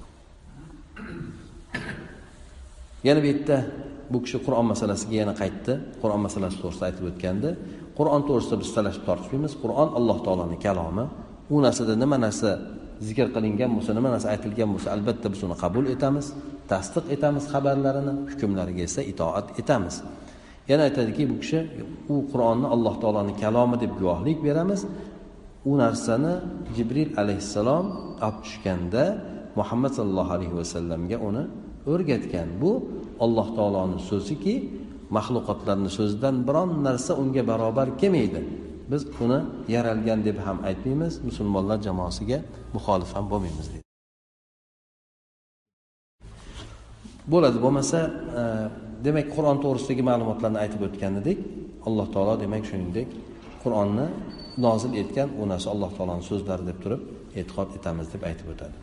Yana 3.07 3.19
bu 3.23 3.27
yerda 3.31 3.57
bu 4.11 4.17
kishi 4.23 4.37
qur'on 4.45 4.65
masalasiga 4.73 5.15
yana 5.21 5.33
qaytdi. 5.41 5.73
Qur'on 6.01 6.21
masalasi 6.27 6.57
to'g'risida 6.61 6.85
aytib 6.89 7.05
o'tgandi 7.11 7.49
qur'on 7.97 8.21
to'g'risida 8.27 8.55
biz 8.61 8.69
talashib 8.77 9.03
tortishmaymiz 9.09 9.53
qur'on 9.63 9.89
alloh 9.97 10.17
taoloni 10.25 10.57
kalomi. 10.65 11.05
U 11.53 11.57
narsada 11.65 11.93
nima 12.03 12.17
narsa 12.25 12.49
zikr 13.07 13.27
qilingan 13.35 13.69
bo'lsa 13.75 13.91
nima 13.97 14.09
narsa 14.13 14.27
aytilgan 14.33 14.69
bo'lsa 14.73 14.89
albatta 14.95 15.27
biz 15.33 15.41
uni 15.47 15.55
qabul 15.63 15.85
etamiz 15.95 16.25
tasdiq 16.71 17.05
etamiz 17.15 17.43
xabarlarini 17.53 18.13
hukmlariga 18.31 18.83
esa 18.89 19.01
itoat 19.11 19.47
etamiz. 19.61 19.95
Yana 20.69 20.83
aytadiki 20.87 21.23
bu 21.31 21.35
kishi 21.41 21.59
u 22.13 22.15
qur'onni 22.31 22.67
alloh 22.75 22.95
taoloni 23.01 23.33
kalomi 23.43 23.75
deb 23.83 23.91
guvohlik 23.99 24.39
beramiz. 24.47 24.81
U 25.69 25.71
narsani 25.83 26.33
jibril 26.75 27.09
alayhissalom 27.21 27.85
olib 28.27 28.37
tushganda 28.45 29.03
muhammad 29.59 29.91
sallallohu 29.97 30.31
alayhi 30.37 30.55
vasallamga 30.61 31.17
uni 31.29 31.43
o'rgatgan. 31.91 32.47
Bu 32.61 32.71
alloh 33.25 33.47
taoloni 33.57 33.99
so'ziki 34.09 34.55
maxluqotlarni 35.17 35.89
so'zidan 35.97 36.35
biron 36.47 36.69
narsa 36.87 37.11
unga 37.21 37.43
barobar 37.51 37.87
kelmaydi. 38.01 38.41
Biz 38.91 39.01
uni 39.23 39.39
yaralgan 39.75 40.19
deb 40.27 40.37
ham 40.45 40.57
aytmaymiz 40.69 41.13
musulmonlar 41.27 41.77
jamoasiga 41.87 42.39
muxolif 42.75 43.11
ham 43.15 43.25
bo'lmaymiz 43.31 43.67
deydi. 43.71 43.85
Bo'ladi 47.33 47.57
bo'lmasa 47.65 47.99
e, 48.41 48.43
demak 49.05 49.27
qur'on 49.35 49.57
to'g'risidagi 49.63 50.03
ma'lumotlarni 50.09 50.59
aytib 50.63 50.81
o'tgan 50.87 51.13
edik 51.21 51.39
alloh 51.87 52.07
taolo 52.13 52.33
demak 52.43 52.63
shuningdek 52.69 53.09
qur'onni 53.63 54.07
nozil 54.65 54.91
etgan 55.01 55.29
u 55.41 55.43
narsa 55.51 55.67
alloh 55.73 55.91
taoloni 55.97 56.23
so'zlari 56.29 56.63
deb 56.69 56.77
turib 56.83 57.01
e'tiqod 57.39 57.69
etamiz 57.77 58.07
deb 58.13 58.21
aytib 58.29 58.47
o'tadi. 58.53 58.75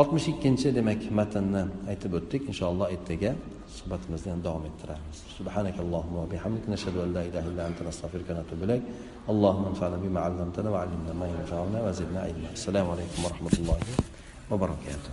Oltmish 0.00 0.26
ikkinchi 0.32 0.68
demak 0.78 1.00
matnni 1.18 1.62
aytib 1.90 2.12
o'tdik 2.18 2.42
inshaalloh 2.50 2.88
ertaga 2.96 3.32
suhbatimizni 3.77 4.29
ham 4.33 4.41
davom 4.47 4.63
ettiramiz 4.69 5.17
subhanakallohumma 5.37 6.17
va 6.23 6.27
bihamdik 6.33 6.65
nashhadu 6.73 6.97
an 7.05 7.09
la 7.17 7.23
ilaha 7.29 7.47
illa 7.51 7.63
anta 7.69 7.81
nastag'firuka 7.89 8.31
va 8.33 8.39
natubu 8.41 8.63
ilayk 8.67 8.83
اللهم 9.33 9.63
انفعنا 9.71 9.97
بما 10.03 10.19
علمتنا 10.25 10.69
وعلمنا 10.69 11.13
ما 11.21 11.27
ينفعنا 11.27 11.77
وزدنا 11.85 12.19
علما 12.27 12.49
السلام 12.59 12.85
عليكم 12.93 13.19
ورحمه 13.25 13.53
الله 13.59 13.79
وبركاته 14.51 15.11